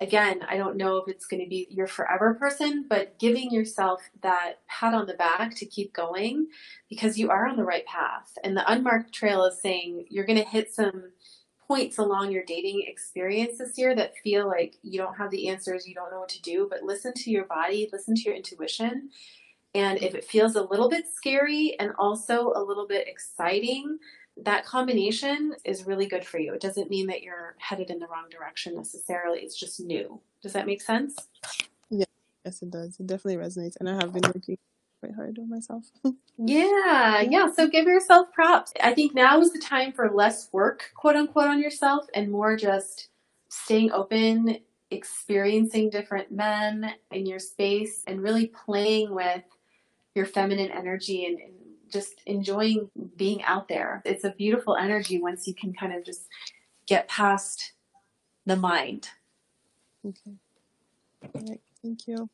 Again, 0.00 0.40
I 0.46 0.58
don't 0.58 0.76
know 0.76 0.98
if 0.98 1.08
it's 1.08 1.26
going 1.26 1.42
to 1.42 1.48
be 1.48 1.66
your 1.70 1.86
forever 1.86 2.34
person, 2.34 2.84
but 2.88 3.18
giving 3.18 3.50
yourself 3.50 4.02
that 4.22 4.56
pat 4.68 4.92
on 4.92 5.06
the 5.06 5.14
back 5.14 5.54
to 5.56 5.66
keep 5.66 5.94
going 5.94 6.48
because 6.90 7.18
you 7.18 7.30
are 7.30 7.46
on 7.46 7.56
the 7.56 7.64
right 7.64 7.86
path. 7.86 8.36
And 8.44 8.54
the 8.54 8.70
unmarked 8.70 9.14
trail 9.14 9.44
is 9.44 9.60
saying 9.60 10.06
you're 10.10 10.26
going 10.26 10.42
to 10.42 10.48
hit 10.48 10.74
some 10.74 11.12
points 11.66 11.98
along 11.98 12.30
your 12.30 12.44
dating 12.44 12.84
experience 12.86 13.58
this 13.58 13.76
year 13.76 13.94
that 13.94 14.16
feel 14.18 14.46
like 14.46 14.76
you 14.82 14.98
don't 14.98 15.16
have 15.16 15.30
the 15.30 15.48
answers, 15.48 15.86
you 15.86 15.94
don't 15.94 16.10
know 16.10 16.20
what 16.20 16.28
to 16.28 16.42
do, 16.42 16.66
but 16.70 16.82
listen 16.82 17.12
to 17.14 17.30
your 17.30 17.44
body, 17.44 17.88
listen 17.92 18.14
to 18.14 18.22
your 18.22 18.34
intuition. 18.34 19.10
And 19.74 20.00
if 20.02 20.14
it 20.14 20.24
feels 20.24 20.56
a 20.56 20.62
little 20.62 20.88
bit 20.88 21.06
scary 21.12 21.76
and 21.78 21.92
also 21.98 22.52
a 22.54 22.62
little 22.62 22.86
bit 22.86 23.08
exciting, 23.08 23.98
that 24.38 24.64
combination 24.64 25.54
is 25.64 25.86
really 25.86 26.06
good 26.06 26.24
for 26.24 26.38
you. 26.38 26.54
It 26.54 26.60
doesn't 26.60 26.90
mean 26.90 27.06
that 27.08 27.22
you're 27.22 27.56
headed 27.58 27.90
in 27.90 27.98
the 27.98 28.06
wrong 28.06 28.28
direction 28.30 28.74
necessarily. 28.74 29.40
It's 29.40 29.58
just 29.58 29.80
new. 29.80 30.20
Does 30.42 30.52
that 30.52 30.66
make 30.66 30.80
sense? 30.80 31.16
Yeah, 31.90 32.04
Yes, 32.44 32.62
it 32.62 32.70
does. 32.70 33.00
It 33.00 33.08
definitely 33.08 33.44
resonates, 33.44 33.76
and 33.80 33.88
I 33.88 33.94
have 33.94 34.12
been 34.12 34.22
working 34.22 34.56
quite 35.00 35.14
hard 35.14 35.38
on 35.38 35.48
myself. 35.48 35.84
Yeah, 36.38 37.22
yeah. 37.22 37.50
So 37.50 37.66
give 37.66 37.86
yourself 37.86 38.30
props. 38.30 38.74
I 38.82 38.92
think 38.92 39.14
now 39.14 39.40
is 39.40 39.54
the 39.54 39.58
time 39.58 39.92
for 39.92 40.10
less 40.10 40.50
work, 40.52 40.90
quote 40.94 41.16
unquote, 41.16 41.48
on 41.48 41.62
yourself 41.62 42.08
and 42.12 42.30
more 42.30 42.56
just 42.56 43.08
staying 43.48 43.90
open, 43.92 44.58
experiencing 44.90 45.88
different 45.88 46.30
men 46.30 46.92
in 47.10 47.24
your 47.24 47.38
space, 47.38 48.02
and 48.06 48.20
really 48.22 48.48
playing 48.48 49.14
with 49.14 49.44
your 50.14 50.26
feminine 50.26 50.70
energy 50.70 51.24
and, 51.24 51.38
and 51.40 51.54
just 51.90 52.20
enjoying 52.26 52.90
being 53.16 53.42
out 53.44 53.68
there. 53.68 54.02
It's 54.04 54.24
a 54.24 54.30
beautiful 54.30 54.76
energy 54.76 55.18
once 55.20 55.46
you 55.46 55.54
can 55.54 55.72
kind 55.72 55.94
of 55.94 56.04
just 56.04 56.28
get 56.86 57.08
past 57.08 57.72
the 58.44 58.56
mind. 58.56 59.08
Okay. 60.06 60.36
All 61.34 61.42
right. 61.48 61.60
Thank 61.82 62.06
you. 62.06 62.28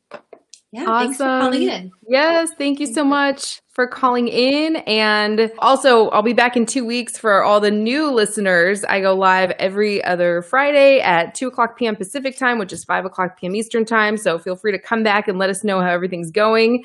Yeah, 0.73 0.85
thanks 0.85 1.17
for 1.17 1.25
calling 1.25 1.69
Awesome. 1.69 1.69
in. 1.69 1.91
Yes, 2.07 2.49
thank 2.57 2.79
you 2.79 2.87
so 2.87 3.03
much 3.03 3.61
for 3.73 3.85
calling 3.85 4.27
in. 4.27 4.77
And 4.87 5.51
also, 5.59 6.09
I'll 6.09 6.23
be 6.23 6.33
back 6.33 6.57
in 6.57 6.65
two 6.65 6.83
weeks 6.83 7.15
for 7.15 7.43
all 7.43 7.59
the 7.59 7.69
new 7.69 8.11
listeners. 8.11 8.83
I 8.83 8.99
go 8.99 9.13
live 9.13 9.51
every 9.51 10.03
other 10.03 10.41
Friday 10.41 10.99
at 10.99 11.35
2 11.35 11.49
o'clock 11.49 11.77
p.m. 11.77 11.95
Pacific 11.95 12.39
time, 12.39 12.57
which 12.57 12.73
is 12.73 12.83
5 12.85 13.05
o'clock 13.05 13.39
p.m. 13.39 13.55
Eastern 13.55 13.85
time. 13.85 14.17
So 14.17 14.39
feel 14.39 14.55
free 14.55 14.71
to 14.71 14.79
come 14.79 15.03
back 15.03 15.27
and 15.27 15.37
let 15.37 15.51
us 15.51 15.63
know 15.63 15.79
how 15.79 15.91
everything's 15.91 16.31
going. 16.31 16.83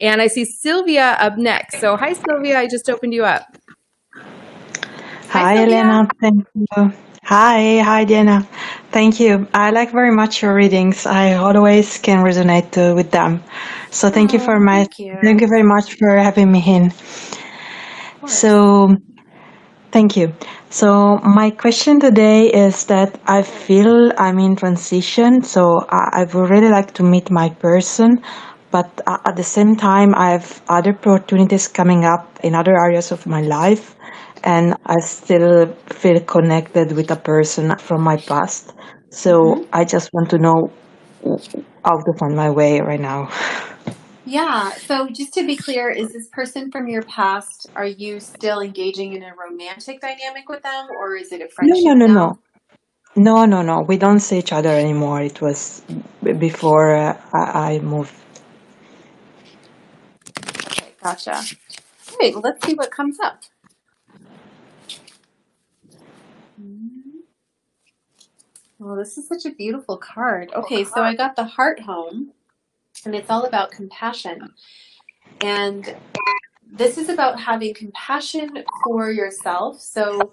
And 0.00 0.22
I 0.22 0.28
see 0.28 0.44
Sylvia 0.44 1.16
up 1.18 1.36
next. 1.36 1.80
So, 1.80 1.96
hi, 1.96 2.12
Sylvia. 2.12 2.60
I 2.60 2.68
just 2.68 2.88
opened 2.88 3.14
you 3.14 3.24
up. 3.24 3.58
Hi, 4.14 5.42
Hi, 5.42 5.54
Helena. 5.54 6.06
Thank 6.20 6.46
you. 6.54 6.92
Hi, 7.24 7.78
hi, 7.80 8.04
Diana. 8.04 8.46
Thank 8.92 9.20
you. 9.20 9.46
I 9.54 9.70
like 9.70 9.90
very 9.92 10.10
much 10.14 10.42
your 10.42 10.54
readings. 10.54 11.06
I 11.06 11.34
always 11.34 11.98
can 11.98 12.18
resonate 12.24 12.76
uh, 12.76 12.94
with 12.94 13.10
them. 13.10 13.42
So 13.90 14.10
thank 14.10 14.32
you 14.32 14.38
Oh, 14.38 14.40
for 14.40 14.58
my, 14.60 14.86
thank 14.86 14.98
you. 14.98 15.16
thank 15.22 15.40
you 15.40 15.48
very 15.48 15.62
much 15.64 15.94
for 15.98 16.16
having 16.16 16.50
me 16.52 16.62
in. 16.66 16.92
Of 18.06 18.20
course. 18.20 18.44
So 18.44 18.96
thank 19.92 20.16
you. 20.16 20.32
So 20.70 21.18
my 21.18 21.50
question 21.50 22.00
today 22.00 22.46
is 22.52 22.86
that 22.86 23.18
I 23.26 23.42
feel 23.42 24.12
I'm 24.18 24.38
in 24.38 24.56
transition. 24.56 25.42
So 25.42 25.84
I, 25.88 26.22
I 26.22 26.24
would 26.24 26.50
really 26.50 26.68
like 26.68 26.94
to 26.94 27.02
meet 27.02 27.30
my 27.30 27.48
person, 27.50 28.22
but 28.70 29.00
uh, 29.06 29.18
at 29.24 29.36
the 29.36 29.44
same 29.44 29.76
time, 29.76 30.14
I 30.14 30.30
have 30.32 30.62
other 30.68 30.90
opportunities 30.92 31.68
coming 31.68 32.04
up 32.04 32.38
in 32.42 32.54
other 32.54 32.76
areas 32.78 33.12
of 33.12 33.26
my 33.26 33.40
life, 33.42 33.94
and 34.44 34.76
I 34.86 35.00
still 35.00 35.74
feel 35.88 36.20
connected 36.20 36.92
with 36.92 37.10
a 37.10 37.16
person 37.16 37.76
from 37.78 38.02
my 38.02 38.18
past. 38.18 38.72
So 39.10 39.32
Mhm. 39.44 39.68
I 39.72 39.84
just 39.84 40.12
want 40.12 40.30
to 40.30 40.38
know 40.38 40.70
how 41.84 41.98
to 41.98 42.12
find 42.18 42.36
my 42.36 42.50
way 42.50 42.80
right 42.80 43.00
now. 43.00 43.30
Yeah. 44.24 44.72
So 44.86 45.08
just 45.08 45.34
to 45.34 45.46
be 45.46 45.56
clear, 45.56 45.90
is 45.90 46.12
this 46.12 46.28
person 46.28 46.70
from 46.70 46.88
your 46.88 47.02
past, 47.04 47.70
are 47.76 47.86
you 47.86 48.20
still 48.20 48.60
engaging 48.60 49.12
in 49.14 49.22
a 49.22 49.34
romantic 49.34 50.00
dynamic 50.00 50.48
with 50.48 50.62
them 50.62 50.88
or 50.98 51.16
is 51.16 51.32
it 51.32 51.42
a 51.42 51.48
friendship? 51.48 51.84
No, 51.84 51.94
no, 51.94 52.06
no, 52.06 52.06
now? 52.06 52.14
no. 52.14 52.38
No, 53.16 53.44
no, 53.46 53.62
no. 53.62 53.82
We 53.82 53.96
don't 53.98 54.20
see 54.20 54.38
each 54.38 54.52
other 54.52 54.70
anymore. 54.70 55.22
It 55.22 55.40
was 55.40 55.82
before 56.22 56.94
uh, 56.96 57.16
I 57.32 57.74
I 57.74 57.78
moved. 57.80 58.14
Okay, 60.66 60.94
gotcha. 61.02 61.34
All 61.36 62.18
right, 62.20 62.34
let's 62.36 62.64
see 62.66 62.74
what 62.74 62.90
comes 62.90 63.18
up. 63.20 63.42
Well, 68.78 68.96
this 68.96 69.16
is 69.16 69.28
such 69.28 69.46
a 69.46 69.50
beautiful 69.50 69.96
card. 69.96 70.50
Oh, 70.54 70.62
okay, 70.62 70.84
so 70.84 71.02
I 71.02 71.14
got 71.14 71.36
the 71.36 71.44
heart 71.44 71.80
home. 71.80 72.32
and 73.04 73.14
it's 73.14 73.30
all 73.30 73.44
about 73.44 73.70
compassion. 73.70 74.52
And 75.40 75.94
this 76.70 76.98
is 76.98 77.08
about 77.08 77.38
having 77.40 77.74
compassion 77.74 78.64
for 78.82 79.10
yourself. 79.10 79.80
So, 79.80 80.32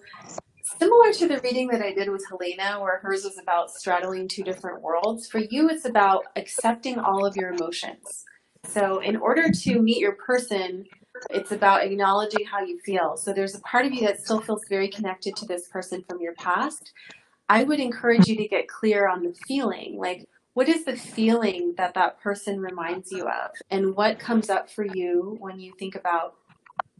similar 0.79 1.13
to 1.13 1.27
the 1.27 1.39
reading 1.43 1.67
that 1.67 1.81
I 1.81 1.93
did 1.93 2.09
with 2.09 2.23
Helena, 2.29 2.79
where 2.79 2.99
hers 2.99 3.23
was 3.23 3.37
about 3.37 3.71
straddling 3.71 4.27
two 4.27 4.43
different 4.43 4.81
worlds, 4.81 5.27
for 5.27 5.39
you, 5.39 5.69
it's 5.69 5.85
about 5.85 6.25
accepting 6.35 6.97
all 6.97 7.25
of 7.25 7.35
your 7.35 7.53
emotions. 7.53 8.25
So, 8.65 8.99
in 8.99 9.15
order 9.17 9.51
to 9.51 9.81
meet 9.81 9.99
your 9.99 10.13
person, 10.13 10.85
it's 11.29 11.51
about 11.51 11.83
acknowledging 11.83 12.45
how 12.45 12.63
you 12.63 12.79
feel. 12.79 13.17
So, 13.17 13.33
there's 13.33 13.55
a 13.55 13.61
part 13.61 13.85
of 13.85 13.93
you 13.93 14.01
that 14.07 14.21
still 14.21 14.41
feels 14.41 14.63
very 14.69 14.87
connected 14.87 15.35
to 15.37 15.45
this 15.45 15.67
person 15.67 16.03
from 16.09 16.21
your 16.21 16.33
past. 16.35 16.93
I 17.51 17.65
would 17.65 17.81
encourage 17.81 18.29
you 18.29 18.37
to 18.37 18.47
get 18.47 18.69
clear 18.69 19.09
on 19.09 19.23
the 19.23 19.33
feeling. 19.45 19.97
Like, 19.97 20.25
what 20.53 20.69
is 20.69 20.85
the 20.85 20.95
feeling 20.95 21.73
that 21.75 21.95
that 21.95 22.21
person 22.21 22.61
reminds 22.61 23.11
you 23.11 23.27
of? 23.27 23.51
And 23.69 23.93
what 23.93 24.19
comes 24.19 24.49
up 24.49 24.69
for 24.69 24.85
you 24.85 25.35
when 25.37 25.59
you 25.59 25.73
think 25.77 25.95
about 25.95 26.35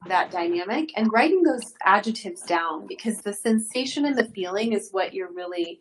that 0.08 0.30
dynamic? 0.30 0.89
And 0.97 1.10
writing 1.14 1.43
those 1.43 1.74
adjectives 1.86 2.41
down 2.41 2.86
because 2.86 3.22
the 3.22 3.32
sensation 3.32 4.04
and 4.04 4.18
the 4.18 4.26
feeling 4.26 4.74
is 4.74 4.89
what 4.91 5.14
you're 5.14 5.32
really 5.32 5.80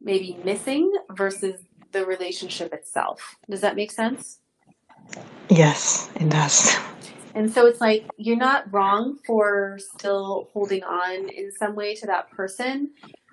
maybe 0.00 0.36
missing 0.44 0.92
versus 1.12 1.60
the 1.92 2.04
relationship 2.04 2.74
itself. 2.74 3.36
Does 3.48 3.60
that 3.60 3.76
make 3.76 3.92
sense? 3.92 4.40
Yes, 5.48 6.10
it 6.16 6.30
does. 6.30 6.76
And 7.34 7.52
so 7.52 7.66
it's 7.66 7.80
like 7.80 8.06
you're 8.16 8.36
not 8.36 8.72
wrong 8.72 9.18
for 9.24 9.78
still 9.78 10.48
holding 10.52 10.82
on 10.82 11.28
in 11.28 11.52
some 11.52 11.76
way 11.76 11.94
to 11.94 12.06
that 12.06 12.28
person. 12.32 12.90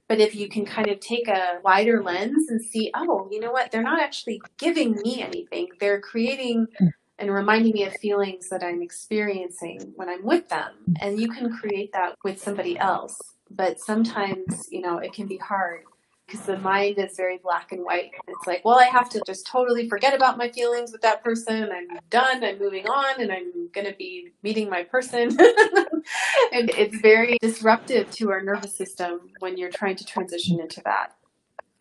But 0.08 0.20
if 0.20 0.36
you 0.36 0.47
can 0.47 0.66
kind 0.66 0.88
of 0.88 0.99
take 0.99 1.28
a 1.28 1.60
wider 1.64 2.01
lens 2.01 2.49
and 2.49 2.62
see, 2.62 2.91
oh, 2.93 3.28
you 3.32 3.39
know 3.39 3.51
what? 3.51 3.72
They're 3.72 3.84
not 3.84 4.01
actually 4.01 4.41
giving 4.58 4.93
me 4.93 5.22
anything. 5.22 5.68
They're 5.80 5.99
creating 5.99 6.68
hmm. 6.78 6.88
and 7.20 7.34
reminding 7.34 7.74
me 7.74 7.84
of 7.84 7.93
feelings 7.95 8.49
that 8.49 8.64
I'm 8.64 8.82
experiencing 8.82 9.93
when 9.95 10.08
I'm 10.08 10.24
with 10.24 10.47
them. 10.47 10.72
Hmm. 10.86 10.93
And 11.01 11.20
you 11.20 11.28
can 11.30 11.51
create 11.58 11.91
that 11.93 12.16
with 12.24 12.41
somebody 12.41 12.80
else. 12.80 13.20
But 13.49 13.80
sometimes, 13.80 14.68
you 14.72 14.82
know, 14.82 14.97
it 14.97 15.14
can 15.14 15.28
be 15.28 15.38
hard 15.38 15.84
because 16.28 16.46
the 16.46 16.60
mind 16.60 16.98
is 16.98 17.16
very 17.16 17.38
black 17.38 17.72
and 17.72 17.84
white. 17.86 18.12
It's 18.28 18.46
like, 18.46 18.66
well, 18.66 18.78
I 18.78 18.86
have 18.86 19.10
to 19.12 19.24
just 19.24 19.48
totally 19.48 19.88
forget 19.88 20.14
about 20.14 20.38
my 20.38 20.50
feelings 20.50 20.92
with 20.92 21.02
that 21.02 21.24
person. 21.24 21.70
I'm 21.72 22.00
done. 22.10 22.44
I'm 22.44 22.60
moving 22.60 22.86
on 22.86 23.22
and 23.22 23.32
I'm 23.32 23.70
going 23.74 23.88
to 23.88 23.96
be 23.98 24.32
meeting 24.44 24.70
my 24.70 24.84
person. 24.84 25.30
and 26.52 26.70
it's 26.70 27.00
very 27.00 27.38
disruptive 27.42 28.10
to 28.12 28.32
our 28.32 28.42
nervous 28.42 28.76
system 28.76 29.30
when 29.40 29.58
you're 29.58 29.72
trying 29.72 29.96
to 29.96 30.06
transition 30.06 30.60
into 30.60 30.82
that. 30.84 31.16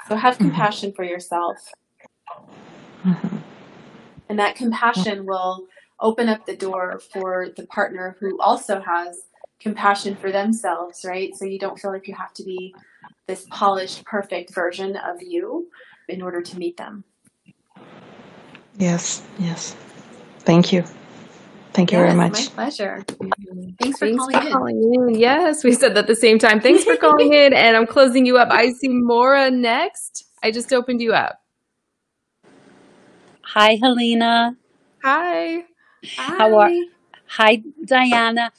So 0.08 0.14
have 0.14 0.34
Mm-hmm. 0.34 0.44
compassion 0.50 0.92
for 0.92 1.04
yourself. 1.04 1.74
Mhm. 3.04 3.42
And 4.28 4.38
that 4.38 4.54
compassion 4.56 5.26
will 5.26 5.66
open 6.00 6.28
up 6.28 6.46
the 6.46 6.56
door 6.56 7.00
for 7.12 7.48
the 7.56 7.66
partner 7.66 8.16
who 8.20 8.40
also 8.40 8.80
has 8.80 9.22
compassion 9.58 10.16
for 10.16 10.30
themselves, 10.30 11.04
right? 11.04 11.34
So 11.34 11.44
you 11.44 11.58
don't 11.58 11.78
feel 11.80 11.90
like 11.90 12.06
you 12.06 12.14
have 12.14 12.34
to 12.34 12.44
be 12.44 12.74
this 13.26 13.46
polished, 13.50 14.04
perfect 14.04 14.54
version 14.54 14.96
of 14.96 15.20
you 15.20 15.68
in 16.08 16.22
order 16.22 16.40
to 16.40 16.58
meet 16.58 16.76
them. 16.76 17.04
Yes, 18.78 19.22
yes. 19.38 19.74
Thank 20.40 20.72
you. 20.72 20.84
Thank 21.72 21.92
you 21.92 21.98
Yes, 21.98 22.06
very 22.06 22.14
much. 22.16 22.32
my 22.56 22.64
pleasure. 22.70 23.04
Thanks 23.80 23.98
for 23.98 24.06
Thanks 24.06 24.16
calling 24.16 24.40
for 24.40 24.46
in. 24.46 24.52
calling 24.52 24.94
in. 25.08 25.14
Yes, 25.18 25.64
we 25.64 25.72
said 25.72 25.94
that 25.96 26.06
the 26.06 26.14
same 26.14 26.38
time. 26.38 26.60
Thanks 26.60 26.84
for 26.84 26.96
calling 26.96 27.32
in, 27.32 27.52
and 27.52 27.76
I'm 27.76 27.86
closing 27.86 28.24
you 28.26 28.38
up. 28.38 28.48
I 28.50 28.72
see 28.72 28.88
Mora 28.88 29.50
next. 29.50 30.26
I 30.42 30.50
just 30.50 30.72
opened 30.72 31.00
you 31.00 31.12
up. 31.12 31.40
Hi, 33.42 33.78
Helena. 33.82 34.56
Hi. 35.02 35.64
How 36.16 36.56
are? 36.58 36.68
Hi. 36.68 36.80
Hi, 37.28 37.62
Diana. 37.84 38.52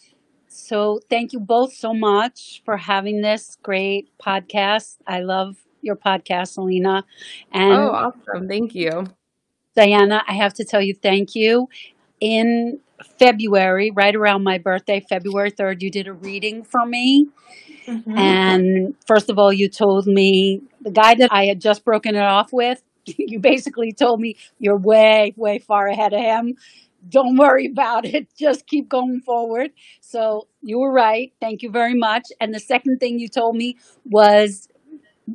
So, 0.57 0.99
thank 1.09 1.33
you 1.33 1.39
both 1.39 1.73
so 1.73 1.93
much 1.93 2.61
for 2.65 2.77
having 2.77 3.21
this 3.21 3.57
great 3.63 4.09
podcast. 4.19 4.97
I 5.07 5.21
love 5.21 5.57
your 5.81 5.95
podcast. 5.95 6.57
Oh, 7.69 7.89
And 7.89 7.89
awesome. 7.91 8.47
Thank 8.47 8.75
you. 8.75 9.05
Diana, 9.75 10.23
I 10.27 10.33
have 10.33 10.53
to 10.55 10.65
tell 10.65 10.81
you 10.81 10.93
thank 10.93 11.35
you. 11.35 11.69
In 12.19 12.79
February, 13.19 13.91
right 13.91 14.15
around 14.15 14.43
my 14.43 14.57
birthday, 14.57 14.99
February 14.99 15.51
3rd, 15.51 15.81
you 15.81 15.89
did 15.91 16.07
a 16.07 16.13
reading 16.13 16.63
for 16.63 16.85
me. 16.85 17.27
hmm 17.85 18.17
And 18.17 18.95
first 19.05 19.29
of 19.29 19.37
all, 19.39 19.51
you 19.53 19.69
told 19.69 20.07
me 20.07 20.61
the 20.81 20.91
guy 20.91 21.15
that 21.15 21.31
I 21.31 21.45
had 21.45 21.61
just 21.61 21.83
broken 21.85 22.15
it 22.15 22.21
off 22.23 22.53
with, 22.53 22.81
you 23.05 23.39
basically 23.39 23.91
told 23.91 24.19
me 24.21 24.37
you're 24.59 24.77
way, 24.77 25.33
way 25.37 25.59
far 25.59 25.87
ahead 25.87 26.13
of 26.13 26.19
him. 26.21 26.55
Don't 27.09 27.37
worry 27.37 27.65
about 27.67 28.05
it. 28.05 28.27
Just 28.37 28.67
keep 28.67 28.89
going 28.89 29.21
forward. 29.21 29.71
So 30.01 30.47
you 30.61 30.79
were 30.79 30.91
right. 30.91 31.33
Thank 31.41 31.61
you 31.63 31.69
very 31.71 31.95
much. 31.95 32.23
And 32.39 32.53
the 32.53 32.59
second 32.59 32.99
thing 32.99 33.19
you 33.19 33.27
told 33.29 33.55
me 33.55 33.77
was 34.05 34.67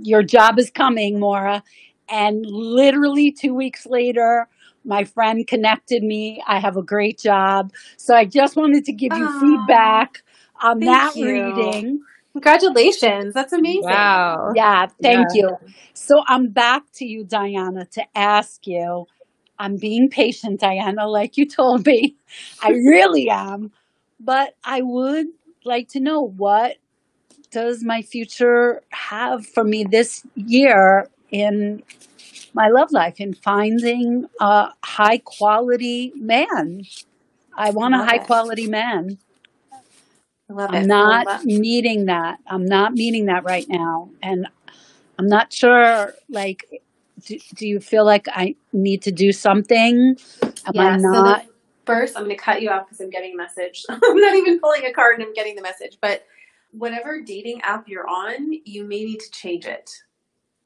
your 0.00 0.22
job 0.22 0.58
is 0.58 0.70
coming, 0.70 1.18
Maura. 1.20 1.62
And 2.08 2.44
literally 2.46 3.32
two 3.32 3.54
weeks 3.54 3.86
later, 3.86 4.48
my 4.84 5.04
friend 5.04 5.46
connected 5.46 6.02
me. 6.02 6.42
I 6.46 6.58
have 6.60 6.76
a 6.76 6.82
great 6.82 7.18
job. 7.18 7.72
So 7.96 8.14
I 8.14 8.24
just 8.24 8.56
wanted 8.56 8.84
to 8.86 8.92
give 8.92 9.16
you 9.16 9.28
Oh, 9.28 9.28
feedback 9.28 10.22
on 10.62 10.84
that 10.84 11.14
you. 11.14 11.20
reading. 11.20 12.00
Congratulations. 12.32 13.34
That's 13.34 13.52
amazing. 13.52 13.86
Wow. 13.86 14.54
Yeah, 14.54 14.86
thank 15.02 15.32
Yeah. 15.32 15.34
you. 15.34 15.58
So 15.94 16.22
I'm 16.26 16.48
back 16.48 16.84
to 16.94 17.04
you, 17.04 17.24
Diana, 17.24 17.86
to 17.92 18.04
ask 18.16 18.66
you. 18.66 19.06
I'm 19.62 19.76
being 19.78 20.10
patient, 20.10 20.60
Diana, 20.60 21.08
like 21.08 21.38
you 21.38 21.46
told 21.46 21.86
me. 21.86 22.16
I 22.62 22.70
really 22.70 23.30
am. 23.30 23.72
But 24.20 24.56
I 24.64 24.82
would 24.82 25.28
like 25.64 25.88
to 25.90 26.00
know 26.00 26.22
what 26.22 26.76
does 27.50 27.84
my 27.84 28.02
future 28.02 28.82
have 28.90 29.46
for 29.46 29.64
me 29.64 29.84
this 29.84 30.24
year 30.36 31.08
in 31.30 31.82
my 32.54 32.68
love 32.68 32.92
life 32.92 33.20
in 33.20 33.34
finding 33.34 34.26
a 34.40 34.68
high 34.84 35.18
quality 35.18 36.12
man. 36.16 36.82
I 37.56 37.70
I 37.70 37.70
want 37.70 37.94
a 37.94 37.98
high 37.98 38.18
it. 38.18 38.20
quality 38.20 38.68
man. 38.68 39.18
I 40.50 40.52
love 40.54 40.72
I'm 40.72 40.74
it. 40.74 40.88
Not 40.88 41.28
meeting 41.44 42.06
that. 42.06 42.38
I'm 42.46 42.66
not 42.66 42.94
meeting 42.94 43.26
that 43.26 43.44
right 43.44 43.66
now. 43.68 44.10
And 44.22 44.48
I'm 45.18 45.28
not 45.28 45.52
sure, 45.52 46.14
like, 46.28 46.66
do, 47.24 47.38
do 47.54 47.66
you 47.66 47.80
feel 47.80 48.04
like 48.04 48.26
I 48.28 48.54
need 48.72 49.02
to 49.02 49.12
do 49.12 49.32
something? 49.32 50.16
Am 50.42 50.52
I 50.66 50.72
Yeah. 50.72 50.96
So 50.96 51.22
not? 51.22 51.46
first, 51.84 52.16
I'm 52.16 52.24
going 52.24 52.36
to 52.36 52.42
cut 52.42 52.62
you 52.62 52.70
off 52.70 52.86
because 52.86 53.00
I'm 53.00 53.10
getting 53.10 53.34
a 53.34 53.36
message. 53.36 53.84
I'm 53.88 54.16
not 54.16 54.34
even 54.34 54.60
pulling 54.60 54.84
a 54.84 54.92
card 54.92 55.18
and 55.18 55.26
I'm 55.26 55.34
getting 55.34 55.56
the 55.56 55.62
message. 55.62 55.98
But 56.00 56.24
whatever 56.72 57.20
dating 57.20 57.60
app 57.62 57.88
you're 57.88 58.08
on, 58.08 58.52
you 58.64 58.84
may 58.84 59.04
need 59.04 59.20
to 59.20 59.30
change 59.30 59.66
it. 59.66 59.90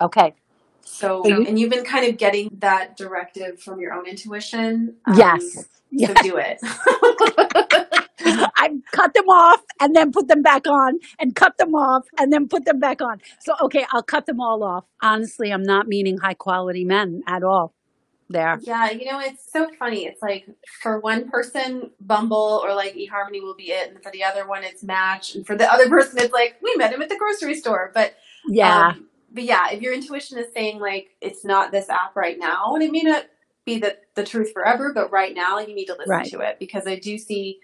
Okay. 0.01 0.35
So, 0.83 1.23
So 1.23 1.29
you, 1.29 1.47
and 1.47 1.59
you've 1.59 1.71
been 1.71 1.85
kind 1.85 2.07
of 2.07 2.17
getting 2.17 2.51
that 2.61 2.97
directive 2.97 3.61
from 3.61 3.81
your 3.81 3.93
own 3.93 4.07
intuition. 4.07 4.97
Um, 5.07 5.17
yes. 5.17 5.55
so 5.55 5.65
Yes. 5.91 6.23
do 6.23 6.37
it. 6.37 6.61
I 8.57 8.71
cut 8.93 9.15
them 9.15 9.29
off 9.29 9.61
and 9.81 9.95
then 9.95 10.13
put 10.13 10.29
them 10.29 10.43
back 10.43 10.67
on 10.67 10.99
and 11.19 11.35
cut 11.35 11.59
them 11.59 11.75
off 11.75 12.07
and 12.19 12.33
then 12.33 12.49
put 12.49 12.65
them 12.65 12.81
back 12.81 13.01
on. 13.03 13.21
So, 13.41 13.55
okay, 13.63 13.87
I'll 13.93 14.03
cut 14.03 14.27
them 14.27 14.41
all 14.41 14.63
off. 14.65 14.85
Honestly, 15.03 15.53
I'm 15.53 15.63
not 15.63 15.87
meeting 15.89 16.19
high 16.19 16.35
quality 16.35 16.85
men 16.85 17.23
at 17.27 17.43
all 17.43 17.75
there. 18.29 18.59
yeah, 18.63 18.91
you 18.91 19.05
know, 19.11 19.21
it's 19.21 19.51
so 19.53 19.69
funny. 19.79 20.07
It's 20.07 20.21
like 20.23 20.47
for 20.83 20.99
one 21.01 21.29
person, 21.31 21.91
Bumble 22.01 22.61
or 22.65 22.75
like 22.75 22.95
eHarmony 22.95 23.43
will 23.43 23.55
be 23.55 23.71
it, 23.71 23.91
and 23.91 24.03
for 24.03 24.11
the 24.11 24.25
other 24.25 24.47
one, 24.49 24.65
it's 24.65 24.83
Match, 24.83 25.35
and 25.35 25.47
for 25.47 25.57
the 25.57 25.71
other 25.71 25.89
person, 25.89 26.19
it's 26.19 26.33
like 26.33 26.57
we 26.63 26.75
met 26.77 26.93
him 26.93 27.03
at 27.03 27.09
the 27.09 27.17
grocery 27.17 27.55
store. 27.55 27.93
But 27.95 28.15
Yeah. 28.49 28.89
um, 28.89 29.09
but 29.31 29.45
yeah, 29.45 29.71
if 29.71 29.83
your 29.83 29.93
intuition 29.93 30.39
is 30.39 30.53
saying 30.53 30.81
like 30.81 31.11
it's 31.21 31.45
not 31.45 31.71
this 31.71 31.89
app 31.89 32.17
right 32.17 32.39
now, 32.39 32.75
and 32.75 32.83
it 32.83 32.91
may 32.91 33.03
not 33.03 33.27
be 33.65 33.79
the 33.79 33.97
the 34.15 34.25
truth 34.25 34.53
forever, 34.53 34.93
but 34.95 35.13
right 35.13 35.35
now 35.35 35.59
you 35.59 35.75
need 35.75 35.87
to 35.87 35.93
listen 35.99 36.11
Right. 36.11 36.31
to 36.31 36.41
it 36.41 36.59
because 36.59 36.87
I 36.87 36.97
do 36.99 37.19
see 37.19 37.61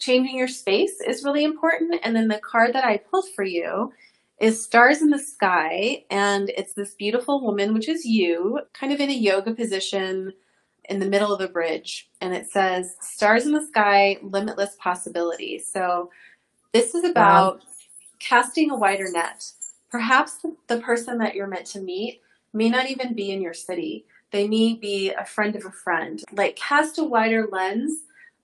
changing 0.00 0.36
your 0.36 0.48
space 0.48 1.00
is 1.06 1.24
really 1.24 1.44
important. 1.44 2.00
And 2.02 2.16
then 2.16 2.28
the 2.28 2.38
card 2.40 2.72
that 2.74 2.84
I 2.84 2.96
pulled 2.96 3.28
for 3.34 3.44
you 3.44 3.92
is 4.40 4.62
Stars 4.64 5.02
in 5.02 5.10
the 5.10 5.18
Sky. 5.18 6.04
And 6.10 6.50
it's 6.50 6.72
this 6.72 6.94
beautiful 6.94 7.42
woman, 7.42 7.74
which 7.74 7.88
is 7.88 8.04
you, 8.04 8.60
kind 8.72 8.92
of 8.92 9.00
in 9.00 9.10
a 9.10 9.14
yoga 9.14 9.54
position 9.54 10.32
in 10.88 10.98
the 10.98 11.06
middle 11.06 11.32
of 11.32 11.40
a 11.40 11.48
bridge. 11.48 12.08
And 12.20 12.34
it 12.34 12.50
says, 12.50 12.96
Stars 13.00 13.46
in 13.46 13.52
the 13.52 13.66
Sky, 13.66 14.18
Limitless 14.22 14.76
Possibilities. 14.80 15.70
So 15.70 16.10
this 16.72 16.94
is 16.94 17.04
Wow. 17.04 17.10
about 17.10 17.62
casting 18.18 18.70
a 18.70 18.76
wider 18.76 19.10
net. 19.10 19.52
Perhaps 19.90 20.38
the 20.68 20.80
person 20.80 21.18
that 21.18 21.34
you're 21.34 21.46
meant 21.46 21.66
to 21.66 21.80
meet 21.80 22.22
may 22.52 22.68
not 22.68 22.88
even 22.88 23.14
be 23.14 23.30
in 23.30 23.42
your 23.42 23.54
city. 23.54 24.06
They 24.30 24.46
may 24.46 24.74
be 24.74 25.10
a 25.10 25.24
friend 25.24 25.56
of 25.56 25.64
a 25.64 25.72
friend. 25.72 26.22
Like, 26.32 26.56
cast 26.56 26.98
a 26.98 27.04
wider 27.04 27.48
lens, 27.50 27.92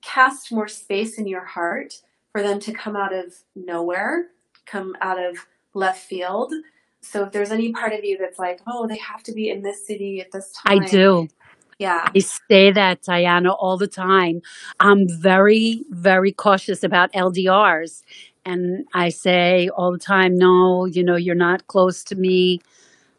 cast 0.07 0.53
more 0.53 0.69
space 0.69 1.19
in 1.19 1.27
your 1.27 1.45
heart 1.45 2.01
for 2.33 2.43
them 2.43 2.61
to 2.61 2.73
come 2.73 2.97
out 2.97 3.13
of 3.13 3.35
nowhere, 3.55 4.27
come 4.65 4.97
out 5.01 5.23
of 5.23 5.37
left 5.75 6.01
field. 6.01 6.53
So, 7.01 7.25
if 7.25 7.33
there's 7.33 7.51
any 7.51 7.73
part 7.73 7.93
of 7.93 8.05
you 8.05 8.17
that's 8.19 8.39
like, 8.39 8.61
oh, 8.67 8.87
they 8.87 8.99
have 8.99 9.23
to 9.25 9.33
be 9.33 9.51
in 9.51 9.63
this 9.63 9.87
city 9.87 10.21
at 10.21 10.33
this 10.33 10.53
time. 10.53 10.83
I 10.83 10.87
do. 10.87 11.29
Yeah. 11.79 12.09
I 12.15 12.19
say 12.21 12.73
that, 12.73 13.03
Diana, 13.03 13.53
all 13.53 13.77
the 13.77 13.87
time. 13.87 14.41
I'm 14.81 15.07
very, 15.09 15.83
very 15.91 16.33
cautious 16.33 16.83
about 16.83 17.13
LDRs. 17.13 18.03
And 18.47 18.87
I 18.95 19.11
say 19.11 19.69
all 19.77 19.93
the 19.93 19.99
time, 19.99 20.37
no, 20.37 20.87
you 20.87 21.05
know, 21.05 21.17
you're 21.17 21.35
not 21.35 21.67
close 21.67 22.03
to 22.05 22.15
me. 22.15 22.61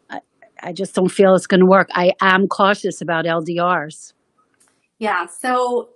I, 0.09 0.21
I 0.63 0.73
just 0.73 0.95
don't 0.95 1.09
feel 1.09 1.35
it's 1.35 1.47
going 1.47 1.59
to 1.59 1.65
work. 1.65 1.89
I 1.93 2.13
am 2.21 2.47
cautious 2.47 2.99
about 3.01 3.25
LDRs. 3.25 4.13
Yeah. 4.97 5.27
So, 5.27 5.89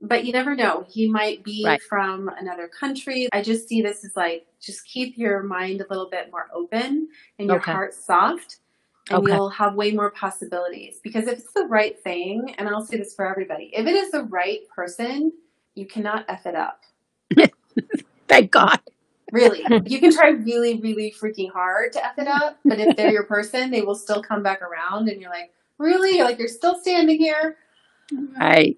but 0.00 0.24
you 0.24 0.32
never 0.32 0.54
know. 0.54 0.84
He 0.88 1.08
might 1.08 1.42
be 1.42 1.64
Right. 1.64 1.82
from 1.82 2.28
another 2.38 2.68
country. 2.68 3.28
I 3.32 3.42
just 3.42 3.68
see 3.68 3.82
this 3.82 4.04
as 4.04 4.16
like, 4.16 4.46
just 4.60 4.84
keep 4.86 5.16
your 5.16 5.42
mind 5.42 5.80
a 5.80 5.86
little 5.88 6.08
bit 6.10 6.30
more 6.30 6.48
open 6.54 7.08
and 7.38 7.48
your 7.48 7.58
Okay. 7.58 7.72
heart 7.72 7.94
soft. 7.94 8.58
And 9.08 9.18
Okay. 9.20 9.28
you'll 9.28 9.50
have 9.50 9.74
way 9.74 9.92
more 9.92 10.10
possibilities. 10.10 11.00
Because 11.02 11.28
if 11.28 11.38
it's 11.38 11.52
the 11.52 11.66
right 11.66 11.98
thing, 12.02 12.54
and 12.58 12.68
I'll 12.68 12.84
say 12.84 12.96
this 12.98 13.14
for 13.14 13.26
everybody, 13.26 13.70
if 13.72 13.86
it 13.86 13.94
is 13.94 14.10
the 14.10 14.24
right 14.24 14.68
person, 14.74 15.32
you 15.74 15.86
cannot 15.86 16.24
F 16.28 16.46
it 16.46 16.56
up. 16.56 16.82
Thank 18.28 18.50
God. 18.50 18.80
Really. 19.30 19.66
you 19.86 20.00
can 20.00 20.12
try 20.12 20.30
really, 20.30 20.80
really 20.80 21.14
freaking 21.20 21.50
hard 21.52 21.92
to 21.92 22.04
F 22.04 22.18
it 22.18 22.28
up, 22.28 22.58
but 22.68 22.80
if 22.80 22.96
they're 22.96 23.10
your 23.12 23.24
person, 23.24 23.70
they 23.70 23.82
will 23.82 23.94
still 23.94 24.22
come 24.22 24.42
back 24.42 24.62
around 24.62 25.08
and 25.08 25.20
you're 25.20 25.30
like, 25.30 25.52
really? 25.78 26.16
You're 26.16 26.26
like, 26.26 26.38
you're 26.38 26.48
still 26.48 26.80
standing 26.80 27.18
here? 27.18 27.56
Right. 28.40 28.76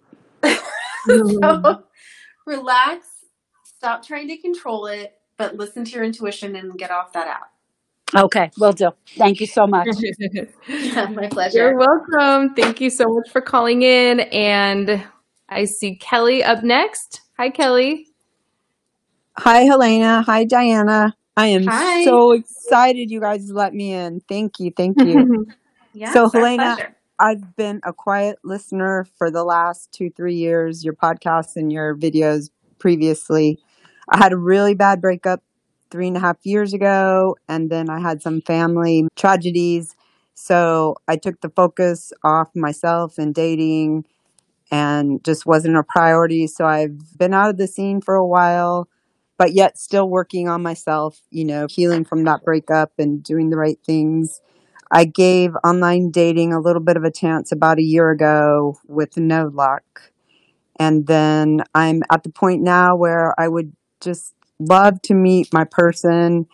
Mm-hmm. 1.09 1.65
so 1.65 1.85
relax, 2.47 3.07
stop 3.65 4.07
trying 4.07 4.29
to 4.29 4.37
control 4.39 4.87
it, 4.87 5.15
but 5.37 5.57
listen 5.57 5.85
to 5.85 5.91
your 5.93 6.05
intuition 6.05 6.57
and 6.57 6.79
get 6.79 6.91
off 6.91 7.13
that 7.13 7.29
app. 7.29 7.53
Okay, 8.17 8.51
will 8.59 8.73
do. 8.73 8.91
Thank 9.17 9.41
you 9.41 9.47
so 9.47 9.67
much. 9.67 9.89
Yeah, 10.67 11.07
my 11.11 11.29
pleasure. 11.29 11.59
You're 11.59 11.79
welcome. 11.79 12.55
Thank 12.55 12.81
you 12.81 12.89
so 12.89 13.05
much 13.07 13.31
for 13.31 13.43
calling 13.43 13.83
in. 13.83 14.21
And 14.21 15.05
I 15.49 15.67
see 15.67 15.97
Kelly 15.97 16.43
up 16.43 16.65
next. 16.65 17.21
Hi, 17.37 17.51
Kelly. 17.51 18.07
Hi, 19.37 19.61
Helena. 19.61 20.23
Hi, 20.23 20.45
Diana. 20.45 21.15
I 21.37 21.49
am 21.49 21.67
Hi. 21.67 22.05
so 22.05 22.33
excited 22.33 23.11
you 23.11 23.21
guys 23.21 23.51
let 23.53 23.75
me 23.75 23.93
in. 23.93 24.21
Thank 24.29 24.59
you. 24.59 24.73
Thank 24.77 25.01
you. 25.03 25.47
Yes, 25.95 26.13
So, 26.13 26.29
Helena, 26.29 26.77
pleasure. 26.77 26.97
I've 27.21 27.57
been 27.57 27.81
a 27.85 27.93
quiet 27.93 28.39
listener 28.45 29.07
for 29.17 29.31
the 29.31 29.43
last 29.45 29.91
two, 29.93 30.11
three 30.11 30.37
years, 30.37 30.85
your 30.85 30.95
podcasts 30.95 31.57
and 31.57 31.73
your 31.73 31.97
videos 31.97 32.51
previously. 32.79 33.59
I 34.09 34.19
had 34.19 34.33
a 34.33 34.37
really 34.37 34.75
bad 34.75 35.01
breakup 35.01 35.43
three 35.91 36.07
and 36.07 36.17
a 36.17 36.21
half 36.21 36.37
years 36.45 36.75
ago, 36.75 37.37
and 37.49 37.71
then 37.71 37.91
I 37.91 38.01
had 38.01 38.23
some 38.23 38.41
family 38.41 39.09
tragedies. 39.17 39.97
So 40.35 40.95
I 41.09 41.17
took 41.17 41.41
the 41.41 41.49
focus 41.49 42.13
off 42.23 42.55
myself 42.55 43.19
and 43.19 43.35
dating 43.35 44.05
and 44.71 45.25
just 45.25 45.47
wasn't 45.47 45.77
a 45.77 45.83
priority. 45.83 46.47
So 46.47 46.67
I've 46.67 47.19
been 47.19 47.35
out 47.35 47.51
of 47.51 47.57
the 47.57 47.67
scene 47.67 48.01
for 48.01 48.15
a 48.15 48.27
while, 48.27 48.89
but 49.39 49.53
yet 49.55 49.79
still 49.79 50.09
working 50.09 50.49
on 50.49 50.63
myself, 50.63 51.21
you 51.31 51.45
know, 51.45 51.67
healing 51.69 52.05
from 52.05 52.25
that 52.25 52.45
breakup 52.45 52.93
and 52.99 53.23
doing 53.23 53.51
the 53.51 53.57
right 53.57 53.79
things. 53.85 54.41
I 54.91 55.05
gave 55.05 55.55
online 55.65 56.11
dating 56.11 56.53
a 56.53 56.61
little 56.61 56.83
bit 56.83 56.97
of 56.97 57.05
a 57.05 57.11
chance 57.11 57.53
about 57.53 57.79
a 57.79 57.83
year 57.83 58.11
ago 58.11 58.79
with 58.87 59.17
no 59.17 59.51
luck. 59.53 60.13
And 60.79 61.07
then 61.07 61.63
I'm 61.75 62.03
at 62.11 62.23
the 62.23 62.31
point 62.31 62.63
now 62.63 62.97
where 62.97 63.35
I 63.39 63.49
would 63.49 63.73
just 64.01 64.35
love 64.59 65.03
to 65.03 65.15
meet 65.15 65.53
my 65.53 65.65
person. 65.65 66.47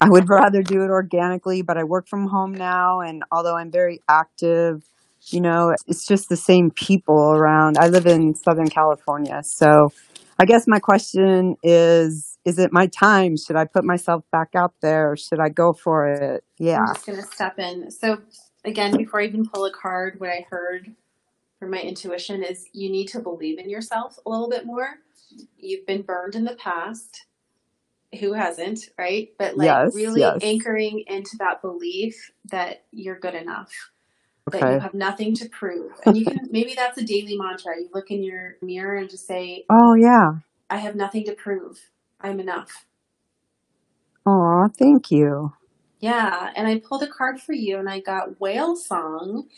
I 0.00 0.08
would 0.08 0.28
rather 0.28 0.62
do 0.62 0.82
it 0.82 0.90
organically, 0.90 1.62
but 1.62 1.76
I 1.76 1.84
work 1.84 2.08
from 2.08 2.28
home 2.28 2.52
now. 2.52 3.00
And 3.00 3.22
although 3.30 3.56
I'm 3.56 3.70
very 3.70 4.00
active, 4.08 4.82
you 5.26 5.40
know, 5.40 5.74
it's 5.86 6.06
just 6.06 6.28
the 6.28 6.36
same 6.36 6.70
people 6.70 7.32
around. 7.32 7.78
I 7.78 7.88
live 7.88 8.06
in 8.06 8.34
Southern 8.34 8.68
California. 8.68 9.42
So 9.44 9.92
I 10.38 10.46
guess 10.46 10.66
my 10.66 10.78
question 10.78 11.56
is 11.62 12.29
Is 12.44 12.58
it 12.58 12.72
my 12.72 12.86
time? 12.86 13.36
Should 13.36 13.56
I 13.56 13.66
put 13.66 13.84
myself 13.84 14.24
back 14.32 14.50
out 14.54 14.74
there? 14.80 15.16
Should 15.16 15.40
I 15.40 15.48
go 15.50 15.72
for 15.72 16.06
it? 16.08 16.44
Yeah. 16.58 16.78
I'm 16.80 16.94
just 16.94 17.06
going 17.06 17.18
to 17.20 17.26
step 17.26 17.58
in. 17.58 17.90
So, 17.90 18.18
again, 18.64 18.96
before 18.96 19.20
I 19.20 19.24
even 19.24 19.46
pull 19.46 19.66
a 19.66 19.72
card, 19.72 20.18
what 20.18 20.30
I 20.30 20.46
heard 20.48 20.94
from 21.58 21.70
my 21.70 21.80
intuition 21.80 22.42
is 22.42 22.66
you 22.72 22.90
need 22.90 23.08
to 23.08 23.20
believe 23.20 23.58
in 23.58 23.68
yourself 23.68 24.18
a 24.24 24.30
little 24.30 24.48
bit 24.48 24.64
more. 24.64 24.88
You've 25.58 25.86
been 25.86 26.02
burned 26.02 26.34
in 26.34 26.44
the 26.44 26.56
past. 26.56 27.26
Who 28.18 28.32
hasn't, 28.32 28.88
right? 28.98 29.28
But 29.38 29.56
like 29.56 29.66
Yes, 29.66 29.94
really 29.94 30.20
yes. 30.20 30.38
anchoring 30.42 31.04
into 31.06 31.36
that 31.38 31.62
belief 31.62 32.32
that 32.50 32.84
you're 32.90 33.18
good 33.20 33.36
enough, 33.36 33.70
that 34.50 34.60
you 34.62 34.80
have 34.80 34.94
nothing 34.94 35.32
to 35.36 35.48
prove. 35.48 35.92
And 36.04 36.16
you 36.16 36.24
can, 36.24 36.40
maybe 36.50 36.74
that's 36.74 36.98
a 36.98 37.04
daily 37.04 37.36
mantra. 37.36 37.76
You 37.78 37.88
look 37.94 38.10
in 38.10 38.24
your 38.24 38.56
mirror 38.62 38.96
and 38.96 39.08
just 39.08 39.28
say, 39.28 39.64
Oh, 39.70 39.94
yeah. 39.94 40.32
I 40.68 40.78
have 40.78 40.96
nothing 40.96 41.24
to 41.26 41.34
prove. 41.34 41.78
I'm 42.20 42.40
enough. 42.40 42.86
Oh, 44.26 44.68
thank 44.78 45.10
you. 45.10 45.52
Yeah, 46.00 46.50
and 46.56 46.66
I 46.66 46.78
pulled 46.78 47.02
a 47.02 47.08
card 47.08 47.40
for 47.40 47.52
you 47.52 47.78
and 47.78 47.88
I 47.88 48.00
got 48.00 48.40
whale 48.40 48.76
song. 48.76 49.48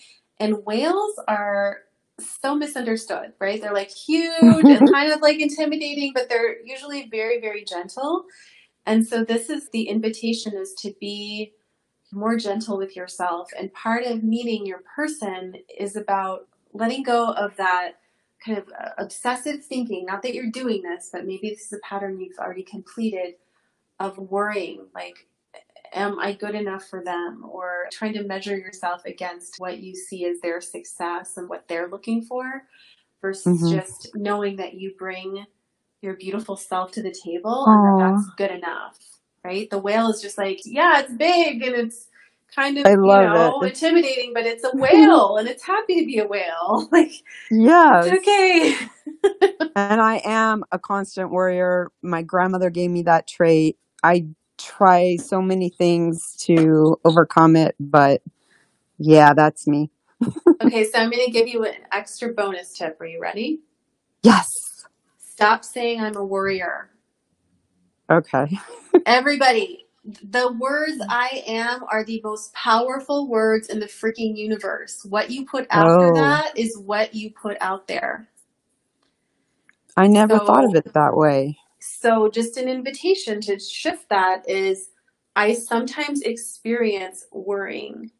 And 0.41 0.65
whales 0.65 1.15
are 1.29 1.79
so 2.19 2.55
misunderstood, 2.55 3.33
right? 3.41 3.61
They're 3.61 3.73
like 3.73 3.91
huge 3.91 4.65
and 4.65 4.91
kind 4.93 5.13
of 5.13 5.21
like 5.21 5.41
intimidating, 5.41 6.13
but 6.15 6.29
they're 6.29 6.65
usually 6.65 7.09
very, 7.09 7.41
very 7.41 7.65
gentle. 7.65 8.25
And 8.87 9.07
so 9.07 9.25
this 9.25 9.51
is 9.51 9.69
the 9.71 9.85
invitation 9.89 10.55
is 10.57 10.75
to 10.81 10.93
be 11.01 11.53
more 12.13 12.37
gentle 12.37 12.77
with 12.77 12.97
yourself. 12.97 13.51
And 13.59 13.73
part 13.73 14.05
of 14.05 14.23
meeting 14.23 14.67
your 14.67 14.83
person 14.95 15.55
is 15.79 15.97
about 15.97 16.49
letting 16.73 17.03
go 17.03 17.33
of 17.33 17.57
that 17.57 17.93
kind 18.45 18.59
of 18.59 18.68
uh, 18.78 18.90
obsessive 18.99 19.64
thinking. 19.64 20.07
Not 20.07 20.22
that 20.22 20.34
you're 20.34 20.51
doing 20.51 20.82
this, 20.82 21.11
but 21.12 21.26
maybe 21.26 21.51
this 21.51 21.66
is 21.66 21.72
a 21.74 21.78
pattern 21.80 22.20
you've 22.20 22.38
already 22.38 22.64
completed 22.64 23.34
of 24.01 24.18
worrying, 24.18 24.86
like, 24.95 25.26
am 25.95 26.18
I 26.20 26.32
good 26.34 26.55
enough 26.55 26.84
for 26.88 27.05
them? 27.05 27.45
Or 27.49 27.88
trying 27.93 28.14
to 28.14 28.24
measure 28.24 28.57
yourself 28.57 29.05
against 29.07 29.57
what 29.59 29.80
you 29.80 29.95
see 29.95 30.26
as 30.26 30.40
their 30.40 30.61
success 30.61 31.36
and 31.38 31.49
what 31.49 31.68
they're 31.68 31.88
looking 31.88 32.22
for 32.22 32.64
versus 33.22 33.62
Mhm. 33.62 33.70
just 33.70 34.11
knowing 34.14 34.57
that 34.57 34.74
you 34.74 34.95
bring 34.99 35.47
your 36.03 36.14
beautiful 36.16 36.57
self 36.57 36.93
to 36.93 37.03
the 37.03 37.12
table 37.12 37.66
and 37.68 37.84
that 37.84 37.97
that's 37.99 38.26
good 38.36 38.53
enough, 38.53 38.99
right? 39.45 39.70
The 39.70 39.78
whale 39.78 40.11
is 40.11 40.22
just 40.22 40.38
like, 40.38 40.61
yeah, 40.64 41.01
it's 41.01 41.14
big 41.14 41.62
and 41.62 41.74
it's 41.76 42.09
kind 42.55 42.78
of, 42.78 42.86
I 42.86 42.90
you 42.90 42.96
know, 42.96 43.61
it. 43.62 43.66
It's- 43.66 43.82
intimidating, 43.82 44.32
but 44.34 44.46
it's 44.46 44.64
a 44.64 44.70
whale 44.74 45.36
and 45.36 45.48
it's 45.48 45.62
happy 45.62 46.00
to 46.00 46.07
be 46.07 46.18
a 46.18 46.26
whale. 46.26 46.88
Like, 46.92 47.12
Yeah. 47.50 48.03
it's 48.05 48.18
okay. 48.18 48.76
And 49.74 50.00
I 50.00 50.20
am 50.24 50.64
a 50.72 50.78
constant 50.78 51.30
worrier. 51.30 51.90
My 52.03 52.22
grandmother 52.22 52.70
gave 52.70 52.90
me 52.90 53.03
that 53.03 53.26
trait. 53.26 53.78
I 54.03 54.26
try 54.59 55.16
so 55.16 55.40
many 55.40 55.70
things 55.70 56.36
to 56.42 56.98
overcome 57.05 57.57
it, 57.57 57.74
but 57.80 58.22
yeah, 58.98 59.32
that's 59.34 59.66
me. 59.66 59.90
okay, 60.62 60.84
so 60.84 60.98
I'm 60.98 61.11
going 61.11 61.24
to 61.24 61.32
give 61.32 61.48
you 61.48 61.64
an 61.64 61.74
extra 61.90 62.32
bonus 62.32 62.72
tip. 62.74 63.00
Are 63.00 63.07
you 63.07 63.20
ready? 63.20 63.61
Yes. 64.22 64.84
Stop 65.18 65.64
saying 65.64 66.00
I'm 66.00 66.16
a 66.16 66.24
worrier. 66.24 66.90
Okay. 68.11 68.59
Everybody, 69.07 69.82
the 70.05 70.53
words 70.53 71.00
I 71.09 71.44
am 71.46 71.84
are 71.90 72.05
the 72.05 72.20
most 72.24 72.53
powerful 72.55 73.28
words 73.28 73.68
in 73.68 73.80
the 73.80 73.86
freaking 73.86 74.36
universe. 74.36 75.05
What 75.09 75.30
you 75.30 75.44
put 75.46 75.66
after 75.70 76.12
Oh. 76.12 76.14
that 76.14 76.59
is 76.59 76.76
what 76.78 77.14
you 77.14 77.30
put 77.30 77.57
out 77.61 77.86
there. 77.88 78.28
I 79.96 80.07
never 80.09 80.38
thought 80.38 80.64
of 80.64 80.72
So- 80.72 80.78
it 80.78 80.92
that 80.94 81.16
way. 81.16 81.59
So, 81.80 82.28
just 82.30 82.57
an 82.57 82.68
invitation 82.68 83.40
to 83.42 83.59
shift 83.59 84.09
that 84.09 84.48
is 84.48 84.90
I 85.36 85.55
sometimes 85.55 86.22
experience 86.22 87.26
worrying, 87.32 88.11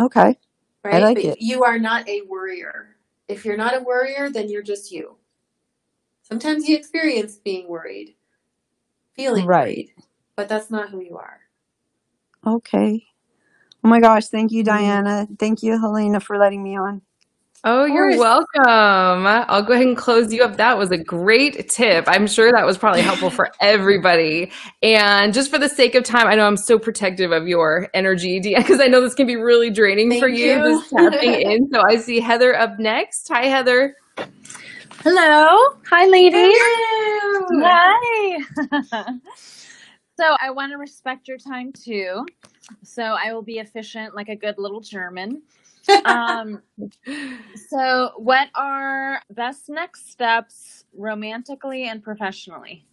Okay. 0.00 0.38
right? 0.84 1.02
like 1.02 1.16
but 1.16 1.24
it. 1.24 1.42
you 1.42 1.64
are 1.64 1.78
not 1.78 2.08
a 2.08 2.22
worrier. 2.22 2.96
If 3.28 3.44
you're 3.44 3.56
not 3.56 3.76
a 3.76 3.80
worrier, 3.80 4.30
then 4.30 4.48
you're 4.48 4.62
just 4.62 4.92
you. 4.92 5.16
Sometimes 6.22 6.68
you 6.68 6.76
experience 6.76 7.36
being 7.36 7.68
worried, 7.68 8.16
feeling 9.18 9.46
Right. 9.46 9.76
worried, 9.88 9.94
but 10.36 10.48
that's 10.48 10.70
not 10.70 10.90
who 10.90 11.02
you 11.02 11.18
are. 11.18 11.40
Okay. 12.46 13.04
Oh 13.84 13.88
my 13.88 14.00
gosh. 14.00 14.28
Thank 14.28 14.52
you, 14.52 14.62
Mhm. 14.62 14.66
Diana. 14.66 15.28
Thank 15.38 15.62
you, 15.62 15.78
Helena, 15.80 16.20
for 16.20 16.38
letting 16.38 16.62
me 16.62 16.76
on. 16.78 17.02
Oh, 17.64 17.84
you're 17.84 18.16
welcome. 18.18 19.26
I'll 19.26 19.62
go 19.62 19.74
ahead 19.74 19.86
and 19.86 19.96
close 19.96 20.32
you 20.32 20.42
up. 20.44 20.56
That 20.58 20.78
was 20.78 20.92
a 20.92 20.98
great 20.98 21.68
tip. 21.68 22.04
I'm 22.08 22.26
sure 22.26 22.52
that 22.52 22.64
was 22.64 22.78
probably 22.78 23.02
helpful 23.02 23.30
for 23.30 23.50
everybody. 23.60 24.52
And 24.82 25.34
just 25.34 25.50
for 25.50 25.58
the 25.58 25.68
sake 25.68 25.94
of 25.96 26.04
time, 26.04 26.28
I 26.28 26.36
know 26.36 26.46
I'm 26.46 26.56
so 26.56 26.78
protective 26.78 27.32
of 27.32 27.48
your 27.48 27.88
energy 27.94 28.40
because 28.40 28.80
I 28.82 28.86
know 28.86 29.00
this 29.02 29.14
can 29.14 29.26
be 29.26 29.36
really 29.36 29.70
draining 29.70 30.10
for 30.18 30.28
Thank 30.28 30.38
you, 30.38 30.46
you. 30.54 30.58
just 30.80 30.90
tapping 30.90 31.34
in. 31.42 31.68
So 31.72 31.82
I 31.86 31.96
see 31.96 32.20
Heather 32.20 32.54
up 32.56 32.78
next. 32.78 33.28
Hi, 33.28 33.46
Heather. 33.46 33.96
Hello. 35.02 35.76
Hi, 35.90 36.06
ladies. 36.06 36.58
Hello. 36.58 37.62
Hi. 37.62 39.14
so 40.16 40.36
I 40.40 40.50
want 40.50 40.72
to 40.72 40.76
respect 40.76 41.28
your 41.28 41.38
time 41.38 41.72
too. 41.72 42.26
So 42.82 43.04
I 43.04 43.32
will 43.32 43.42
be 43.42 43.60
efficient 43.60 44.16
like 44.16 44.28
a 44.28 44.34
good 44.34 44.56
little 44.58 44.80
German. 44.80 45.42
um, 46.04 46.62
so, 47.68 48.10
what 48.16 48.48
are 48.56 49.22
best 49.30 49.68
next 49.68 50.10
steps 50.10 50.84
romantically 50.92 51.84
and 51.84 52.02
professionally? 52.02 52.84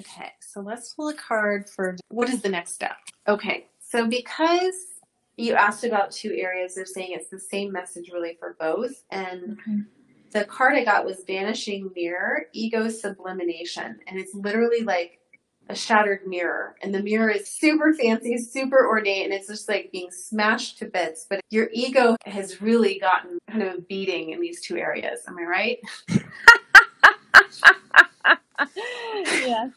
Okay, 0.00 0.30
so 0.40 0.62
let's 0.62 0.94
pull 0.94 1.08
a 1.08 1.14
card 1.14 1.68
for 1.68 1.96
what 2.08 2.30
is 2.30 2.40
the 2.40 2.48
next 2.48 2.72
step? 2.72 2.96
Okay, 3.28 3.66
so 3.80 4.06
because 4.06 4.74
you 5.40 5.54
asked 5.54 5.84
about 5.84 6.10
two 6.10 6.32
areas, 6.34 6.74
they're 6.74 6.84
saying 6.86 7.08
it's 7.12 7.30
the 7.30 7.40
same 7.40 7.72
message 7.72 8.10
really 8.12 8.36
for 8.38 8.56
both. 8.58 9.04
And 9.10 9.58
Okay. 9.60 9.80
the 10.32 10.44
card 10.44 10.74
I 10.74 10.84
got 10.84 11.04
was 11.04 11.24
Vanishing 11.26 11.90
Mirror, 11.94 12.46
Ego 12.52 12.88
Sublimination. 12.88 13.98
And 14.06 14.18
it's 14.18 14.34
literally 14.34 14.82
like 14.82 15.18
a 15.68 15.74
shattered 15.74 16.26
mirror. 16.26 16.76
And 16.82 16.94
the 16.94 17.02
mirror 17.02 17.30
is 17.30 17.48
super 17.48 17.94
fancy, 17.94 18.36
super 18.38 18.86
ornate, 18.88 19.24
and 19.24 19.32
it's 19.32 19.46
just 19.48 19.68
like 19.68 19.90
being 19.92 20.10
smashed 20.10 20.78
to 20.78 20.86
bits. 20.86 21.26
But 21.28 21.40
your 21.50 21.68
ego 21.72 22.16
has 22.26 22.60
really 22.60 22.98
gotten 22.98 23.38
kind 23.48 23.62
of 23.62 23.74
a 23.74 23.80
beating 23.82 24.30
in 24.30 24.40
these 24.40 24.60
two 24.60 24.76
areas. 24.76 25.20
Am 25.28 25.38
I 25.38 25.42
right? 25.42 25.78
yes. 29.26 29.70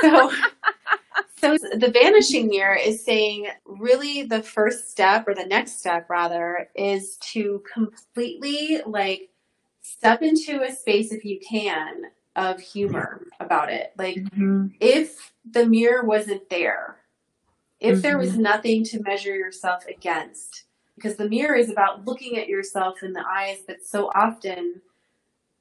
so 0.00 0.30
so 1.42 1.58
the 1.58 1.90
vanishing 1.90 2.46
mirror 2.48 2.76
is 2.76 3.04
saying 3.04 3.48
really 3.66 4.22
the 4.22 4.42
first 4.42 4.90
step 4.90 5.26
or 5.26 5.34
the 5.34 5.46
next 5.46 5.80
step 5.80 6.08
rather 6.08 6.68
is 6.76 7.16
to 7.18 7.62
completely 7.72 8.80
like 8.86 9.30
step 9.82 10.22
into 10.22 10.62
a 10.62 10.72
space 10.72 11.12
if 11.12 11.24
you 11.24 11.40
can 11.40 12.04
of 12.36 12.60
humor 12.60 13.26
about 13.40 13.70
it 13.70 13.92
like 13.98 14.16
Mhm. 14.16 14.72
if 14.80 15.32
the 15.50 15.66
mirror 15.66 16.04
wasn't 16.04 16.48
there 16.48 16.98
if 17.80 18.00
there 18.02 18.18
was 18.18 18.38
nothing 18.38 18.84
to 18.84 19.02
measure 19.02 19.34
yourself 19.34 19.84
against 19.86 20.64
because 20.94 21.16
the 21.16 21.28
mirror 21.28 21.56
is 21.56 21.70
about 21.70 22.04
looking 22.06 22.38
at 22.38 22.48
yourself 22.48 23.02
in 23.02 23.12
the 23.12 23.24
eyes 23.28 23.58
but 23.66 23.84
so 23.84 24.10
often 24.14 24.80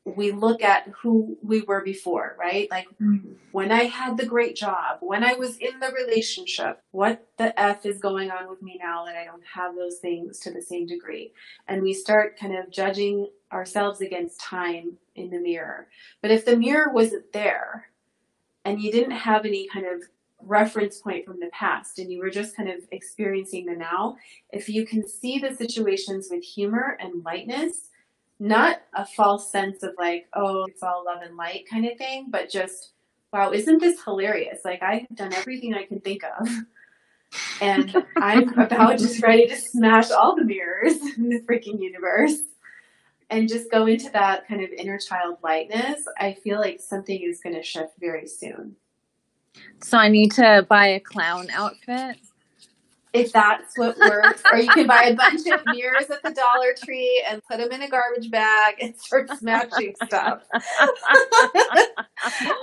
we 0.03 0.31
look 0.31 0.63
at 0.63 0.87
who 1.01 1.37
we 1.43 1.61
were 1.61 1.81
before 1.81 2.35
right 2.39 2.69
like 2.71 2.87
mm-hmm. 2.99 3.33
when 3.51 3.71
I 3.71 3.83
had 3.83 4.17
the 4.17 4.25
great 4.25 4.55
job, 4.55 4.97
when 5.01 5.23
I 5.23 5.33
was 5.33 5.57
in 5.57 5.79
the 5.79 5.91
relationship, 5.91 6.81
what 6.91 7.27
the 7.37 7.57
F 7.59 7.85
is 7.85 7.99
going 7.99 8.31
on 8.31 8.49
with 8.49 8.61
me 8.61 8.79
now 8.81 9.05
that 9.05 9.15
I 9.15 9.25
don't 9.25 9.45
have 9.53 9.75
those 9.75 9.97
things 9.97 10.39
to 10.39 10.51
the 10.51 10.61
same 10.61 10.87
degree? 10.87 11.33
And 11.67 11.81
we 11.81 11.93
start 11.93 12.39
kind 12.39 12.55
of 12.55 12.71
judging 12.71 13.27
ourselves 13.51 14.01
against 14.01 14.39
time 14.39 14.97
in 15.15 15.29
the 15.29 15.39
mirror. 15.39 15.87
But 16.21 16.31
if 16.31 16.45
the 16.45 16.57
mirror 16.57 16.91
wasn't 16.91 17.31
there 17.33 17.89
and 18.65 18.81
you 18.81 18.91
didn't 18.91 19.11
have 19.11 19.45
any 19.45 19.67
kind 19.67 19.85
of 19.85 20.03
reference 20.43 20.97
point 20.97 21.25
from 21.25 21.39
the 21.39 21.49
past 21.51 21.99
and 21.99 22.11
you 22.11 22.19
were 22.19 22.29
just 22.29 22.55
kind 22.55 22.69
of 22.69 22.79
experiencing 22.91 23.65
the 23.65 23.75
now, 23.75 24.17
if 24.49 24.67
you 24.67 24.85
can 24.85 25.07
see 25.07 25.37
the 25.37 25.55
situations 25.55 26.29
with 26.31 26.43
humor 26.43 26.97
and 26.99 27.23
lightness, 27.23 27.89
not 28.41 28.81
a 28.95 29.05
false 29.05 29.51
sense 29.51 29.83
of 29.83 29.91
like, 29.99 30.27
oh, 30.33 30.65
it's 30.65 30.81
all 30.81 31.05
love 31.05 31.21
and 31.21 31.37
light 31.37 31.69
kind 31.69 31.85
of 31.85 31.95
thing, 31.97 32.25
but 32.29 32.49
just 32.49 32.93
wow, 33.31 33.51
isn't 33.51 33.79
this 33.79 34.03
hilarious? 34.03 34.59
Like 34.65 34.81
I've 34.81 35.07
done 35.13 35.31
everything 35.33 35.73
I 35.73 35.85
can 35.85 36.01
think 36.01 36.23
of. 36.39 36.49
And 37.61 37.95
I'm 38.17 38.59
about 38.59 38.99
just 38.99 39.23
ready 39.23 39.47
to 39.47 39.55
smash 39.55 40.11
all 40.11 40.35
the 40.35 40.43
mirrors 40.43 40.97
in 41.17 41.29
the 41.29 41.39
freaking 41.39 41.79
universe. 41.79 42.41
And 43.29 43.47
just 43.47 43.71
go 43.71 43.85
into 43.85 44.09
that 44.09 44.49
kind 44.49 44.61
of 44.61 44.69
inner 44.71 44.97
child 44.97 45.37
lightness. 45.41 46.05
I 46.19 46.33
feel 46.33 46.59
like 46.59 46.81
something 46.81 47.21
is 47.21 47.39
going 47.39 47.55
to 47.55 47.63
shift 47.63 47.93
very 48.01 48.27
soon. 48.27 48.75
So, 49.81 49.97
I 49.97 50.09
need 50.09 50.33
to 50.33 50.65
buy 50.67 50.87
a 50.87 50.99
clown 50.99 51.49
outfit. 51.51 52.17
If 53.13 53.33
that's 53.33 53.77
what 53.77 53.97
works, 53.97 54.41
or 54.49 54.57
you 54.57 54.69
can 54.69 54.87
buy 54.87 55.03
a 55.03 55.15
bunch 55.15 55.45
of 55.47 55.61
mirrors 55.65 56.09
at 56.09 56.23
the 56.23 56.31
Dollar 56.31 56.73
Tree 56.81 57.23
and 57.29 57.43
put 57.43 57.57
them 57.57 57.71
in 57.71 57.81
a 57.81 57.89
garbage 57.89 58.31
bag 58.31 58.75
and 58.79 58.95
start 58.95 59.29
smashing 59.37 59.95
stuff. 60.05 60.43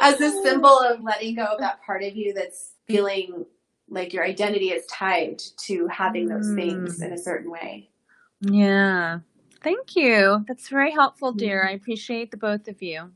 as 0.01 0.21
a 0.21 0.31
symbol 0.43 0.81
of 0.81 1.03
letting 1.03 1.35
go 1.35 1.45
of 1.45 1.61
that 1.61 1.83
part 1.85 2.03
of 2.03 2.17
you 2.17 2.33
that's 2.33 2.73
feeling 2.87 3.45
like 3.91 4.13
your 4.13 4.25
identity 4.25 4.71
is 4.71 4.87
tied 4.87 5.41
to 5.67 5.87
having 5.89 6.29
those 6.29 6.55
things 6.55 6.99
mm. 6.99 7.07
in 7.07 7.13
a 7.13 7.19
certain 7.19 7.51
way. 7.51 7.91
Yeah. 8.41 9.21
Thank 9.63 9.97
you. 9.97 10.45
That's 10.47 10.69
very 10.69 10.93
helpful, 10.93 11.31
mm-hmm. 11.31 11.39
dear. 11.39 11.67
I 11.67 11.73
appreciate 11.73 12.31
the 12.31 12.37
both 12.37 12.69
of 12.69 12.83
you. 12.83 13.11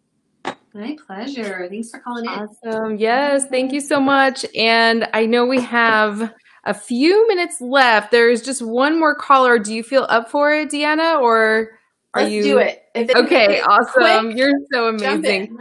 My 0.74 0.97
pleasure. 1.07 1.66
Thanks 1.68 1.91
for 1.91 1.99
calling 1.99 2.24
in. 2.24 2.30
Awesome. 2.30 2.97
Yes, 2.97 3.47
thank 3.47 3.72
you 3.72 3.80
so 3.80 4.01
much. 4.01 4.47
And 4.57 5.07
I 5.12 5.26
know 5.26 5.45
we 5.45 5.61
have 5.61 6.33
a 6.64 6.74
few 6.74 7.26
minutes 7.28 7.60
left. 7.60 8.10
There's 8.10 8.42
just 8.42 8.62
one 8.62 8.98
more 8.98 9.14
caller. 9.14 9.58
Do 9.58 9.74
you 9.74 9.82
feel 9.82 10.06
up 10.08 10.30
for 10.30 10.52
it, 10.52 10.70
Diana, 10.70 11.18
or 11.20 11.78
are 12.14 12.22
Let's 12.22 12.34
you 12.34 12.42
do 12.42 12.58
it. 12.58 12.82
If 12.94 13.10
it 13.10 13.16
Okay, 13.16 13.58
if 13.58 13.66
awesome. 13.66 14.26
quick, 14.26 14.38
You're 14.38 14.52
so 14.72 14.88
amazing. 14.88 15.58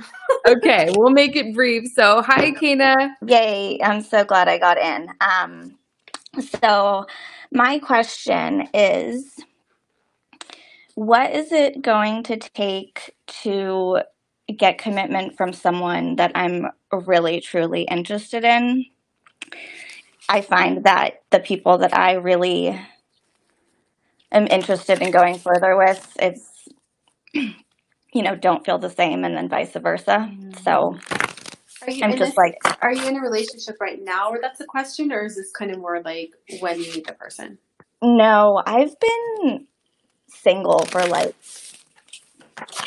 okay, 0.47 0.89
we'll 0.97 1.11
make 1.11 1.35
it 1.35 1.53
brief. 1.53 1.91
So, 1.93 2.21
hi, 2.21 2.51
Kana. 2.51 2.95
Yay, 3.25 3.79
I'm 3.81 4.01
so 4.01 4.23
glad 4.25 4.49
I 4.49 4.57
got 4.57 4.77
in. 4.77 5.09
Um, 5.21 5.77
so, 6.61 7.05
my 7.51 7.79
question 7.79 8.67
is 8.73 9.39
what 10.95 11.31
is 11.31 11.51
it 11.51 11.81
going 11.81 12.23
to 12.23 12.37
take 12.37 13.15
to 13.43 13.99
get 14.57 14.77
commitment 14.77 15.37
from 15.37 15.53
someone 15.53 16.17
that 16.17 16.31
I'm 16.35 16.67
really, 16.91 17.39
truly 17.39 17.83
interested 17.83 18.43
in? 18.43 18.85
I 20.31 20.39
find 20.39 20.85
that 20.85 21.23
the 21.29 21.39
people 21.39 21.79
that 21.79 21.93
I 21.93 22.13
really 22.13 22.79
am 24.31 24.47
interested 24.47 25.01
in 25.01 25.11
going 25.11 25.37
further 25.37 25.77
with, 25.77 26.17
it's, 26.19 26.69
you 27.33 28.23
know, 28.23 28.35
don't 28.35 28.65
feel 28.65 28.77
the 28.77 28.89
same, 28.89 29.25
and 29.25 29.35
then 29.35 29.49
vice 29.49 29.73
versa. 29.73 30.29
Mm-hmm. 30.31 30.51
So, 30.63 30.95
Are 31.81 31.91
you 31.91 32.05
I'm 32.05 32.11
just 32.11 32.35
this, 32.35 32.37
like, 32.37 32.55
are 32.81 32.93
you 32.93 33.05
in 33.09 33.17
a 33.17 33.19
relationship 33.19 33.75
right 33.81 33.99
now 34.01 34.31
where 34.31 34.39
that's 34.41 34.61
a 34.61 34.65
question, 34.65 35.11
or 35.11 35.25
is 35.25 35.35
this 35.35 35.51
kind 35.51 35.69
of 35.69 35.79
more 35.79 36.01
like 36.01 36.31
when 36.61 36.79
you 36.79 36.93
meet 36.93 37.07
the 37.07 37.13
person? 37.13 37.57
No, 38.01 38.61
I've 38.65 38.95
been 38.99 39.67
single 40.29 40.85
for 40.85 41.05
like 41.07 41.35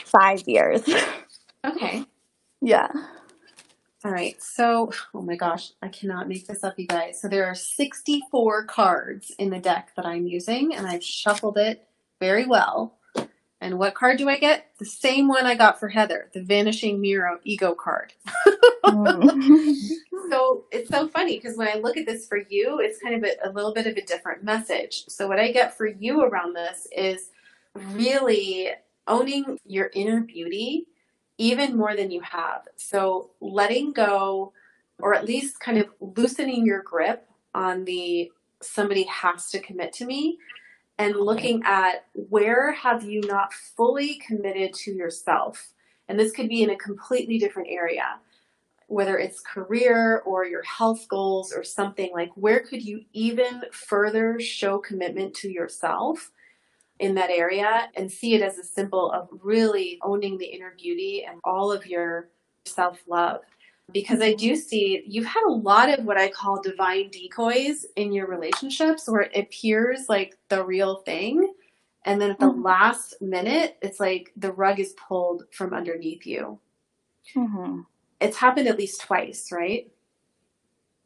five 0.07 0.42
years. 0.47 0.82
Okay. 1.66 2.05
yeah. 2.61 2.88
All 4.05 4.12
right. 4.12 4.40
So, 4.42 4.92
oh 5.14 5.22
my 5.22 5.34
gosh, 5.34 5.72
I 5.80 5.88
cannot 5.88 6.28
make 6.28 6.46
this 6.46 6.62
up, 6.62 6.78
you 6.78 6.86
guys. 6.86 7.18
So 7.20 7.26
there 7.26 7.46
are 7.46 7.55
64 7.55 8.64
cards 8.66 9.32
in 9.38 9.48
the 9.48 9.59
deck 9.59 9.92
that 9.96 10.05
I'm 10.05 10.26
using, 10.26 10.74
and 10.74 10.86
I've 10.86 11.02
shuffled 11.02 11.57
it 11.57 11.88
very 12.20 12.44
well. 12.44 12.98
And 13.62 13.78
what 13.78 13.94
card 13.94 14.18
do 14.18 14.28
I 14.28 14.36
get? 14.36 14.66
The 14.78 14.84
same 14.84 15.26
one 15.26 15.46
I 15.46 15.55
got 15.55 15.80
for 15.80 15.88
Heather, 15.88 16.28
the 16.34 16.42
Vanishing 16.42 17.00
Mirror 17.00 17.40
Ego 17.44 17.74
card. 17.74 18.12
Mm. 18.84 19.78
So 20.30 20.64
it's 20.72 20.88
so 20.88 21.07
funny 21.07 21.36
because 21.36 21.57
when 21.57 21.68
I 21.68 21.74
look 21.74 21.98
at 21.98 22.07
this 22.07 22.26
for 22.26 22.38
you, 22.38 22.80
it's 22.80 22.98
kind 23.00 23.14
of 23.14 23.22
a, 23.24 23.48
a 23.48 23.52
little 23.52 23.74
bit 23.74 23.86
of 23.86 23.96
a 23.96 24.00
different 24.00 24.42
message. 24.42 25.05
So 25.07 25.28
what 25.28 25.38
I 25.38 25.52
get 25.52 25.76
for 25.76 25.86
you 25.86 26.22
around 26.22 26.57
this 26.57 26.88
is 26.96 27.30
really 27.74 28.70
owning 29.07 29.59
your 29.66 29.90
inner 29.94 30.22
beauty 30.22 30.86
even 31.39 31.76
more 31.76 31.97
than 31.97 32.11
you 32.11 32.20
have. 32.20 32.66
So 32.76 33.30
letting 33.41 33.93
go 33.93 34.53
or 35.01 35.14
at 35.14 35.24
least 35.24 35.61
kind 35.61 35.78
of 35.78 35.89
loosening 36.01 36.64
your 36.64 36.82
grip 36.82 37.28
on 37.55 37.85
the 37.85 38.30
somebody 38.62 39.05
has 39.05 39.51
to 39.51 39.61
commit 39.61 39.93
to 39.93 40.07
me 40.07 40.39
and 40.99 41.16
looking 41.16 41.62
at 41.64 42.07
where 42.14 42.72
have 42.72 43.03
you 43.03 43.20
not 43.22 43.53
fully 43.53 44.14
committed 44.26 44.72
to 44.74 44.93
yourself. 44.93 45.72
And 46.09 46.18
this 46.18 46.32
could 46.32 46.49
be 46.49 46.62
in 46.62 46.70
a 46.70 46.76
completely 46.76 47.39
different 47.39 47.68
area 47.70 48.20
whether 48.87 49.18
it's 49.18 49.41
career 49.41 50.22
or 50.26 50.45
your 50.45 50.62
health 50.62 51.09
goals 51.09 51.53
or 51.53 51.64
something 51.64 52.12
like 52.12 52.30
where 52.35 52.61
could 52.61 52.82
you 52.82 53.03
even 53.12 53.62
further 53.72 54.39
show 54.39 54.78
commitment 54.78 55.35
to 55.35 55.51
yourself 55.51 56.30
in 57.01 57.14
that 57.16 57.30
area 57.30 57.88
and 57.97 58.11
see 58.11 58.34
it 58.34 58.42
as 58.42 58.59
a 58.59 58.64
symbol 58.64 59.11
of 59.11 59.28
really 59.42 59.99
owning 60.03 60.38
the 60.38 60.47
inner 60.47 60.74
beauty 60.80 61.24
and 61.28 61.40
all 61.45 61.72
of 61.72 61.86
your 61.86 62.30
self 62.66 63.01
love. 63.09 63.40
Because 63.92 64.22
I 64.22 64.32
do 64.34 64.57
see 64.57 65.03
you've 65.07 65.26
had 65.26 65.45
a 65.47 65.53
lot 65.53 65.90
of 65.97 66.05
what 66.07 66.16
I 66.16 66.30
call 66.30 66.62
divine 66.62 67.11
decoys 67.11 67.84
in 67.97 68.12
your 68.12 68.26
relationships 68.26 69.09
where 69.09 69.22
it 69.22 69.36
appears 69.36 70.09
like 70.09 70.38
the 70.49 70.64
real 70.64 70.97
thing. 71.03 71.53
And 72.07 72.20
then 72.20 72.30
at 72.30 72.40
the 72.40 72.51
last 72.51 73.20
minute, 73.20 73.76
it's 73.82 74.01
like 74.01 74.32
the 74.36 74.53
rug 74.53 74.80
is 74.80 74.95
pulled 74.95 75.45
from 75.53 75.74
underneath 75.74 76.26
you. 76.26 76.59
hmm 77.34 77.82
It's 78.20 78.36
happened 78.38 78.68
at 78.68 78.78
least 78.78 79.03
twice, 79.03 79.51
right? 79.53 79.90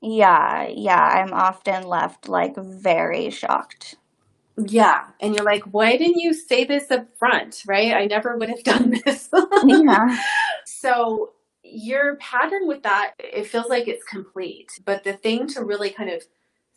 Yeah, 0.00 0.66
yeah. 0.68 1.00
I'm 1.00 1.32
often 1.32 1.84
left 1.84 2.28
like 2.28 2.56
very 2.56 3.30
shocked. 3.30 3.96
Yeah. 4.66 5.04
And 5.20 5.34
you're 5.34 5.44
like, 5.44 5.62
why 5.64 5.96
didn't 5.96 6.18
you 6.18 6.34
say 6.34 6.64
this 6.64 6.90
up 6.90 7.06
front, 7.16 7.62
right? 7.66 7.94
I 7.94 8.06
never 8.06 8.36
would 8.36 8.48
have 8.48 8.62
done 8.64 9.00
this. 9.04 9.28
Yeah. 9.64 10.18
so 10.66 11.32
your 11.62 12.16
pattern 12.16 12.66
with 12.66 12.82
that, 12.82 13.12
it 13.18 13.46
feels 13.46 13.68
like 13.68 13.88
it's 13.88 14.04
complete. 14.04 14.70
But 14.84 15.04
the 15.04 15.12
thing 15.12 15.46
to 15.48 15.64
really 15.64 15.90
kind 15.90 16.10
of 16.10 16.22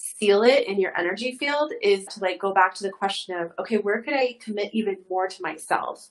seal 0.02 0.44
it 0.44 0.68
in 0.68 0.80
your 0.80 0.98
energy 0.98 1.38
field 1.38 1.74
is 1.82 2.06
to 2.06 2.20
like 2.22 2.40
go 2.40 2.54
back 2.54 2.74
to 2.74 2.84
the 2.84 2.90
question 2.90 3.38
of 3.38 3.52
okay 3.60 3.78
where 3.78 4.02
could 4.02 4.16
i 4.16 4.36
commit 4.42 4.74
even 4.74 4.98
more 5.10 5.28
to 5.28 5.44
myself 5.44 6.10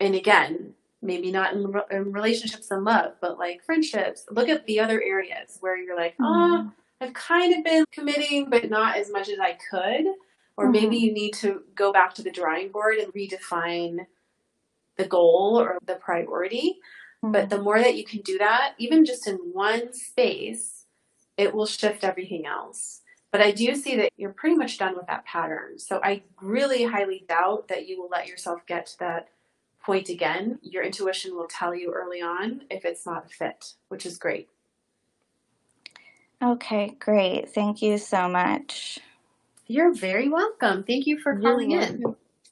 and 0.00 0.14
again 0.14 0.72
maybe 1.02 1.30
not 1.30 1.52
in, 1.52 1.72
in 1.90 2.12
relationships 2.12 2.70
and 2.70 2.82
love 2.82 3.12
but 3.20 3.38
like 3.38 3.62
friendships 3.62 4.24
look 4.30 4.48
at 4.48 4.64
the 4.66 4.80
other 4.80 5.02
areas 5.02 5.58
where 5.60 5.76
you're 5.76 5.96
like 5.96 6.14
oh 6.20 6.70
i've 7.02 7.12
kind 7.12 7.54
of 7.54 7.62
been 7.62 7.84
committing 7.92 8.48
but 8.48 8.70
not 8.70 8.96
as 8.96 9.10
much 9.10 9.28
as 9.28 9.38
i 9.38 9.56
could 9.70 10.06
or 10.60 10.64
mm-hmm. 10.64 10.72
maybe 10.72 10.96
you 10.96 11.12
need 11.12 11.32
to 11.32 11.62
go 11.74 11.92
back 11.92 12.14
to 12.14 12.22
the 12.22 12.30
drawing 12.30 12.70
board 12.70 12.98
and 12.98 13.12
redefine 13.14 14.06
the 14.96 15.06
goal 15.06 15.58
or 15.58 15.78
the 15.86 15.94
priority 15.94 16.78
mm-hmm. 17.24 17.32
but 17.32 17.48
the 17.48 17.60
more 17.60 17.78
that 17.78 17.96
you 17.96 18.04
can 18.04 18.20
do 18.20 18.38
that 18.38 18.74
even 18.78 19.04
just 19.04 19.26
in 19.26 19.36
one 19.52 19.92
space 19.92 20.86
it 21.36 21.54
will 21.54 21.66
shift 21.66 22.04
everything 22.04 22.46
else 22.46 23.00
but 23.30 23.40
I 23.40 23.52
do 23.52 23.74
see 23.76 23.96
that 23.96 24.10
you're 24.16 24.32
pretty 24.32 24.56
much 24.56 24.78
done 24.78 24.96
with 24.96 25.06
that 25.06 25.24
pattern. 25.24 25.78
So 25.78 26.00
I 26.02 26.22
really 26.40 26.84
highly 26.84 27.24
doubt 27.28 27.68
that 27.68 27.86
you 27.86 28.00
will 28.00 28.08
let 28.08 28.26
yourself 28.26 28.66
get 28.66 28.86
to 28.86 28.98
that 29.00 29.28
point 29.82 30.08
again. 30.08 30.58
Your 30.62 30.82
intuition 30.82 31.36
will 31.36 31.46
tell 31.46 31.74
you 31.74 31.92
early 31.92 32.20
on 32.20 32.62
if 32.70 32.84
it's 32.84 33.06
not 33.06 33.26
a 33.26 33.28
fit, 33.28 33.74
which 33.88 34.04
is 34.04 34.18
great. 34.18 34.48
Okay, 36.42 36.96
great. 36.98 37.50
Thank 37.50 37.82
you 37.82 37.98
so 37.98 38.28
much. 38.28 38.98
You're 39.70 39.94
very 39.94 40.28
welcome. 40.28 40.82
Thank 40.82 41.06
you 41.06 41.16
for 41.20 41.38
calling 41.38 41.70
in. 41.70 42.02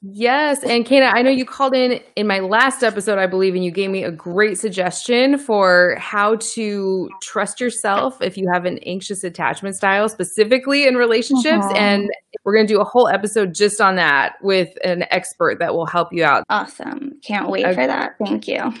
Yes. 0.01 0.63
And 0.63 0.85
Kana, 0.85 1.07
I 1.07 1.21
know 1.21 1.29
you 1.29 1.43
called 1.43 1.75
in 1.75 1.99
in 2.15 2.25
my 2.25 2.39
last 2.39 2.81
episode, 2.81 3.19
I 3.19 3.27
believe, 3.27 3.55
and 3.55 3.65
you 3.65 3.71
gave 3.71 3.89
me 3.89 4.05
a 4.05 4.11
great 4.11 4.57
suggestion 4.57 5.37
for 5.37 5.97
how 5.99 6.37
to 6.53 7.09
trust 7.21 7.59
yourself 7.59 8.21
if 8.21 8.37
you 8.37 8.49
have 8.53 8.63
an 8.63 8.79
anxious 8.85 9.25
attachment 9.25 9.75
style, 9.75 10.07
specifically 10.07 10.87
in 10.87 10.95
relationships. 10.95 11.65
Uh-huh. 11.65 11.75
And 11.75 12.09
we're 12.45 12.55
going 12.55 12.67
to 12.67 12.73
do 12.73 12.79
a 12.79 12.85
whole 12.85 13.09
episode 13.09 13.53
just 13.53 13.81
on 13.81 13.97
that 13.97 14.35
with 14.41 14.69
an 14.85 15.03
expert 15.11 15.59
that 15.59 15.73
will 15.73 15.87
help 15.87 16.13
you 16.13 16.23
out. 16.23 16.45
Awesome. 16.47 17.19
Can't 17.21 17.49
wait 17.49 17.65
okay. 17.65 17.75
for 17.75 17.85
that. 17.85 18.15
Thank 18.23 18.47
you. 18.47 18.73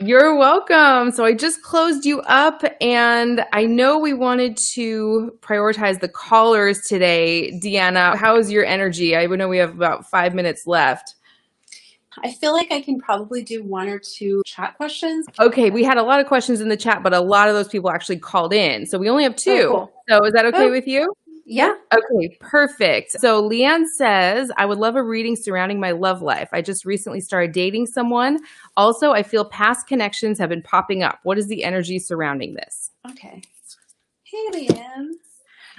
You're 0.00 0.36
welcome. 0.36 1.10
So 1.10 1.24
I 1.24 1.34
just 1.34 1.62
closed 1.62 2.06
you 2.06 2.20
up, 2.20 2.62
and 2.80 3.44
I 3.52 3.66
know 3.66 3.98
we 3.98 4.14
wanted 4.14 4.56
to 4.74 5.36
prioritize 5.40 5.98
the 5.98 6.08
callers 6.08 6.82
today. 6.82 7.58
Diana, 7.58 8.16
how 8.16 8.36
is 8.36 8.48
your 8.48 8.64
energy? 8.64 9.16
I 9.16 9.26
know 9.26 9.48
we 9.48 9.58
have 9.58 9.74
about 9.74 10.08
five 10.08 10.34
minutes 10.34 10.68
left. 10.68 11.16
I 12.22 12.32
feel 12.32 12.52
like 12.52 12.70
I 12.70 12.80
can 12.80 13.00
probably 13.00 13.42
do 13.42 13.64
one 13.64 13.88
or 13.88 13.98
two 13.98 14.42
chat 14.46 14.76
questions. 14.76 15.26
Okay, 15.40 15.70
we 15.70 15.82
had 15.82 15.98
a 15.98 16.02
lot 16.02 16.20
of 16.20 16.26
questions 16.26 16.60
in 16.60 16.68
the 16.68 16.76
chat, 16.76 17.02
but 17.02 17.12
a 17.12 17.20
lot 17.20 17.48
of 17.48 17.54
those 17.54 17.68
people 17.68 17.90
actually 17.90 18.18
called 18.18 18.52
in. 18.52 18.86
So 18.86 18.98
we 18.98 19.08
only 19.08 19.24
have 19.24 19.34
two. 19.34 19.50
Oh, 19.50 19.70
cool. 19.70 19.92
So 20.08 20.24
is 20.26 20.32
that 20.32 20.46
okay 20.46 20.66
oh. 20.66 20.70
with 20.70 20.86
you? 20.86 21.12
Yeah. 21.50 21.72
Okay, 21.94 22.36
perfect. 22.40 23.12
So 23.12 23.42
Leanne 23.48 23.86
says, 23.86 24.52
I 24.58 24.66
would 24.66 24.76
love 24.76 24.96
a 24.96 25.02
reading 25.02 25.34
surrounding 25.34 25.80
my 25.80 25.92
love 25.92 26.20
life. 26.20 26.50
I 26.52 26.60
just 26.60 26.84
recently 26.84 27.20
started 27.20 27.52
dating 27.52 27.86
someone. 27.86 28.40
Also, 28.76 29.12
I 29.12 29.22
feel 29.22 29.46
past 29.46 29.86
connections 29.86 30.38
have 30.38 30.50
been 30.50 30.60
popping 30.60 31.02
up. 31.02 31.20
What 31.22 31.38
is 31.38 31.46
the 31.48 31.64
energy 31.64 31.98
surrounding 32.00 32.52
this? 32.52 32.90
Okay. 33.10 33.40
Hey, 34.24 34.46
Leanne. 34.52 35.12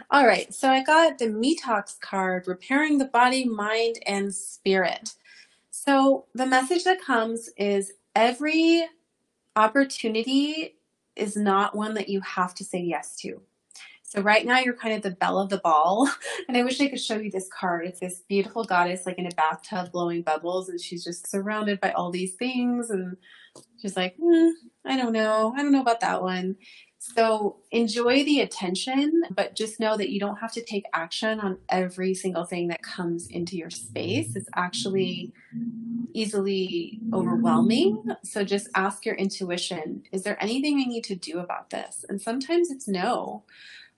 All 0.09 0.25
right, 0.25 0.51
so 0.51 0.69
I 0.69 0.81
got 0.81 1.19
the 1.19 1.27
Detox 1.27 1.99
card, 1.99 2.47
repairing 2.47 2.97
the 2.97 3.05
body, 3.05 3.45
mind, 3.45 3.99
and 4.07 4.33
spirit. 4.33 5.13
So 5.69 6.25
the 6.33 6.47
message 6.47 6.83
that 6.85 6.99
comes 6.99 7.49
is 7.57 7.91
every 8.15 8.87
opportunity 9.55 10.77
is 11.15 11.35
not 11.35 11.75
one 11.75 11.93
that 11.93 12.09
you 12.09 12.21
have 12.21 12.55
to 12.55 12.63
say 12.63 12.79
yes 12.79 13.15
to. 13.17 13.41
So 14.09 14.21
right 14.21 14.43
now 14.43 14.57
you're 14.57 14.73
kind 14.73 14.95
of 14.95 15.03
the 15.03 15.11
belle 15.11 15.37
of 15.37 15.49
the 15.49 15.59
ball. 15.59 16.09
And 16.47 16.57
I 16.57 16.63
wish 16.63 16.81
I 16.81 16.87
could 16.87 16.99
show 16.99 17.17
you 17.17 17.29
this 17.29 17.47
card. 17.47 17.85
It's 17.85 17.99
this 17.99 18.21
beautiful 18.27 18.63
goddess 18.63 19.05
like 19.05 19.19
in 19.19 19.27
a 19.27 19.35
bathtub 19.35 19.91
blowing 19.91 20.23
bubbles 20.23 20.67
and 20.67 20.81
she's 20.81 21.03
just 21.03 21.29
surrounded 21.29 21.79
by 21.79 21.91
all 21.91 22.09
these 22.09 22.33
things 22.33 22.89
and 22.89 23.17
she's 23.79 23.95
like, 23.95 24.17
mm, 24.17 24.51
I 24.83 24.97
don't 24.97 25.13
know. 25.13 25.53
I 25.55 25.61
don't 25.61 25.71
know 25.71 25.81
about 25.81 25.99
that 25.99 26.23
one. 26.23 26.55
So 26.97 27.57
enjoy 27.71 28.23
the 28.23 28.39
attention, 28.39 29.21
but 29.29 29.55
just 29.55 29.79
know 29.79 29.95
that 29.95 30.09
you 30.09 30.19
don't 30.19 30.37
have 30.37 30.51
to 30.53 30.63
take 30.63 30.85
action 30.91 31.39
on 31.39 31.59
every 31.69 32.15
single 32.15 32.45
thing 32.45 32.69
that 32.69 32.81
comes 32.81 33.27
into 33.27 33.57
your 33.57 33.69
space. 33.69 34.35
It's 34.35 34.49
actually 34.55 35.31
easily 36.13 36.99
overwhelming. 37.13 38.03
So 38.23 38.43
just 38.43 38.69
ask 38.73 39.05
your 39.05 39.15
intuition, 39.15 40.03
is 40.11 40.23
there 40.23 40.41
anything 40.43 40.79
I 40.79 40.89
need 40.89 41.03
to 41.05 41.15
do 41.15 41.39
about 41.39 41.69
this? 41.69 42.03
And 42.09 42.19
sometimes 42.19 42.71
it's 42.71 42.87
no 42.87 43.43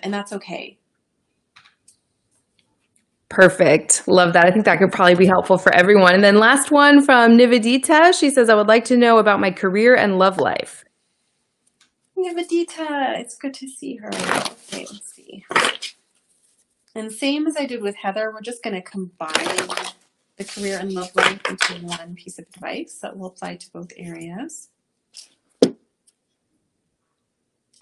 and 0.04 0.14
that's 0.14 0.34
okay. 0.34 0.78
Perfect. 3.30 4.08
Love 4.08 4.34
that. 4.34 4.46
I 4.46 4.52
think 4.52 4.66
that 4.66 4.78
could 4.78 4.92
probably 4.92 5.16
be 5.16 5.26
helpful 5.26 5.58
for 5.58 5.74
everyone. 5.74 6.14
And 6.14 6.24
then 6.24 6.38
last 6.38 6.70
one 6.70 7.02
from 7.02 7.38
Nivedita. 7.38 8.14
She 8.14 8.30
says, 8.30 8.50
I 8.50 8.56
would 8.56 8.68
like 8.68 8.84
to 8.86 8.98
know 8.98 9.20
about 9.20 9.40
my 9.40 9.52
career 9.52 9.96
and 9.96 10.18
love 10.18 10.38
life. 10.38 10.84
Nivedita, 12.18 13.20
it's 13.20 13.38
good 13.38 13.54
to 13.56 13.70
see 13.70 13.96
her. 13.96 14.10
Okay, 14.10 14.86
let's 14.92 15.14
see. 15.14 15.46
And 16.94 17.10
same 17.10 17.48
as 17.48 17.56
I 17.56 17.66
did 17.66 17.82
with 17.82 17.96
Heather, 17.96 18.32
we're 18.34 18.42
just 18.42 18.62
going 18.64 18.76
to 18.76 18.82
combine 18.82 19.32
the 20.36 20.44
career 20.44 20.78
and 20.78 20.92
love 20.92 21.16
life 21.16 21.40
into 21.50 21.86
one 21.86 22.16
piece 22.16 22.38
of 22.38 22.46
advice 22.54 23.00
that 23.02 23.18
will 23.18 23.28
apply 23.28 23.56
to 23.56 23.72
both 23.72 23.94
areas. 23.96 24.70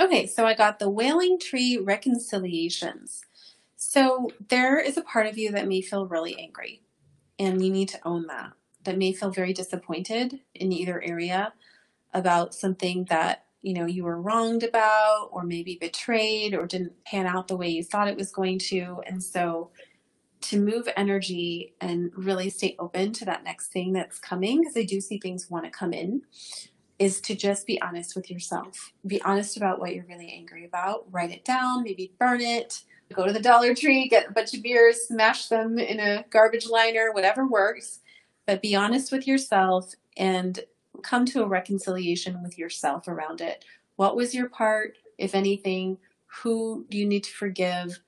Okay, 0.02 0.28
so 0.28 0.45
I 0.45 0.54
got 0.54 0.80
the 0.80 0.89
Wailing 0.89 1.38
Tree 1.38 1.78
Reconciliations. 1.78 3.22
So 3.76 4.32
there 4.47 4.80
is 4.80 4.95
a 4.95 5.02
part 5.02 5.28
of 5.28 5.38
you 5.38 5.52
that 5.52 5.68
may 5.68 5.82
feel 5.82 6.06
really 6.06 6.39
angry, 6.39 6.82
and 7.38 7.64
you 7.64 7.70
need 7.70 7.89
to 7.89 8.08
own 8.08 8.28
that. 8.28 8.54
That 8.86 8.97
may 8.97 9.12
feel 9.12 9.30
very 9.30 9.52
disappointed 9.52 10.39
in 10.56 10.72
either 10.72 11.02
area 11.04 11.52
about 12.14 12.56
something 12.56 13.08
that 13.10 13.43
you 13.62 13.74
know 13.74 13.86
you 13.86 14.06
were 14.06 14.22
wronged 14.22 14.64
about, 14.64 15.30
or 15.34 15.43
maybe 15.43 15.78
betrayed, 15.80 16.54
or 16.54 16.66
didn't 16.66 17.04
pan 17.04 17.28
out 17.28 17.50
the 17.50 17.58
way 17.58 17.68
you 17.68 17.84
thought 17.84 18.08
it 18.08 18.18
was 18.18 18.32
going 18.32 18.60
to. 18.60 19.02
And 19.06 19.22
so 19.22 19.72
to 20.41 20.62
move 20.62 20.88
energy 20.95 21.74
and 21.82 22.10
really 22.16 22.50
stay 22.50 22.78
open 22.80 23.12
to 23.12 23.26
that 23.26 23.43
next 23.43 23.68
thing 23.68 23.91
that's 23.91 24.18
coming, 24.18 24.62
because 24.62 24.78
I 24.78 24.84
do 24.84 25.02
see 25.02 25.20
things 25.20 25.50
want 25.50 25.66
to 25.66 25.72
come 25.72 25.91
in 25.91 26.22
is 27.00 27.22
to 27.22 27.34
just 27.34 27.66
be 27.66 27.82
honest 27.82 28.16
with 28.16 28.30
yourself. 28.30 28.91
Be 29.08 29.22
honest 29.24 29.58
about 29.58 29.80
what 29.80 29.95
you're 29.95 30.06
really 30.08 30.32
angry 30.32 30.66
about. 30.66 31.06
Write 31.12 31.32
it 31.32 31.45
down, 31.45 31.84
maybe 31.84 32.12
burn 32.20 32.41
it. 32.41 32.82
Go 33.14 33.26
to 33.26 33.34
the 33.34 33.39
Dollar 33.39 33.74
Tree, 33.74 34.08
get 34.08 34.30
a 34.30 34.34
bunch 34.34 34.54
of 34.54 34.62
beers, 34.62 35.08
smash 35.08 35.47
them 35.47 35.80
in 35.80 36.00
a 36.00 36.26
garbage 36.30 36.68
liner, 36.68 37.12
whatever 37.12 37.47
works. 37.47 38.02
But 38.45 38.62
be 38.62 38.76
honest 38.76 39.12
with 39.12 39.26
yourself 39.26 39.93
and 40.18 40.60
come 41.02 41.26
to 41.28 41.41
a 41.43 41.47
reconciliation 41.47 42.43
with 42.43 42.58
yourself 42.58 43.08
around 43.08 43.41
it. 43.41 43.66
What 43.95 44.16
was 44.16 44.36
your 44.36 44.50
part, 44.50 44.95
if 45.18 45.34
anything? 45.34 45.97
Who 46.28 46.86
do 46.89 46.97
you 46.97 47.08
need 47.08 47.24
to 47.24 47.32
forgive? 47.32 48.00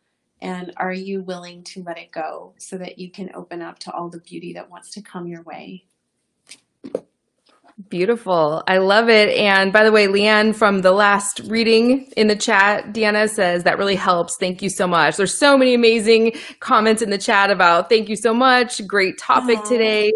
And 0.42 0.74
are 0.78 0.94
you 0.94 1.22
willing 1.22 1.64
to 1.66 1.84
let 1.84 1.98
it 1.98 2.12
go 2.12 2.54
so 2.58 2.78
that 2.78 3.00
you 3.00 3.10
can 3.10 3.32
open 3.34 3.62
up 3.62 3.80
to 3.80 3.92
all 3.92 4.10
the 4.10 4.20
beauty 4.20 4.54
that 4.54 4.70
wants 4.70 4.92
to 4.92 5.02
come 5.02 5.28
your 5.28 5.44
way? 5.44 5.86
Beautiful. 7.90 8.64
I 8.68 8.78
love 8.78 9.10
it. 9.10 9.30
And 9.38 9.72
by 9.74 9.84
the 9.84 9.92
way, 9.92 10.08
Leanne 10.08 10.56
from 10.56 10.82
the 10.82 10.92
last 10.92 11.40
reading 11.46 12.06
in 12.18 12.28
the 12.28 12.36
chat, 12.36 12.94
Diana 12.94 13.28
says 13.28 13.64
that 13.64 13.78
really 13.78 13.96
helps. 13.96 14.38
Thank 14.38 14.62
you 14.62 14.70
so 14.70 14.88
much. 14.88 15.18
There's 15.18 15.38
so 15.38 15.58
many 15.58 15.74
amazing 15.74 16.34
comments 16.60 17.02
in 17.02 17.10
the 17.10 17.18
chat 17.18 17.50
about 17.50 17.90
thank 17.90 18.10
you 18.10 18.16
so 18.16 18.34
much. 18.34 18.86
Great 18.86 19.18
topic 19.18 19.60
Aww. 19.60 19.70
today. 19.70 20.12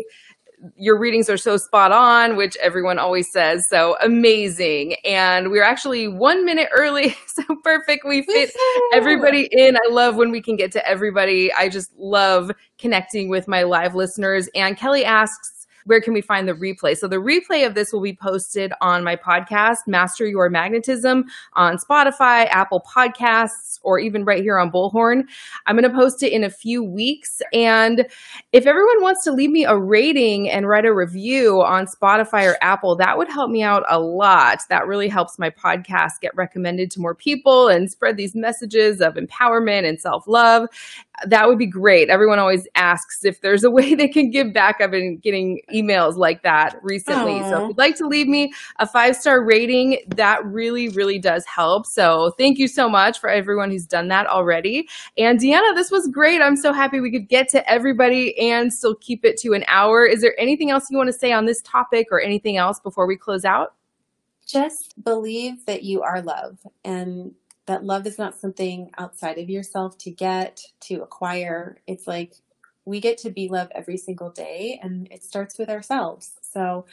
Your 0.77 0.97
readings 0.99 1.29
are 1.29 1.37
so 1.37 1.57
spot 1.57 1.91
on, 1.91 2.35
which 2.35 2.55
everyone 2.57 2.97
always 2.97 3.31
says. 3.31 3.67
So 3.69 3.95
amazing. 4.01 4.95
And 5.05 5.51
we're 5.51 5.63
actually 5.63 6.07
one 6.07 6.45
minute 6.45 6.69
early. 6.75 7.15
So 7.35 7.43
perfect. 7.65 8.05
We 8.05 8.21
fit 8.21 8.49
everybody 8.93 9.49
in. 9.51 9.75
I 9.75 9.91
love 9.91 10.15
when 10.15 10.31
we 10.31 10.41
can 10.41 10.55
get 10.55 10.71
to 10.71 10.87
everybody. 10.87 11.51
I 11.51 11.67
just 11.67 11.91
love 11.97 12.49
connecting 12.79 13.27
with 13.27 13.45
my 13.49 13.63
live 13.63 13.93
listeners. 13.93 14.47
And 14.55 14.77
Kelly 14.77 15.03
asks, 15.03 15.54
where 15.85 16.01
can 16.01 16.13
we 16.13 16.21
find 16.21 16.47
the 16.47 16.53
replay? 16.53 16.97
So 16.97 17.07
the 17.07 17.17
replay 17.17 17.65
of 17.65 17.75
this 17.75 17.93
will 17.93 18.01
be 18.01 18.15
posted 18.15 18.73
on 18.81 19.03
my 19.03 19.15
podcast, 19.15 19.87
Master 19.87 20.25
Your 20.25 20.49
Magnetism, 20.49 21.25
on 21.53 21.77
Spotify, 21.77 22.47
Apple 22.49 22.81
Podcasts, 22.81 23.79
or 23.83 23.99
even 23.99 24.25
right 24.25 24.41
here 24.41 24.57
on 24.57 24.71
Bullhorn. 24.71 25.23
I'm 25.67 25.77
going 25.77 25.89
to 25.89 25.95
post 25.95 26.23
it 26.23 26.31
in 26.31 26.43
a 26.43 26.49
few 26.49 26.83
weeks. 26.83 27.41
And 27.53 28.07
if 28.51 28.65
everyone 28.65 29.01
wants 29.01 29.23
to 29.25 29.31
leave 29.31 29.51
me 29.51 29.65
a 29.65 29.77
rating 29.77 30.49
and 30.49 30.67
write 30.67 30.85
a 30.85 30.93
review 30.93 31.61
on 31.61 31.85
Spotify 31.85 32.51
or 32.51 32.57
Apple, 32.61 32.95
that 32.95 33.17
would 33.17 33.29
help 33.29 33.51
me 33.51 33.61
out 33.61 33.83
a 33.87 33.99
lot. 33.99 34.59
That 34.69 34.87
really 34.87 35.07
helps 35.07 35.37
my 35.37 35.49
podcast 35.49 36.19
get 36.21 36.35
recommended 36.35 36.89
to 36.91 36.99
more 36.99 37.15
people 37.15 37.67
and 37.67 37.91
spread 37.91 38.17
these 38.17 38.35
messages 38.35 39.01
of 39.01 39.15
empowerment 39.15 39.87
and 39.87 39.99
self 39.99 40.27
love. 40.27 40.67
That 41.25 41.47
would 41.47 41.57
be 41.57 41.65
great. 41.65 42.09
Everyone 42.09 42.39
always 42.39 42.67
asks 42.75 43.23
if 43.23 43.41
there's 43.41 43.63
a 43.63 43.71
way 43.75 43.95
they 43.95 44.07
can 44.07 44.29
give 44.29 44.53
back. 44.53 44.81
I've 44.81 44.91
been 44.91 45.17
getting 45.17 45.61
emails 45.73 46.17
like 46.17 46.43
that 46.43 46.77
recently. 46.81 47.33
Aww. 47.33 47.49
So 47.49 47.63
if 47.63 47.67
you'd 47.69 47.77
like 47.77 47.95
to 47.97 48.07
leave 48.07 48.27
me 48.27 48.53
a 48.79 48.87
five 48.87 49.15
star 49.15 49.43
rating, 49.43 49.99
that 50.15 50.45
really, 50.45 50.89
really 50.89 51.19
does 51.19 51.45
help. 51.45 51.85
So 51.85 52.33
thank 52.37 52.57
you 52.57 52.67
so 52.67 52.89
much 52.89 53.19
for 53.19 53.29
everyone 53.29 53.71
who's 53.71 53.85
done 53.85 54.07
that 54.09 54.27
already. 54.27 54.87
And 55.17 55.39
Diana, 55.39 55.73
this 55.73 55.91
was 55.91 56.07
great. 56.07 56.41
I'm 56.41 56.57
so 56.57 56.73
happy 56.73 56.99
we 56.99 57.11
could 57.11 57.29
get 57.29 57.49
to 57.49 57.69
everybody 57.69 58.37
and 58.39 58.73
still 58.73 58.95
keep 58.95 59.23
it 59.25 59.37
to 59.37 59.53
an 59.53 59.63
hour. 59.67 60.05
Is 60.05 60.21
there 60.21 60.35
anything 60.39 60.71
else 60.71 60.87
you 60.89 60.97
want 60.97 61.07
to 61.07 61.17
say 61.17 61.31
on 61.31 61.45
this 61.45 61.61
topic 61.61 62.07
or 62.11 62.19
anything 62.19 62.57
else 62.57 62.79
before 62.79 63.07
we 63.07 63.15
close 63.15 63.45
out? 63.45 63.73
Just 64.45 65.03
believe 65.03 65.65
that 65.65 65.83
you 65.83 66.03
are 66.03 66.21
love 66.21 66.59
and 66.83 67.33
that 67.65 67.83
love 67.83 68.05
is 68.05 68.17
not 68.17 68.39
something 68.39 68.91
outside 68.97 69.37
of 69.37 69.49
yourself 69.49 69.97
to 69.99 70.11
get, 70.11 70.61
to 70.81 71.01
acquire. 71.01 71.77
It's 71.87 72.07
like 72.07 72.35
we 72.85 72.99
get 72.99 73.17
to 73.19 73.31
be 73.31 73.49
love 73.49 73.69
every 73.73 73.97
single 73.97 74.29
day, 74.29 74.79
and 74.81 75.07
it 75.11 75.23
starts 75.23 75.57
with 75.57 75.69
ourselves. 75.69 76.33
So, 76.41 76.85